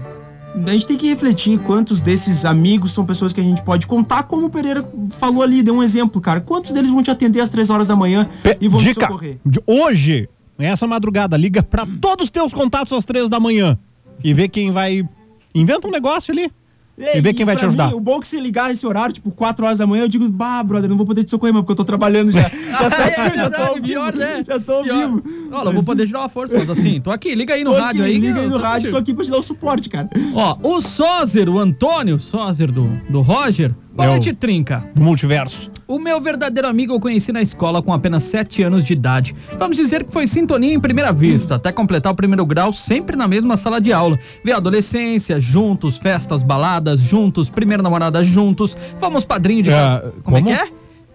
a 0.55 0.71
gente 0.71 0.85
tem 0.85 0.97
que 0.97 1.07
refletir 1.07 1.57
quantos 1.59 1.99
desses 2.01 2.45
amigos 2.45 2.91
são 2.93 3.05
pessoas 3.05 3.33
que 3.33 3.41
a 3.41 3.43
gente 3.43 3.61
pode 3.63 3.87
contar, 3.87 4.23
como 4.23 4.45
o 4.45 4.49
Pereira 4.49 4.87
falou 5.11 5.41
ali, 5.41 5.63
deu 5.63 5.75
um 5.75 5.83
exemplo, 5.83 6.21
cara. 6.21 6.39
Quantos 6.41 6.71
deles 6.71 6.89
vão 6.91 7.01
te 7.01 7.09
atender 7.11 7.39
às 7.41 7.49
três 7.49 7.69
horas 7.69 7.87
da 7.87 7.95
manhã 7.95 8.27
Pe- 8.43 8.57
e 8.61 8.67
vão 8.67 8.79
te 8.79 8.85
Dica 8.89 9.01
socorrer? 9.07 9.37
de 9.45 9.59
hoje, 9.65 10.29
nessa 10.57 10.85
madrugada, 10.85 11.35
liga 11.37 11.63
pra 11.63 11.87
todos 11.99 12.25
os 12.25 12.29
teus 12.31 12.53
contatos 12.53 12.93
às 12.93 13.03
três 13.05 13.29
da 13.29 13.39
manhã 13.39 13.77
e 14.23 14.33
vê 14.33 14.47
quem 14.47 14.69
vai. 14.71 15.07
Inventa 15.55 15.87
um 15.87 15.91
negócio 15.91 16.31
ali. 16.31 16.51
E 16.95 17.19
vê 17.21 17.33
quem 17.33 17.43
vai 17.45 17.55
te 17.55 17.65
ajudar. 17.65 17.87
mim, 17.87 17.95
o 17.95 17.99
bom 17.99 18.17
é 18.17 18.19
que 18.19 18.27
se 18.27 18.39
ligar 18.39 18.69
esse 18.71 18.85
horário, 18.85 19.13
tipo, 19.13 19.31
4 19.31 19.65
horas 19.65 19.79
da 19.79 19.87
manhã, 19.87 20.03
eu 20.03 20.07
digo, 20.07 20.29
bah, 20.29 20.61
brother, 20.63 20.87
não 20.87 20.95
vou 20.95 21.05
poder 21.07 21.23
te 21.23 21.29
socorrer, 21.31 21.51
mas 21.51 21.61
porque 21.63 21.71
eu 21.71 21.75
tô 21.75 21.83
trabalhando 21.83 22.31
já. 22.31 22.43
Já 22.73 22.89
tô, 22.89 22.95
É 23.03 23.37
já 23.37 23.49
tô 23.49 23.61
ao 23.63 23.73
vivo, 23.75 23.87
pior, 23.87 24.15
né? 24.15 24.43
Já 24.47 24.59
tô 24.59 24.83
Pior. 24.83 24.95
vivo. 24.97 25.23
Olha, 25.51 25.69
eu 25.69 25.73
vou 25.73 25.83
poder 25.83 26.05
te 26.07 26.11
dar 26.13 26.19
uma 26.19 26.29
força, 26.29 26.57
mas 26.57 26.69
assim, 26.69 26.99
tô 27.01 27.11
aqui, 27.11 27.33
liga 27.35 27.53
aí 27.53 27.63
no 27.63 27.71
Tô 27.71 27.79
rádio 27.79 28.03
aqui, 28.03 28.11
aí. 28.13 28.19
Liga 28.19 28.39
aí 28.41 28.47
no 28.47 28.57
tô 28.57 28.63
rádio, 28.63 28.89
tô 28.91 28.97
contigo. 28.97 28.97
aqui 28.97 29.13
pra 29.13 29.25
te 29.25 29.31
dar 29.31 29.37
o 29.37 29.41
suporte, 29.41 29.89
cara. 29.89 30.09
Ó, 30.35 30.57
o 30.61 30.81
Sózer, 30.81 31.49
o 31.49 31.59
Antônio 31.59 32.17
Sózer 32.19 32.71
do, 32.71 32.87
do 33.09 33.21
Roger. 33.21 33.73
Boa 33.95 34.07
É 34.07 34.09
noite, 34.09 34.33
Trinca. 34.33 34.83
Do 34.95 35.03
multiverso. 35.03 35.71
O 35.87 35.99
meu 35.99 36.19
verdadeiro 36.19 36.67
amigo 36.67 36.93
eu 36.93 36.99
conheci 36.99 37.31
na 37.31 37.43
escola 37.43 37.79
com 37.83 37.93
apenas 37.93 38.23
7 38.23 38.63
anos 38.63 38.83
de 38.83 38.93
idade. 38.93 39.35
Vamos 39.59 39.77
dizer 39.77 40.03
que 40.03 40.11
foi 40.11 40.25
sintonia 40.25 40.73
em 40.73 40.79
primeira 40.79 41.13
vista, 41.13 41.55
até 41.55 41.71
completar 41.71 42.11
o 42.11 42.15
primeiro 42.15 42.43
grau 42.43 42.73
sempre 42.73 43.15
na 43.15 43.27
mesma 43.27 43.55
sala 43.55 43.79
de 43.79 43.93
aula. 43.93 44.17
Ver 44.43 44.53
a 44.53 44.57
adolescência, 44.57 45.39
juntos, 45.39 45.99
festas, 45.99 46.41
baladas, 46.41 46.99
juntos, 47.01 47.51
primeira 47.51 47.83
namorada 47.83 48.23
juntos, 48.23 48.75
fomos 48.99 49.25
padrinho 49.25 49.61
de 49.61 49.69
casa. 49.69 50.11
Como, 50.23 50.37
como? 50.37 50.37
é 50.37 50.41
que 50.41 50.51
é? 50.51 50.67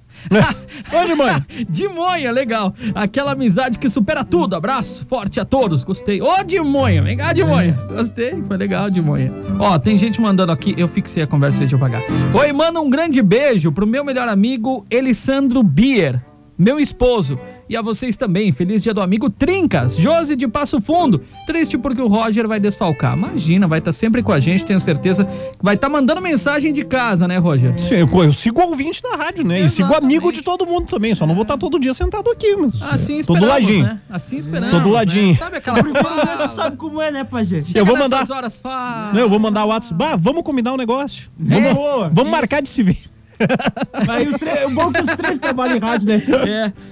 Ô, 0.92 1.06
de 1.06 1.16
mãe. 1.16 1.46
de 1.70 1.88
Monha, 1.88 2.32
legal. 2.32 2.74
Aquela 2.96 3.34
amizade 3.34 3.78
que 3.78 3.90
supera 3.90 4.24
tudo. 4.24 4.56
Abraço 4.56 5.06
forte 5.06 5.40
a 5.40 5.46
todos. 5.46 5.84
Gostei. 5.84 6.22
Ô, 6.22 6.44
de 6.44 6.60
Monha. 6.60 7.02
Vem 7.02 7.18
cá, 7.18 7.34
de 7.34 7.44
Monha. 7.44 7.78
Gostei. 7.90 8.42
Foi 8.48 8.58
legal, 8.58 8.90
de 8.90 9.02
Monha. 9.02 9.32
Ó, 9.60 9.78
tem 9.78 9.98
gente 9.98 10.20
mandando 10.20 10.52
aqui. 10.52 10.74
Eu 10.78 10.88
fixei 10.88 11.24
a 11.24 11.28
conversa, 11.28 11.60
deixa 11.60 11.76
eu 11.76 11.80
pagar. 11.80 12.02
Oi, 12.34 12.52
manda 12.54 12.80
um 12.80 12.90
grande 12.90 13.22
beijo 13.22 13.72
pro 13.72 13.86
meu 13.86 14.04
melhor 14.04 14.28
amigo, 14.28 14.86
Elisandro 14.90 15.62
Bier. 15.62 16.24
Meu 16.58 16.80
esposo. 16.80 17.40
E 17.74 17.76
a 17.76 17.82
vocês 17.82 18.16
também, 18.16 18.52
feliz 18.52 18.84
dia 18.84 18.94
do 18.94 19.02
amigo 19.02 19.32
Trincas, 19.32 19.96
Josi 19.98 20.36
de 20.36 20.48
Passo 20.48 20.80
Fundo. 20.80 21.24
Triste 21.48 21.76
porque 21.76 22.00
o 22.00 22.06
Roger 22.06 22.48
vai 22.48 22.60
desfalcar. 22.60 23.18
Imagina, 23.18 23.66
vai 23.66 23.80
estar 23.80 23.92
sempre 23.92 24.22
com 24.22 24.32
a 24.32 24.40
gente, 24.40 24.64
tenho 24.64 24.80
certeza 24.80 25.26
que 25.26 25.58
vai 25.60 25.74
estar 25.74 25.90
mandando 25.90 26.22
mensagem 26.22 26.72
de 26.72 26.86
casa, 26.86 27.28
né, 27.28 27.40
Roger? 27.40 27.74
Sim, 27.80 27.96
eu, 27.96 28.24
eu 28.26 28.32
sigo 28.32 28.62
ouvinte 28.62 29.02
da 29.02 29.16
rádio, 29.16 29.44
né? 29.44 29.60
E 29.60 29.68
sigo 29.68 29.92
amigo 29.96 30.32
de 30.32 30.44
todo 30.44 30.68
mundo 30.68 30.86
também. 30.86 31.16
Só 31.16 31.26
não 31.26 31.34
vou 31.34 31.42
estar 31.42 31.58
todo 31.58 31.80
dia 31.80 31.96
sentado 31.96 32.30
aqui, 32.30 32.56
mas. 32.56 32.80
Assim 32.80 33.16
do 33.16 33.20
esperamos, 33.22 33.50
ladinho. 33.50 33.84
né? 33.86 34.00
Assim 34.08 34.38
esperamos. 34.38 34.76
Tô 34.76 34.80
do 34.80 34.90
ladinho. 34.90 35.32
né? 35.32 35.36
Sabe 35.40 35.58
aquela 35.58 35.82
Você 35.82 36.48
sabe 36.50 36.78
como 36.78 37.02
é, 37.02 37.10
né, 37.10 37.24
Pajé? 37.24 37.64
Eu 37.74 37.88
vou 37.88 37.98
mandar. 37.98 38.30
horas, 38.30 38.60
fala. 38.60 39.14
Não, 39.14 39.20
eu 39.22 39.30
vou 39.30 39.40
mandar 39.40 39.66
o 39.66 39.70
WhatsApp. 39.70 39.96
Bah, 39.96 40.16
vamos 40.16 40.44
combinar 40.44 40.74
um 40.74 40.78
negócio. 40.78 41.32
É, 41.50 41.56
Vamos, 41.56 41.74
boa, 41.74 42.12
vamos 42.14 42.30
marcar 42.32 42.62
de 42.62 42.70
se 42.70 42.84
ver. 42.84 43.13
Aí 44.08 44.28
os 44.28 44.36
três, 44.38 44.66
o 44.66 44.70
bom 44.70 44.90
é 44.90 44.94
que 44.94 45.02
os 45.02 45.16
três 45.18 45.40
trabalham 45.40 45.78
em 45.78 45.80
rádio, 45.80 46.08
né? 46.08 46.22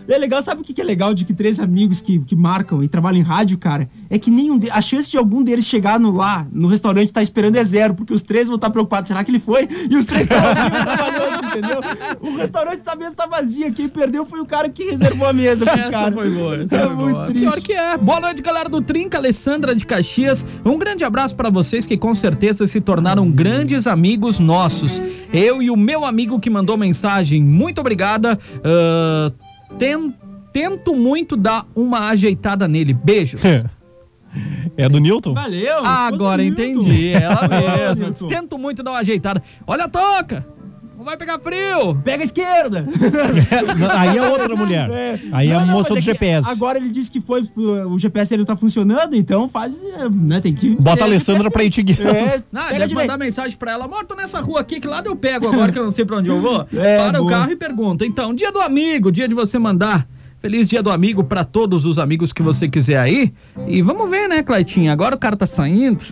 É. 0.07 0.13
É 0.13 0.17
legal, 0.17 0.41
sabe 0.41 0.61
o 0.61 0.63
que 0.63 0.79
é 0.79 0.83
legal 0.83 1.13
de 1.13 1.25
que 1.25 1.33
três 1.33 1.59
amigos 1.59 2.01
que, 2.01 2.19
que 2.19 2.35
marcam 2.35 2.83
e 2.83 2.87
trabalham 2.87 3.19
em 3.19 3.23
rádio, 3.23 3.57
cara? 3.57 3.89
É 4.09 4.17
que 4.17 4.29
nenhum 4.31 4.57
de, 4.57 4.69
a 4.69 4.81
chance 4.81 5.09
de 5.09 5.17
algum 5.17 5.43
deles 5.43 5.65
chegar 5.65 5.99
no, 5.99 6.11
lá, 6.11 6.47
no 6.51 6.67
restaurante, 6.67 7.11
tá 7.13 7.21
esperando 7.21 7.55
é 7.55 7.63
zero, 7.63 7.93
porque 7.93 8.13
os 8.13 8.23
três 8.23 8.47
vão 8.47 8.55
estar 8.55 8.69
preocupados. 8.69 9.07
Será 9.07 9.23
que 9.23 9.31
ele 9.31 9.39
foi? 9.39 9.67
E 9.89 9.95
os 9.95 10.05
três 10.05 10.23
estão 10.23 10.39
trabalhando, 10.39 11.45
entendeu? 11.45 11.79
O 12.21 12.35
restaurante 12.37 12.81
da 12.81 12.95
mesa 12.95 13.15
tá 13.15 13.25
vazia. 13.25 13.71
Quem 13.71 13.87
perdeu 13.87 14.25
foi 14.25 14.39
o 14.39 14.45
cara 14.45 14.69
que 14.69 14.83
reservou 14.83 15.27
a 15.27 15.33
mesa 15.33 15.65
pros 15.65 15.79
Essa 15.79 15.91
caras. 15.91 16.13
foi 16.13 16.29
boa, 16.29 16.55
essa 16.61 16.75
É 16.75 16.79
foi 16.85 16.95
muito 16.95 17.11
boa. 17.15 17.25
triste. 17.25 17.41
Pior 17.41 17.61
que 17.61 17.73
é. 17.73 17.97
Boa 17.97 18.19
noite, 18.19 18.41
galera 18.41 18.69
do 18.69 18.81
Trinca, 18.81 19.17
Alessandra 19.17 19.75
de 19.75 19.85
Caxias. 19.85 20.45
Um 20.65 20.77
grande 20.77 21.03
abraço 21.03 21.35
pra 21.35 21.49
vocês 21.49 21.85
que 21.85 21.97
com 21.97 22.13
certeza 22.13 22.65
se 22.67 22.81
tornaram 22.81 23.29
grandes 23.31 23.87
amigos 23.87 24.39
nossos. 24.39 25.01
Eu 25.33 25.61
e 25.61 25.69
o 25.69 25.77
meu 25.77 26.03
amigo 26.05 26.39
que 26.41 26.49
mandou 26.49 26.75
mensagem, 26.75 27.41
muito 27.41 27.79
obrigada. 27.79 28.37
Ah, 28.63 29.31
ten- 29.77 30.13
tento 30.51 30.93
muito 30.93 31.37
dar 31.37 31.65
uma 31.73 32.09
ajeitada 32.09 32.67
nele. 32.67 32.93
Beijos. 32.93 33.41
É 34.77 34.87
do 34.89 34.99
Newton? 34.99 35.33
Valeu! 35.33 35.85
Agora 35.85 36.43
entendi, 36.43 36.89
Newton. 37.11 37.19
ela 37.25 37.47
Valeu, 37.47 37.95
mesma. 37.95 38.27
Tento 38.27 38.57
muito 38.57 38.81
dar 38.81 38.91
uma 38.91 38.99
ajeitada. 38.99 39.43
Olha 39.67 39.85
a 39.85 39.87
toca! 39.89 40.45
Não 41.01 41.05
vai 41.05 41.17
pegar 41.17 41.39
frio! 41.39 41.95
Pega 42.03 42.21
a 42.21 42.25
esquerda! 42.25 42.85
Aí 43.97 44.17
é 44.19 44.21
outra 44.29 44.55
mulher. 44.55 44.87
Aí 45.31 45.49
é 45.49 45.55
a 45.55 45.59
Não, 45.61 45.65
não, 45.65 45.73
moça 45.73 45.95
mas 45.95 46.03
do 46.03 46.09
é 46.11 46.13
GPS. 46.13 46.47
Agora 46.47 46.77
ele 46.77 46.89
disse 46.89 47.09
que 47.09 47.19
foi. 47.19 47.41
O 47.89 47.97
GPS 47.97 48.29
dele 48.29 48.41
não 48.41 48.45
tá 48.45 48.55
funcionando, 48.55 49.15
então 49.15 49.49
faz. 49.49 49.83
é, 49.83 50.07
Né, 50.07 50.39
tem 50.39 50.53
que. 50.53 50.75
Bota 50.79 51.03
a 51.03 51.07
Alessandra 51.07 51.49
pra 51.49 51.63
ir 51.63 51.71
te 51.71 51.81
guiar. 51.81 52.15
É, 52.15 52.43
Não, 52.51 52.61
deve 52.61 52.73
direito. 52.73 52.93
mandar 52.93 53.17
mensagem 53.17 53.57
pra 53.57 53.71
ela. 53.71 53.85
Amor, 53.85 54.05
tô 54.05 54.13
nessa 54.13 54.39
rua 54.41 54.59
aqui, 54.59 54.79
que 54.79 54.85
lado 54.85 55.07
eu 55.07 55.15
pego 55.15 55.47
agora 55.47 55.71
que 55.71 55.79
eu 55.79 55.83
não 55.83 55.91
sei 55.91 56.05
pra 56.05 56.17
onde 56.17 56.29
eu 56.29 56.39
vou? 56.39 56.67
É, 56.71 56.97
Para 56.97 57.19
o 57.19 57.23
boa. 57.25 57.31
carro 57.31 57.51
e 57.51 57.55
pergunta. 57.55 58.05
Então, 58.05 58.31
dia 58.33 58.51
do 58.51 58.59
amigo, 58.61 59.11
dia 59.11 59.27
de 59.27 59.33
você 59.33 59.57
mandar. 59.57 60.07
Feliz 60.41 60.67
dia 60.67 60.81
do 60.81 60.89
amigo 60.89 61.23
pra 61.23 61.43
todos 61.45 61.85
os 61.85 61.99
amigos 61.99 62.33
que 62.33 62.41
você 62.41 62.67
quiser 62.67 62.97
aí. 62.97 63.31
E 63.67 63.79
vamos 63.83 64.09
ver, 64.09 64.27
né, 64.27 64.41
Claitinho? 64.41 64.91
Agora 64.91 65.15
o 65.15 65.19
cara 65.19 65.37
tá 65.37 65.45
saindo. 65.45 66.03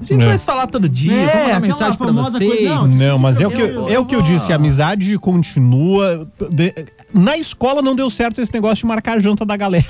A 0.00 0.04
gente 0.04 0.24
É. 0.24 0.26
vai 0.26 0.36
se 0.36 0.44
falar 0.44 0.66
todo 0.66 0.88
dia, 0.88 1.12
É, 1.12 1.26
vamos 1.26 1.42
mandar 1.46 1.60
mensagem 1.60 1.96
pra 1.98 2.10
vocês. 2.10 2.50
coisa, 2.50 2.74
não, 2.74 2.88
Não, 2.88 3.18
mas 3.18 3.40
é 3.40 3.46
o 3.46 3.50
que 3.50 3.60
eu, 3.62 3.68
Eu- 3.68 3.88
é 3.88 3.98
o 3.98 4.04
que 4.04 4.16
eu 4.16 4.22
disse, 4.22 4.52
a 4.52 4.56
amizade 4.56 5.16
continua. 5.18 6.28
De- 6.50 6.74
na 7.14 7.36
escola 7.38 7.80
não 7.80 7.94
deu 7.94 8.10
certo 8.10 8.40
esse 8.40 8.52
negócio 8.52 8.78
de 8.78 8.86
marcar 8.86 9.18
a 9.18 9.20
janta 9.20 9.46
da 9.46 9.56
galera. 9.56 9.86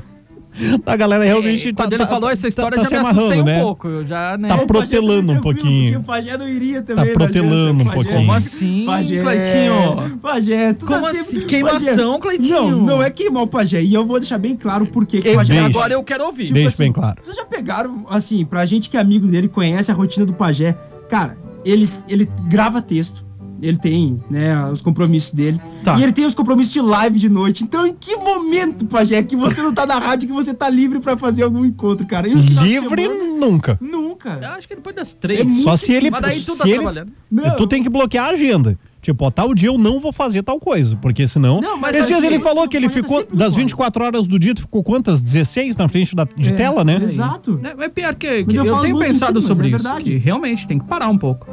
Da 0.84 0.96
galera 0.96 1.22
realmente 1.24 1.68
É, 1.68 1.72
tá- 1.72 1.82
Quando 1.84 1.92
ele 1.92 2.02
tá- 2.02 2.09
falou 2.09 2.30
essa 2.30 2.42
tá- 2.42 2.48
história, 2.48 2.78
tá 2.78 2.84
já 2.84 2.90
me 2.90 2.96
assustei 2.96 3.22
amarrando, 3.24 3.42
um 3.42 3.44
né? 3.44 3.61
pouco. 3.61 3.88
Eu 3.88 4.04
já, 4.04 4.36
né? 4.38 4.48
Tá 4.48 4.54
Pajé 4.57 4.66
protelando 4.66 5.32
um 5.32 5.40
pouquinho. 5.40 5.84
Porque 5.92 5.96
o 5.98 6.02
Pajé 6.02 6.38
não 6.38 6.48
iria 6.48 6.82
também. 6.82 7.07
Tá 7.07 7.12
protelando 7.12 7.82
um 7.82 7.86
pouquinho. 7.86 8.14
Como 8.16 8.32
assim, 8.32 8.84
Pajé. 8.86 9.22
Cleitinho? 9.22 10.18
Pajé, 10.22 10.72
tu 10.72 10.86
Como 10.86 11.02
tá 11.02 11.11
assim? 11.11 11.40
Queimação. 11.40 12.18
Cleitinho? 12.20 12.70
Não, 12.70 12.80
não 12.80 13.02
é 13.02 13.11
queimar 13.11 13.42
o 13.42 13.46
Pajé. 13.46 13.82
E 13.82 13.92
eu 13.92 14.07
vou 14.07 14.18
deixar 14.18 14.38
bem 14.38 14.57
claro 14.57 14.86
por 14.86 15.04
que 15.07 15.20
que 15.20 15.30
o 15.30 15.34
Pajé... 15.34 15.52
Deixa. 15.54 15.66
agora 15.66 15.92
eu 15.92 16.02
quero 16.02 16.24
ouvir. 16.24 16.52
Deixa 16.52 16.68
assim, 16.68 16.82
bem 16.84 16.92
claro. 16.92 17.18
Vocês 17.22 17.36
já 17.36 17.44
pegaram, 17.44 18.07
assim, 18.09 18.44
pra 18.44 18.64
gente 18.64 18.88
que 18.88 18.96
é 18.96 19.00
amigo 19.00 19.26
dele, 19.26 19.48
conhece 19.48 19.90
a 19.90 19.94
rotina 19.94 20.24
do 20.24 20.32
Pajé. 20.32 20.74
Cara, 21.09 21.36
ele, 21.64 21.88
ele 22.09 22.28
grava 22.48 22.80
texto. 22.80 23.26
Ele 23.62 23.78
tem, 23.78 24.20
né, 24.30 24.64
os 24.70 24.82
compromissos 24.82 25.32
dele. 25.32 25.61
Tá. 25.82 25.98
E 25.98 26.02
ele 26.02 26.12
tem 26.12 26.24
os 26.26 26.34
compromissos 26.34 26.72
de 26.72 26.80
live 26.80 27.18
de 27.18 27.28
noite. 27.28 27.64
Então, 27.64 27.86
em 27.86 27.94
que 27.94 28.16
momento, 28.16 28.84
Pajé, 28.86 29.22
que 29.22 29.36
você 29.36 29.62
não 29.62 29.72
tá 29.72 29.86
na 29.86 29.98
rádio, 29.98 30.28
que 30.28 30.34
você 30.34 30.52
tá 30.54 30.68
livre 30.68 31.00
pra 31.00 31.16
fazer 31.16 31.42
algum 31.42 31.64
encontro, 31.64 32.07
cara? 32.07 32.26
Livre 32.28 33.02
semana, 33.02 33.38
nunca. 33.38 33.78
Nunca. 33.80 34.38
Eu 34.42 34.48
acho 34.50 34.68
que 34.68 34.74
depois 34.74 34.94
das 34.94 35.14
três. 35.14 35.40
É 35.40 35.62
Só 35.62 35.76
se 35.76 35.92
ele. 35.92 36.11
Mas 36.11 36.20
daí 36.20 36.40
tu 36.42 36.57
tá 36.57 36.64
ele- 36.66 36.74
trabalhando. 36.76 37.12
Não. 37.30 37.57
Tu 37.57 37.66
tem 37.66 37.82
que 37.82 37.88
bloquear 37.88 38.26
a 38.26 38.30
agenda. 38.30 38.78
Tipo, 39.02 39.24
ó, 39.26 39.30
tal 39.30 39.54
dia 39.54 39.68
eu 39.68 39.78
não 39.78 40.00
vou 40.00 40.12
fazer 40.12 40.42
tal 40.42 40.59
coisa. 40.59 40.96
Porque 40.96 41.28
senão. 41.28 41.61
Não, 41.61 41.76
mas 41.78 41.94
Esses 41.94 42.09
dias 42.09 42.24
ele 42.24 42.40
falou 42.40 42.68
que 42.68 42.76
ele 42.76 42.88
ficou. 42.88 43.18
Das 43.20 43.28
concordo. 43.28 43.57
24 43.57 44.04
horas 44.04 44.26
do 44.26 44.36
dia, 44.38 44.52
tu 44.52 44.62
ficou 44.62 44.82
quantas? 44.82 45.22
16 45.22 45.76
na 45.76 45.86
frente 45.88 46.16
da, 46.16 46.24
de 46.36 46.48
É, 46.48 46.52
tela, 46.57 46.82
né? 46.82 46.96
Exato. 47.00 47.57
Né, 47.62 47.72
Mas 47.78 47.92
pior 47.92 48.14
que, 48.16 48.44
que 48.44 48.57
eu 48.57 48.64
eu, 48.64 48.80
tenho 48.80 48.98
pensado 48.98 49.40
sobre 49.40 49.68
é 49.68 49.70
isso. 49.70 49.82
verdade. 49.84 50.04
Que 50.04 50.16
realmente 50.16 50.66
tem 50.66 50.78
que 50.78 50.86
parar 50.86 51.09
um 51.09 51.16
pouco. 51.18 51.46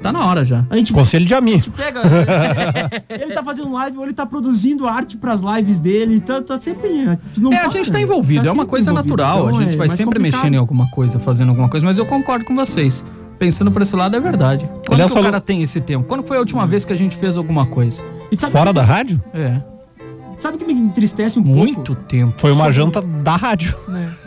Tá 0.00 0.12
na 0.12 0.24
hora 0.24 0.44
já. 0.44 0.64
A 0.70 0.76
gente 0.76 0.92
Conselho 0.92 1.24
de 1.24 1.34
amigo. 1.34 1.70
pega. 1.72 2.00
ele 3.08 3.34
tá 3.34 3.42
fazendo 3.42 3.72
live 3.72 3.98
ou 3.98 4.04
ele 4.04 4.12
tá 4.14 4.24
produzindo 4.24 4.86
arte 4.86 5.16
pras 5.16 5.40
lives 5.40 5.80
dele. 5.80 6.20
Tá, 6.20 6.40
tá 6.40 6.60
sempre. 6.60 7.18
Não 7.36 7.52
É, 7.52 7.58
a 7.64 7.68
gente 7.68 7.90
tá 7.90 8.00
envolvido, 8.00 8.46
é 8.48 8.52
uma 8.52 8.64
coisa 8.66 8.90
envolvido, 8.90 9.16
natural. 9.16 9.46
então 9.48 9.58
a 9.58 9.62
gente 9.64 9.74
é 9.74 9.76
vai 9.76 9.88
sempre 9.88 10.04
complicado. 10.18 10.40
mexendo 10.40 10.54
em 10.54 10.58
alguma 10.58 10.88
coisa, 10.90 11.18
fazendo 11.18 11.48
alguma 11.48 11.68
coisa, 11.68 11.84
mas 11.84 11.98
eu 11.98 12.06
concordo 12.06 12.44
com 12.44 12.54
vocês. 12.54 13.04
Pensando 13.38 13.70
por 13.70 13.82
esse 13.82 13.94
lado, 13.94 14.16
é 14.16 14.20
verdade. 14.20 14.66
Quando 14.86 14.94
Aliás, 14.94 15.10
o 15.10 15.14
falou- 15.14 15.30
cara 15.30 15.40
tem 15.40 15.62
esse 15.62 15.80
tempo? 15.80 16.06
Quando 16.08 16.24
foi 16.26 16.36
a 16.36 16.40
última 16.40 16.66
vez 16.66 16.84
que 16.84 16.92
a 16.92 16.96
gente 16.96 17.16
fez 17.16 17.36
alguma 17.36 17.66
coisa? 17.66 18.02
E 18.32 18.36
Fora 18.36 18.66
que- 18.70 18.74
da 18.74 18.82
rádio? 18.82 19.22
É. 19.32 19.60
Sabe 20.38 20.54
o 20.56 20.58
que 20.58 20.64
me 20.64 20.72
entristece 20.72 21.38
um 21.38 21.42
Muito 21.42 21.92
pouco? 21.94 22.02
tempo. 22.04 22.34
Foi 22.40 22.52
uma 22.52 22.70
janta 22.70 23.02
da 23.02 23.34
rádio. 23.34 23.76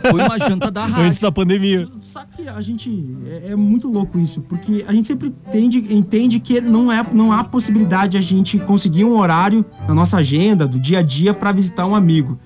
Foi 0.01 0.21
uma 0.21 0.37
janta 0.37 0.69
da 0.69 0.85
rádio. 0.85 1.05
Antes 1.05 1.19
da 1.19 1.31
pandemia. 1.31 1.87
Sabe 2.01 2.27
que 2.35 2.49
a 2.49 2.59
gente. 2.59 3.17
É, 3.25 3.51
é 3.51 3.55
muito 3.55 3.87
louco 3.89 4.19
isso, 4.19 4.41
porque 4.41 4.83
a 4.87 4.93
gente 4.93 5.07
sempre 5.07 5.27
entende, 5.47 5.93
entende 5.93 6.39
que 6.41 6.59
não, 6.59 6.91
é, 6.91 7.05
não 7.13 7.31
há 7.31 7.43
possibilidade 7.45 8.11
de 8.11 8.17
a 8.17 8.21
gente 8.21 8.59
conseguir 8.59 9.05
um 9.05 9.17
horário 9.17 9.63
na 9.87 9.93
nossa 9.95 10.17
agenda, 10.17 10.67
do 10.67 10.77
dia 10.77 10.99
a 10.99 11.01
dia, 11.01 11.33
pra 11.33 11.51
visitar 11.53 11.85
um 11.87 11.95
amigo. 11.95 12.37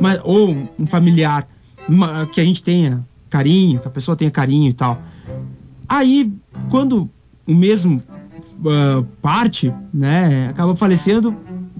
Mas, 0.00 0.20
ou 0.22 0.50
um- 0.78 0.86
familiar 0.86 1.44
uma- 1.88 2.24
que 2.26 2.40
a 2.40 2.44
gente 2.44 2.62
tenha 2.62 3.04
carinho, 3.28 3.80
que 3.80 3.88
a 3.88 3.90
pessoa 3.90 4.16
tenha 4.16 4.30
carinho 4.30 4.68
e 4.70 4.72
tal. 4.72 5.02
Aí, 5.88 6.32
quando 6.70 7.10
o 7.46 7.54
mesmo 7.54 8.00
ah, 8.66 9.02
parte, 9.20 9.72
né, 9.92 10.48
acaba 10.50 10.76
falecendo, 10.76 11.34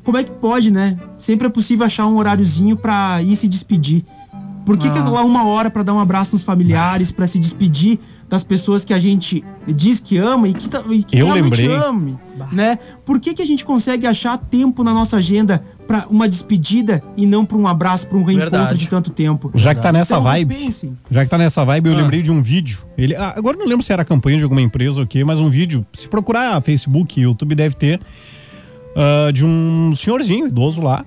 como 0.04 0.16
é 0.18 0.24
que 0.24 0.30
pode, 0.30 0.70
né? 0.70 0.96
Sempre 1.18 1.46
é 1.46 1.50
possível 1.50 1.86
achar 1.86 2.06
um 2.06 2.16
horáriozinho 2.16 2.76
pra 2.76 3.20
ir 3.22 3.34
se 3.36 3.48
despedir. 3.48 4.04
Por 4.66 4.76
que, 4.76 4.90
que 4.90 4.98
Ah. 4.98 5.08
lá 5.08 5.24
uma 5.24 5.46
hora 5.46 5.70
pra 5.70 5.82
dar 5.82 5.94
um 5.94 5.98
abraço 5.98 6.34
nos 6.34 6.42
familiares, 6.42 7.10
pra 7.10 7.26
se 7.26 7.38
despedir 7.38 7.98
das 8.28 8.42
pessoas 8.42 8.84
que 8.84 8.92
a 8.92 8.98
gente 8.98 9.42
diz 9.66 9.98
que 9.98 10.18
ama 10.18 10.46
e 10.46 10.52
que, 10.52 10.68
e 10.90 11.02
que 11.02 11.16
Eu 11.18 11.24
realmente 11.32 11.62
lembrei. 11.62 11.74
ame, 11.74 12.18
né? 12.52 12.78
Por 13.06 13.18
que, 13.18 13.32
que 13.32 13.40
a 13.40 13.46
gente 13.46 13.64
consegue 13.64 14.06
achar 14.06 14.36
tempo 14.36 14.84
na 14.84 14.92
nossa 14.92 15.16
agenda 15.16 15.64
pra 15.86 16.04
uma 16.10 16.28
despedida 16.28 17.02
e 17.16 17.24
não 17.24 17.46
pra 17.46 17.56
um 17.56 17.66
abraço, 17.66 18.06
pra 18.06 18.18
um 18.18 18.22
reencontro 18.24 18.50
Verdade. 18.58 18.78
de 18.78 18.86
tanto 18.90 19.10
tempo? 19.10 19.50
Já 19.54 19.74
que 19.74 19.80
tá 19.80 19.90
nessa 19.90 20.16
Então, 20.16 20.24
vibe. 20.24 20.54
repensem. 20.54 20.94
Já 21.10 21.24
que 21.24 21.30
tá 21.30 21.38
nessa 21.38 21.64
vibe, 21.64 21.86
eu 21.88 21.94
Ah. 21.94 22.02
lembrei 22.02 22.20
de 22.20 22.30
um 22.30 22.42
vídeo. 22.42 22.80
Ele, 22.98 23.16
ah, 23.16 23.32
agora 23.34 23.56
eu 23.56 23.60
não 23.60 23.66
lembro 23.66 23.82
se 23.82 23.90
era 23.90 24.04
campanha 24.04 24.36
de 24.36 24.42
alguma 24.42 24.60
empresa 24.60 24.98
ou 24.98 25.04
o 25.04 25.06
quê, 25.06 25.24
mas 25.24 25.38
um 25.38 25.48
vídeo. 25.48 25.80
Se 25.94 26.06
procurar 26.06 26.60
Facebook, 26.60 27.18
YouTube 27.18 27.54
deve 27.54 27.74
ter. 27.74 27.98
Ah, 28.98 29.30
de 29.30 29.46
um 29.46 29.94
senhorzinho 29.94 30.48
idoso 30.48 30.82
lá. 30.82 31.06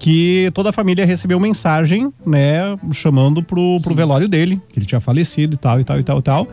Que 0.00 0.50
toda 0.54 0.70
a 0.70 0.72
família 0.72 1.04
recebeu 1.04 1.40
mensagem, 1.40 2.12
né? 2.24 2.78
Chamando 2.92 3.42
pro, 3.42 3.78
pro 3.82 3.94
velório 3.94 4.28
dele, 4.28 4.60
que 4.68 4.78
ele 4.78 4.86
tinha 4.86 5.00
falecido 5.00 5.54
e 5.54 5.56
tal, 5.56 5.80
e 5.80 5.84
tal, 5.84 5.98
e 5.98 6.02
tal, 6.04 6.18
e 6.18 6.22
tal. 6.22 6.48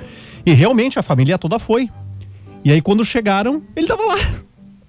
E 0.46 0.54
realmente 0.54 0.98
a 0.98 1.04
família 1.04 1.38
toda 1.38 1.60
foi. 1.60 1.90
E 2.64 2.72
aí 2.72 2.82
quando 2.82 3.04
chegaram, 3.04 3.62
ele 3.76 3.88
tava 3.88 4.04
lá. 4.04 4.16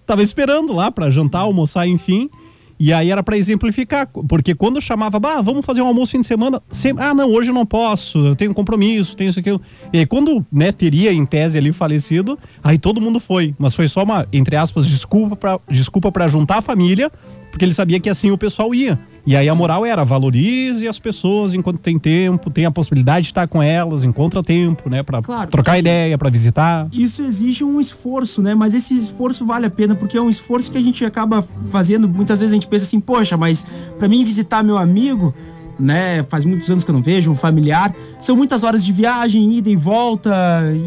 Tava 0.07 0.23
esperando 0.23 0.73
lá 0.73 0.89
pra 0.89 1.11
jantar, 1.11 1.41
almoçar, 1.41 1.85
enfim. 1.89 2.31
E 2.79 2.93
aí 2.93 3.11
era 3.11 3.23
pra 3.23 3.39
exemplificar, 3.39 4.07
porque 4.29 4.55
quando 4.55 4.81
chamava, 4.81 5.19
bah, 5.19 5.41
vamos 5.41 5.65
fazer 5.65 5.81
um 5.81 5.87
almoço 5.87 6.13
fim 6.13 6.21
de 6.21 6.27
semana, 6.27 6.63
sempre, 6.71 7.03
ah, 7.03 7.15
não, 7.15 7.31
hoje 7.31 7.51
eu 7.51 7.55
não 7.55 7.65
posso, 7.65 8.19
eu 8.19 8.37
tenho 8.37 8.51
um 8.51 8.55
compromisso, 8.55 9.17
tenho 9.17 9.31
isso 9.31 9.41
aquilo. 9.41 9.61
E 9.93 9.99
aí 9.99 10.07
quando, 10.07 10.45
né, 10.53 10.71
teria 10.73 11.13
em 11.13 11.25
tese 11.25 11.57
ali 11.57 11.73
falecido, 11.73 12.39
aí 12.63 12.79
todo 12.79 13.01
mundo 13.01 13.19
foi, 13.19 13.55
mas 13.59 13.75
foi 13.75 13.89
só 13.89 14.03
uma, 14.03 14.27
entre 14.31 14.57
aspas, 14.57 14.87
desculpa 14.87 15.37
pra, 15.37 15.59
desculpa 15.71 16.13
para 16.13 16.29
juntar 16.29 16.59
a 16.59 16.63
família, 16.63 17.11
porque 17.51 17.65
ele 17.65 17.73
sabia 17.73 17.99
que 17.99 18.11
assim 18.11 18.31
o 18.31 18.37
pessoal 18.37 18.75
ia. 18.75 18.99
E 19.27 19.35
aí 19.35 19.49
a 19.49 19.55
moral 19.57 19.85
era, 19.85 20.05
valorize 20.05 20.87
as 20.87 21.01
pessoas 21.01 21.53
enquanto 21.53 21.79
tem 21.79 21.99
tempo, 21.99 22.49
tem 22.49 22.65
a 22.65 22.71
possibilidade 22.71 23.23
de 23.25 23.31
estar 23.33 23.49
com 23.49 23.61
elas, 23.61 24.05
encontra 24.05 24.41
tempo, 24.41 24.89
né, 24.89 25.03
pra 25.03 25.21
Claro. 25.21 25.51
trocar 25.51 25.77
ideia, 25.79 26.17
pra 26.17 26.31
visitar. 26.31 26.87
isso 26.93 27.23
exige 27.23 27.65
um 27.65 27.81
esforço, 27.81 28.41
né? 28.41 28.55
Mas 28.55 28.73
esse 28.73 28.97
esforço 28.97 29.45
vale 29.45 29.67
a 29.67 29.71
pena, 29.71 29.97
porque 29.97 30.17
é 30.17 30.23
um 30.23 30.31
esforço 30.31 30.71
que 30.71 30.79
a 30.79 30.81
gente 30.81 31.05
acaba 31.05 31.43
fazendo. 31.67 32.09
Muitas 32.09 32.39
vezes 32.39 32.53
a 32.53 32.55
gente 32.55 32.69
pensa 32.69 32.85
assim, 32.85 33.01
poxa, 33.01 33.37
mas 33.37 33.67
pra 33.99 34.07
mim 34.09 34.25
visitar 34.25 34.63
meu 34.63 34.79
amigo, 34.79 35.35
né? 35.79 36.23
Faz 36.29 36.45
muitos 36.45 36.71
anos 36.71 36.85
que 36.85 36.91
eu 36.91 36.95
não 36.95 37.03
vejo, 37.03 37.31
um 37.31 37.35
familiar. 37.37 37.93
São 38.21 38.37
muitas 38.37 38.63
horas 38.63 38.85
de 38.85 38.93
viagem, 38.93 39.53
ida 39.59 39.69
e 39.69 39.75
volta, 39.77 40.33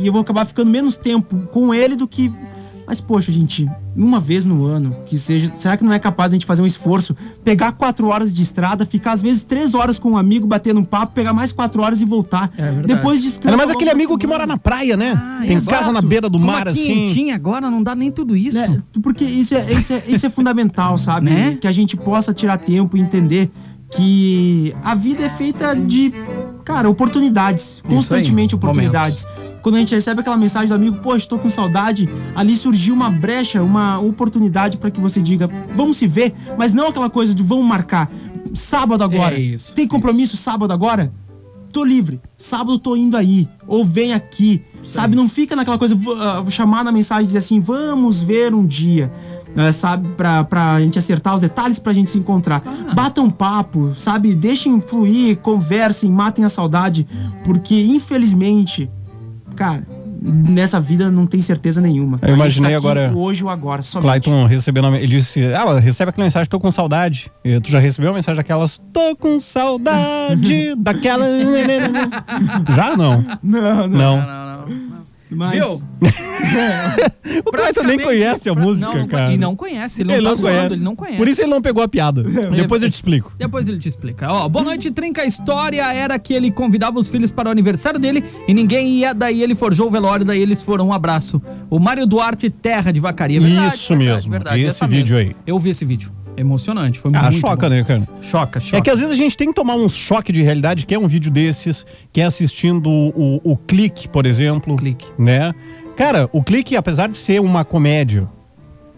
e 0.01 0.07
eu 0.07 0.13
vou 0.13 0.21
acabar 0.21 0.45
ficando 0.45 0.71
menos 0.71 0.95
tempo 0.95 1.35
com 1.51 1.73
ele 1.73 1.95
do 1.95 2.07
que. 2.07 2.31
Mas, 2.89 2.99
poxa, 2.99 3.31
gente, 3.31 3.69
uma 3.95 4.19
vez 4.19 4.45
no 4.45 4.65
ano, 4.65 4.97
que 5.05 5.15
seja. 5.15 5.51
Será 5.55 5.77
que 5.77 5.83
não 5.83 5.93
é 5.93 5.99
capaz 5.99 6.31
de 6.31 6.33
a 6.33 6.37
gente 6.37 6.45
fazer 6.47 6.63
um 6.63 6.65
esforço? 6.65 7.15
Pegar 7.43 7.73
quatro 7.73 8.07
horas 8.07 8.33
de 8.33 8.41
estrada, 8.41 8.83
ficar 8.83 9.11
às 9.11 9.21
vezes 9.21 9.43
três 9.43 9.75
horas 9.75 9.99
com 9.99 10.13
um 10.13 10.17
amigo 10.17 10.47
batendo 10.47 10.79
um 10.79 10.83
papo, 10.83 11.13
pegar 11.13 11.31
mais 11.31 11.51
quatro 11.51 11.83
horas 11.83 12.01
e 12.01 12.05
voltar. 12.05 12.51
É 12.57 12.63
verdade. 12.63 12.87
Depois 12.87 13.21
descansa. 13.21 13.49
Ainda 13.49 13.57
mais 13.57 13.69
aquele 13.69 13.91
amigo 13.91 14.17
que 14.17 14.25
mora 14.25 14.47
na 14.47 14.57
praia, 14.57 14.97
né? 14.97 15.43
Tem 15.45 15.57
exato. 15.57 15.77
casa 15.77 15.91
na 15.91 16.01
beira 16.01 16.27
do 16.27 16.39
mar, 16.39 16.67
assim. 16.67 17.29
agora 17.31 17.69
não 17.69 17.83
dá 17.83 17.93
nem 17.93 18.11
tudo 18.11 18.35
isso. 18.35 18.57
Né? 18.57 18.81
Porque 19.03 19.23
isso 19.23 19.53
é, 19.53 19.71
isso 19.71 19.93
é, 19.93 20.03
isso 20.07 20.25
é 20.25 20.29
fundamental, 20.31 20.97
sabe? 20.97 21.29
Né? 21.29 21.57
Que 21.61 21.67
a 21.67 21.71
gente 21.71 21.95
possa 21.95 22.33
tirar 22.33 22.57
tempo 22.57 22.97
e 22.97 23.01
entender 23.01 23.51
que 23.91 24.73
a 24.83 24.93
vida 24.95 25.23
é 25.23 25.29
feita 25.29 25.75
de, 25.75 26.13
cara, 26.63 26.89
oportunidades. 26.89 27.81
aí, 27.83 27.93
Constantemente 27.95 28.55
oportunidades. 28.55 29.25
Quando 29.61 29.75
a 29.75 29.79
gente 29.79 29.93
recebe 29.93 30.21
aquela 30.21 30.37
mensagem 30.37 30.69
do 30.69 30.75
amigo, 30.75 30.97
poxa, 30.99 31.27
tô 31.27 31.37
com 31.37 31.49
saudade, 31.49 32.07
ali 32.35 32.55
surgiu 32.55 32.93
uma 32.93 33.09
brecha, 33.09 33.61
uma 33.61 33.99
oportunidade 33.99 34.77
pra 34.77 34.89
que 34.89 35.01
você 35.01 35.21
diga, 35.21 35.49
vamos 35.75 35.97
se 35.97 36.07
ver, 36.07 36.33
mas 36.57 36.73
não 36.73 36.87
aquela 36.87 37.09
coisa 37.09 37.33
de 37.33 37.43
vamos 37.43 37.65
marcar. 37.65 38.09
Sábado 38.53 39.03
agora. 39.03 39.35
É 39.35 39.39
isso, 39.39 39.75
Tem 39.75 39.87
compromisso 39.87 40.37
sábado 40.37 40.71
agora? 40.71 41.11
Tô 41.71 41.83
livre. 41.83 42.19
Sábado 42.35 42.79
tô 42.79 42.95
indo 42.95 43.15
aí. 43.15 43.47
Ou 43.67 43.85
vem 43.85 44.13
aqui. 44.13 44.63
sabe? 44.81 45.15
Não 45.15 45.29
fica 45.29 45.55
naquela 45.55 45.77
coisa, 45.77 45.95
ah, 46.17 46.43
chamar 46.49 46.83
na 46.83 46.91
mensagem 46.91 47.23
e 47.23 47.27
dizer 47.27 47.37
assim, 47.39 47.59
vamos 47.59 48.21
ver 48.23 48.55
um 48.55 48.65
dia. 48.65 49.11
Eh, 49.55 49.71
sabe? 49.71 50.07
Pra, 50.15 50.43
pra 50.43 50.79
gente 50.79 50.97
acertar 50.99 51.35
os 51.35 51.41
detalhes 51.41 51.79
pra 51.79 51.93
gente 51.93 52.09
se 52.09 52.17
encontrar. 52.17 52.61
Batam 52.95 53.25
um 53.25 53.29
papo, 53.29 53.93
sabe? 53.97 54.33
Deixem 54.35 54.79
fluir, 54.79 55.37
conversem, 55.37 56.09
matem 56.11 56.45
a 56.45 56.49
saudade. 56.49 57.07
Porque, 57.43 57.75
infelizmente, 57.85 58.89
cara, 59.55 59.85
nessa 60.21 60.79
vida 60.79 61.09
não 61.09 61.25
tem 61.25 61.41
certeza 61.41 61.79
nenhuma. 61.81 62.19
Eu 62.21 62.35
imaginei 62.35 62.71
tá 62.71 62.77
agora- 62.77 63.11
Hoje 63.15 63.43
ou 63.43 63.49
agora, 63.49 63.81
somente. 63.81 64.05
Clayton 64.23 64.45
recebendo. 64.45 64.87
a- 64.87 64.97
Ele 64.97 65.07
disse: 65.07 65.41
Ah, 65.53 65.79
recebe 65.79 66.09
aquela 66.09 66.25
mensagem, 66.25 66.47
tô 66.49 66.59
com 66.59 66.69
saudade. 66.71 67.31
E 67.43 67.59
tu 67.61 67.69
já 67.69 67.79
recebeu 67.79 68.11
a 68.11 68.13
mensagem 68.13 68.35
daquelas, 68.37 68.81
tô 68.93 69.15
com 69.15 69.39
saudade 69.39 70.75
daquela. 70.79 71.25
já 72.75 72.95
não. 72.97 73.23
Não, 73.41 73.87
Não. 73.87 74.39
Mas... 75.29 75.51
Viu? 75.53 75.81
O 77.45 77.51
Clayton 77.51 77.83
nem 77.83 77.99
conhece 77.99 78.49
a 78.49 78.55
música, 78.55 78.87
Não, 78.91 78.99
não- 79.01 79.07
cara. 79.07 79.31
E 79.33 79.37
não 79.37 79.55
conhece, 79.55 80.01
ele 80.01 80.15
não 80.19 80.29
tá 80.31 80.35
zoando, 80.35 80.73
ele 80.73 80.83
não 80.83 80.95
conhece. 80.95 81.17
Por 81.17 81.27
isso 81.27 81.41
ele 81.41 81.49
não 81.51 81.61
pegou 81.61 81.83
a 81.83 81.87
piada. 81.87 82.23
Depois 82.49 82.81
eu 82.81 82.89
te 82.89 82.93
explico. 82.93 83.31
Depois 83.37 83.67
ele 83.67 83.77
te 83.79 83.87
explica. 83.87 84.31
Ó, 84.31 84.49
boa 84.49 84.65
noite, 84.65 84.89
Trinca. 84.91 85.21
A 85.21 85.25
história 85.25 85.83
era 85.93 86.17
que 86.17 86.33
ele 86.33 86.49
convidava 86.51 86.97
os 86.97 87.07
filhos 87.09 87.31
para 87.31 87.49
o 87.49 87.51
aniversário 87.51 87.99
dele 87.99 88.23
e 88.47 88.53
ninguém 88.53 88.89
ia, 88.89 89.13
daí 89.13 89.43
ele 89.43 89.53
forjou 89.55 89.87
o 89.87 89.91
velório, 89.91 90.25
daí 90.25 90.41
eles 90.41 90.63
foram 90.63 90.87
um 90.87 90.93
abraço. 90.93 91.41
O 91.69 91.77
Mário 91.79 92.07
Duarte, 92.07 92.49
Terra 92.49 92.91
de 92.91 92.99
Vacaria. 92.99 93.39
Verdade, 93.39 93.75
Isso 93.75 93.89
verdade, 93.89 94.11
mesmo, 94.13 94.31
verdade, 94.31 94.61
esse 94.63 94.87
vídeo 94.87 95.15
mesmo. 95.17 95.29
aí. 95.31 95.35
Eu 95.45 95.59
vi 95.59 95.69
esse 95.69 95.85
vídeo. 95.85 96.11
Emocionante, 96.39 96.99
foi 96.99 97.11
Ah, 97.13 97.23
muito 97.23 97.39
choca, 97.39 97.69
bom. 97.69 97.75
né, 97.75 97.83
cara? 97.83 98.07
Choca, 98.21 98.59
choca. 98.59 98.77
É 98.77 98.81
que 98.81 98.89
às 98.89 98.99
vezes 98.99 99.13
a 99.13 99.17
gente 99.17 99.35
tem 99.35 99.49
que 99.49 99.53
tomar 99.53 99.75
um 99.75 99.89
choque 99.89 100.31
de 100.31 100.41
realidade, 100.41 100.85
que 100.85 100.93
é 100.95 100.99
um 100.99 101.07
vídeo 101.07 101.29
desses, 101.31 101.85
que 102.13 102.21
é 102.21 102.25
assistindo 102.25 102.89
o, 102.89 103.41
o 103.43 103.57
Clique, 103.57 104.07
por 104.07 104.25
exemplo. 104.25 104.75
Clique. 104.77 105.07
Né? 105.17 105.53
Cara, 105.97 106.29
o 106.31 106.41
Clique, 106.43 106.75
apesar 106.77 107.07
de 107.09 107.17
ser 107.17 107.41
uma 107.41 107.65
comédia, 107.65 108.27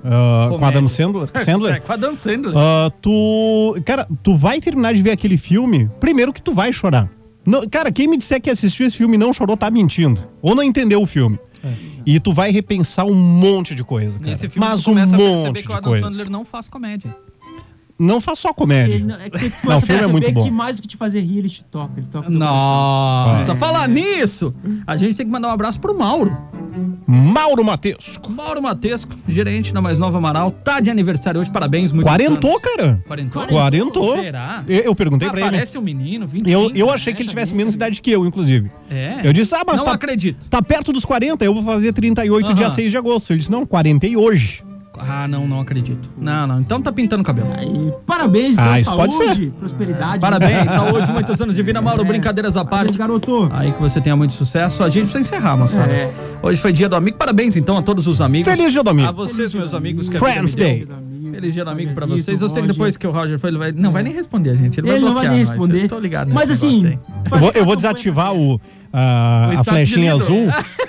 ah, 0.03 0.47
com. 0.49 0.63
Adam 0.65 0.87
Sandler, 0.87 1.27
Sandler 1.43 1.75
É, 1.75 1.79
com 1.79 1.93
a 1.93 1.95
Dan 1.95 2.13
Sandler. 2.13 2.53
ah, 2.55 2.91
tu. 3.01 3.75
Cara, 3.85 4.07
tu 4.23 4.35
vai 4.35 4.59
terminar 4.61 4.93
de 4.93 5.01
ver 5.01 5.11
aquele 5.11 5.37
filme, 5.37 5.89
primeiro 5.99 6.31
que 6.33 6.41
tu 6.41 6.51
vai 6.53 6.71
chorar. 6.71 7.09
Não, 7.45 7.67
cara, 7.67 7.91
quem 7.91 8.07
me 8.07 8.17
disser 8.17 8.39
que 8.39 8.51
assistiu 8.51 8.85
esse 8.85 8.95
filme 8.95 9.15
e 9.15 9.17
não 9.17 9.33
chorou, 9.33 9.57
tá 9.57 9.69
mentindo. 9.71 10.21
Ou 10.43 10.53
não 10.53 10.61
entendeu 10.61 11.01
o 11.01 11.07
filme. 11.07 11.39
E 12.05 12.19
tu 12.19 12.31
vai 12.31 12.51
repensar 12.51 13.05
um 13.05 13.13
monte 13.15 13.73
de 13.75 13.83
coisa, 13.83 14.19
cara. 14.19 14.35
Mas 14.57 14.81
um 14.81 14.83
começa 14.93 15.15
a 15.15 15.17
perceber 15.19 15.47
monte 15.47 15.61
que 15.61 15.67
o 15.67 15.71
de 15.71 15.77
Adam 15.77 15.91
coisa. 15.91 16.05
Sandler 16.11 16.29
não 16.29 16.45
faz 16.45 16.67
comédia. 16.69 17.15
Não 18.01 18.19
faz 18.19 18.39
só 18.39 18.51
comédia. 18.53 18.95
Ele 18.95 19.03
não- 19.03 19.15
é 19.15 19.29
que 19.29 19.37
tu 19.49 19.53
Não, 19.57 19.61
começa 19.61 19.83
o 19.83 19.87
filme 19.87 20.03
é 20.03 20.07
muito 20.07 20.31
bom. 20.31 20.43
que 20.43 20.51
mais 20.51 20.77
do 20.77 20.81
que 20.81 20.87
te 20.87 20.97
fazer 20.97 21.19
rir, 21.21 21.37
ele 21.39 21.49
te 21.49 21.63
toca. 21.63 21.93
Ele 21.97 22.07
toca 22.07 22.29
Nossa, 22.29 23.31
coração. 23.33 23.55
falar 23.57 23.87
nisso, 23.87 24.55
a 24.87 24.97
gente 24.97 25.15
tem 25.15 25.25
que 25.25 25.31
mandar 25.31 25.49
um 25.49 25.51
abraço 25.51 25.79
pro 25.79 25.97
Mauro. 25.97 26.35
Mauro 27.05 27.63
Matesco. 27.65 28.31
Mauro 28.31 28.61
Matesco, 28.61 29.13
gerente 29.27 29.73
da 29.73 29.81
Mais 29.81 29.99
Nova 29.99 30.17
Amaral, 30.17 30.51
tá 30.51 30.79
de 30.79 30.89
aniversário 30.89 31.41
hoje, 31.41 31.51
parabéns, 31.51 31.91
muito 31.91 32.05
Quarentou, 32.07 32.59
cara. 32.59 33.03
Quarentou? 33.07 33.45
Quarentou. 33.47 34.15
Será? 34.15 34.63
Eu, 34.67 34.79
eu 34.79 34.95
perguntei 34.95 35.27
ah, 35.27 35.31
pra 35.31 35.41
ele. 35.41 35.51
Parece 35.51 35.77
um 35.77 35.81
menino, 35.81 36.25
25. 36.25 36.49
Eu, 36.49 36.71
eu 36.73 36.89
achei 36.91 37.13
que 37.13 37.21
ele 37.21 37.29
tivesse 37.29 37.53
menos 37.53 37.75
idade 37.75 38.01
que 38.01 38.09
eu, 38.09 38.25
inclusive. 38.25 38.71
É. 38.89 39.19
Eu 39.23 39.33
disse, 39.33 39.53
ah, 39.53 39.63
mas 39.67 39.77
Não 39.77 39.85
tá, 39.85 39.91
acredito. 39.93 40.49
tá 40.49 40.61
perto 40.61 40.93
dos 40.93 41.03
40, 41.03 41.43
eu 41.43 41.53
vou 41.53 41.63
fazer 41.63 41.91
38 41.91 42.45
Aham. 42.45 42.55
dia 42.55 42.69
6 42.69 42.89
de 42.91 42.97
agosto. 42.97 43.31
Ele 43.31 43.39
disse, 43.39 43.51
não, 43.51 43.65
40 43.65 44.07
e 44.07 44.15
hoje. 44.15 44.63
Ah, 45.07 45.27
não, 45.27 45.47
não 45.47 45.59
acredito. 45.59 46.09
Não, 46.21 46.45
não. 46.47 46.59
Então 46.59 46.81
tá 46.81 46.91
pintando 46.91 47.21
o 47.21 47.25
cabelo. 47.25 47.49
Parabéns, 48.05 48.53
então, 48.53 48.71
Ah, 48.71 48.79
isso 48.79 48.95
pode 48.95 49.13
saúde, 49.17 49.53
prosperidade. 49.59 50.19
Parabéns, 50.19 50.71
saúde, 50.71 51.11
muitos 51.11 51.41
anos 51.41 51.55
de 51.55 51.63
vida, 51.63 51.81
Mauro. 51.81 52.03
Brincadeiras 52.05 52.55
à 52.57 52.63
parte. 52.65 52.97
garoto. 52.97 53.49
Aí 53.53 53.71
que 53.71 53.81
você 53.81 53.99
tenha 53.99 54.15
muito 54.15 54.33
sucesso. 54.33 54.83
A 54.83 54.89
gente 54.89 55.09
precisa 55.09 55.19
encerrar, 55.21 55.57
moçada. 55.57 55.91
É. 55.91 56.11
Hoje 56.41 56.61
foi 56.61 56.71
dia 56.73 56.87
do 56.89 56.95
amigo. 56.95 57.17
Parabéns, 57.17 57.55
então, 57.55 57.77
a 57.77 57.81
todos 57.81 58.07
os 58.07 58.21
amigos. 58.21 58.51
Feliz 58.53 58.71
dia 58.71 58.83
do 58.83 58.89
amigo. 58.89 59.07
A 59.09 59.11
vocês, 59.11 59.53
meus 59.53 59.73
amigos. 59.73 60.09
Que 60.09 60.17
a 60.17 60.19
Friends 60.19 60.55
Day. 60.55 60.87
Feliz 61.31 61.53
dia 61.53 61.63
do 61.63 61.71
amigo 61.71 61.93
pra 61.93 62.05
vocês. 62.05 62.41
Eu 62.41 62.49
sei 62.49 62.61
que 62.61 62.67
depois 62.67 62.97
que 62.97 63.07
o 63.07 63.11
Roger 63.11 63.39
foi, 63.39 63.49
ele 63.49 63.57
vai. 63.57 63.71
Não, 63.71 63.91
vai 63.91 64.03
nem 64.03 64.13
responder, 64.13 64.55
gente. 64.57 64.79
Ele, 64.79 64.89
Ele 64.89 64.99
vai 64.99 65.09
não 65.09 65.15
vai 65.15 65.27
nem 65.29 65.37
responder. 65.39 65.83
Eu 65.85 65.89
tô 65.89 65.99
ligado 65.99 66.33
Mas 66.33 66.51
assim, 66.51 66.83
negócio 66.83 66.99
aí. 67.15 67.31
Eu 67.31 67.37
vou, 67.39 67.51
eu 67.55 67.65
vou 67.65 67.75
desativar 67.75 68.33
o, 68.33 68.59
a, 68.91 69.51
O 69.55 69.59
a 69.59 69.63
flechinha 69.63 70.13
azul, 70.13 70.47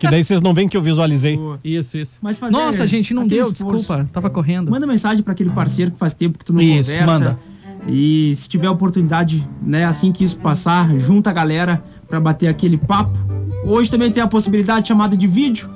que 0.00 0.10
daí 0.10 0.24
vocês 0.24 0.40
não 0.40 0.52
veem 0.52 0.68
que 0.68 0.76
eu 0.76 0.82
visualizei. 0.82 1.38
Isso, 1.62 1.96
isso. 1.98 2.18
Mas 2.22 2.38
fazer 2.38 2.52
Nossa, 2.56 2.86
gente, 2.86 3.14
não 3.14 3.26
deu, 3.26 3.50
esforço. 3.52 3.76
desculpa. 3.76 4.08
Tava 4.12 4.28
correndo. 4.30 4.70
Manda 4.70 4.86
mensagem 4.86 5.22
pra 5.22 5.32
aquele 5.32 5.50
parceiro 5.50 5.90
que 5.92 5.98
faz 5.98 6.14
tempo 6.14 6.38
que 6.38 6.44
tu 6.44 6.52
não 6.52 6.60
Isso, 6.60 6.90
conversa. 6.90 7.06
manda. 7.06 7.38
E 7.88 8.34
se 8.36 8.48
tiver 8.48 8.68
oportunidade, 8.68 9.46
né, 9.62 9.84
assim 9.84 10.10
que 10.12 10.24
isso 10.24 10.36
passar, 10.38 10.90
junta 10.98 11.30
a 11.30 11.32
galera 11.32 11.82
pra 12.08 12.18
bater 12.20 12.48
aquele 12.48 12.76
papo. 12.76 13.16
Hoje 13.64 13.90
também 13.90 14.10
tem 14.10 14.22
a 14.22 14.26
possibilidade 14.26 14.82
de 14.82 14.88
chamada 14.88 15.16
de 15.16 15.26
vídeo. 15.26 15.68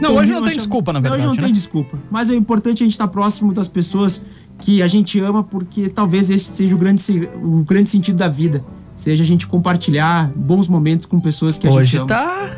Não, 0.00 0.16
hoje 0.16 0.32
não 0.32 0.40
tem 0.42 0.50
chama- 0.52 0.56
desculpa, 0.56 0.92
na 0.92 0.98
Hoje 0.98 1.02
verdade, 1.08 1.26
não 1.26 1.34
né? 1.34 1.42
tem 1.42 1.52
desculpa. 1.52 1.98
Mas 2.10 2.28
é 2.28 2.34
importante 2.34 2.82
a 2.82 2.84
gente 2.84 2.92
estar 2.92 3.06
próximo 3.08 3.52
das 3.52 3.68
pessoas 3.68 4.22
que 4.58 4.82
a 4.82 4.88
gente 4.88 5.18
ama, 5.20 5.42
porque 5.44 5.88
talvez 5.88 6.28
esse 6.30 6.46
seja 6.50 6.74
o 6.74 6.78
grande, 6.78 7.02
o 7.42 7.62
grande 7.64 7.88
sentido 7.88 8.16
da 8.16 8.28
vida. 8.28 8.64
Seja 8.96 9.22
a 9.22 9.26
gente 9.26 9.46
compartilhar 9.46 10.30
bons 10.34 10.66
momentos 10.68 11.06
com 11.06 11.20
pessoas 11.20 11.56
que 11.58 11.66
a 11.66 11.70
Hoje 11.70 11.92
gente 11.92 12.00
ama. 12.00 12.08
tá. 12.08 12.50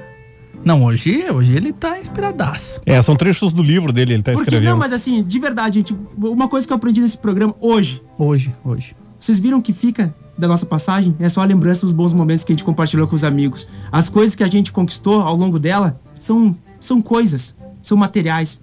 Não, 0.65 0.83
hoje, 0.83 1.31
hoje 1.31 1.53
ele 1.55 1.73
tá 1.73 1.99
inspiradaço. 1.99 2.81
É, 2.87 3.01
são 3.03 3.15
trechos 3.15 3.53
do 3.53 3.63
livro 3.63 3.93
dele, 3.93 4.15
ele 4.15 4.23
tá 4.23 4.33
Porque 4.33 4.45
escrevendo. 4.45 4.71
não, 4.71 4.79
mas 4.79 4.93
assim, 4.93 5.23
de 5.23 5.39
verdade, 5.39 5.81
gente, 5.81 5.97
uma 6.17 6.49
coisa 6.49 6.67
que 6.67 6.73
eu 6.73 6.77
aprendi 6.77 7.03
nesse 7.03 7.19
programa 7.19 7.55
hoje. 7.61 8.03
Hoje, 8.19 8.55
hoje. 8.65 8.97
Vocês 9.21 9.39
viram 9.39 9.61
que 9.61 9.73
fica 9.73 10.15
da 10.39 10.49
nossa 10.49 10.65
passagem? 10.65 11.15
É 11.21 11.29
só 11.29 11.43
a 11.43 11.45
lembrança 11.45 11.85
dos 11.87 11.95
bons 11.95 12.13
momentos 12.15 12.45
que 12.45 12.53
a 12.53 12.55
gente 12.55 12.65
compartilhou 12.65 13.07
com 13.07 13.15
os 13.15 13.25
amigos. 13.25 13.69
As 13.93 14.09
coisas 14.09 14.35
que 14.35 14.43
a 14.43 14.49
gente 14.49 14.73
conquistou 14.73 15.21
ao 15.21 15.37
longo 15.37 15.59
dela 15.59 16.01
são, 16.19 16.57
são 16.81 17.01
coisas, 17.03 17.55
são 17.83 17.97
materiais. 17.97 18.61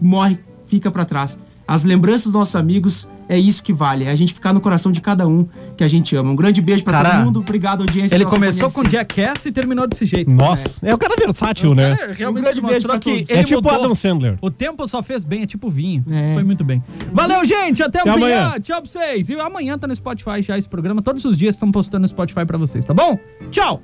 Morre, 0.00 0.38
fica 0.64 0.90
pra 0.90 1.04
trás. 1.04 1.38
As 1.68 1.84
lembranças 1.84 2.24
dos 2.24 2.32
nossos 2.32 2.56
amigos 2.56 3.06
é 3.30 3.38
isso 3.38 3.62
que 3.62 3.72
vale. 3.72 4.04
É 4.04 4.10
a 4.10 4.16
gente 4.16 4.34
ficar 4.34 4.52
no 4.52 4.60
coração 4.60 4.90
de 4.92 5.00
cada 5.00 5.26
um 5.26 5.46
que 5.76 5.82
a 5.84 5.88
gente 5.88 6.14
ama. 6.16 6.30
Um 6.30 6.36
grande 6.36 6.60
beijo 6.60 6.84
pra 6.84 6.92
Cara, 6.94 7.10
todo 7.16 7.24
mundo. 7.24 7.40
Obrigado, 7.40 7.80
audiência. 7.82 8.14
Ele 8.14 8.24
começou 8.26 8.70
com 8.70 8.82
Jackass 8.84 9.46
e 9.46 9.52
terminou 9.52 9.86
desse 9.86 10.04
jeito. 10.04 10.30
Nossa, 10.30 10.84
é 10.86 10.94
o 10.94 10.98
cara 10.98 11.14
versátil, 11.16 11.74
né? 11.74 11.96
É, 12.00 12.12
realmente 12.12 12.40
Um 12.40 12.44
grande 12.44 12.60
beijo 12.60 12.86
pra 12.86 12.98
que 12.98 13.12
todos. 13.12 13.30
ele 13.30 13.38
É 13.40 13.44
tipo 13.44 13.62
mudou. 13.62 13.72
Adam 13.78 13.94
Sandler. 13.94 14.38
O 14.42 14.50
tempo 14.50 14.86
só 14.88 15.02
fez 15.02 15.24
bem, 15.24 15.42
é 15.42 15.46
tipo 15.46 15.70
vinho. 15.70 16.04
É. 16.10 16.34
Foi 16.34 16.42
muito 16.44 16.64
bem. 16.64 16.82
Valeu, 17.12 17.44
gente. 17.44 17.82
Até, 17.82 18.00
Até 18.00 18.10
amanhã. 18.10 18.46
amanhã. 18.46 18.60
Tchau 18.60 18.82
pra 18.82 18.90
vocês. 18.90 19.28
E 19.30 19.34
amanhã 19.40 19.78
tá 19.78 19.86
no 19.86 19.94
Spotify 19.94 20.42
já 20.42 20.58
esse 20.58 20.68
programa. 20.68 21.00
Todos 21.00 21.24
os 21.24 21.38
dias 21.38 21.54
estão 21.54 21.70
postando 21.70 22.02
no 22.02 22.08
Spotify 22.08 22.44
pra 22.44 22.58
vocês, 22.58 22.84
tá 22.84 22.92
bom? 22.92 23.18
Tchau. 23.50 23.82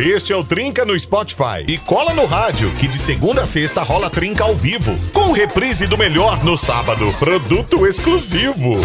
Este 0.00 0.32
é 0.32 0.36
o 0.36 0.44
Trinca 0.44 0.84
no 0.84 0.98
Spotify. 0.98 1.64
E 1.66 1.76
cola 1.76 2.14
no 2.14 2.24
rádio, 2.24 2.70
que 2.74 2.86
de 2.86 2.96
segunda 2.96 3.42
a 3.42 3.46
sexta 3.46 3.82
rola 3.82 4.08
Trinca 4.08 4.44
ao 4.44 4.54
vivo. 4.54 4.96
Com 5.12 5.32
reprise 5.32 5.88
do 5.88 5.98
melhor 5.98 6.44
no 6.44 6.56
sábado. 6.56 7.12
Produto 7.18 7.84
exclusivo. 7.84 8.76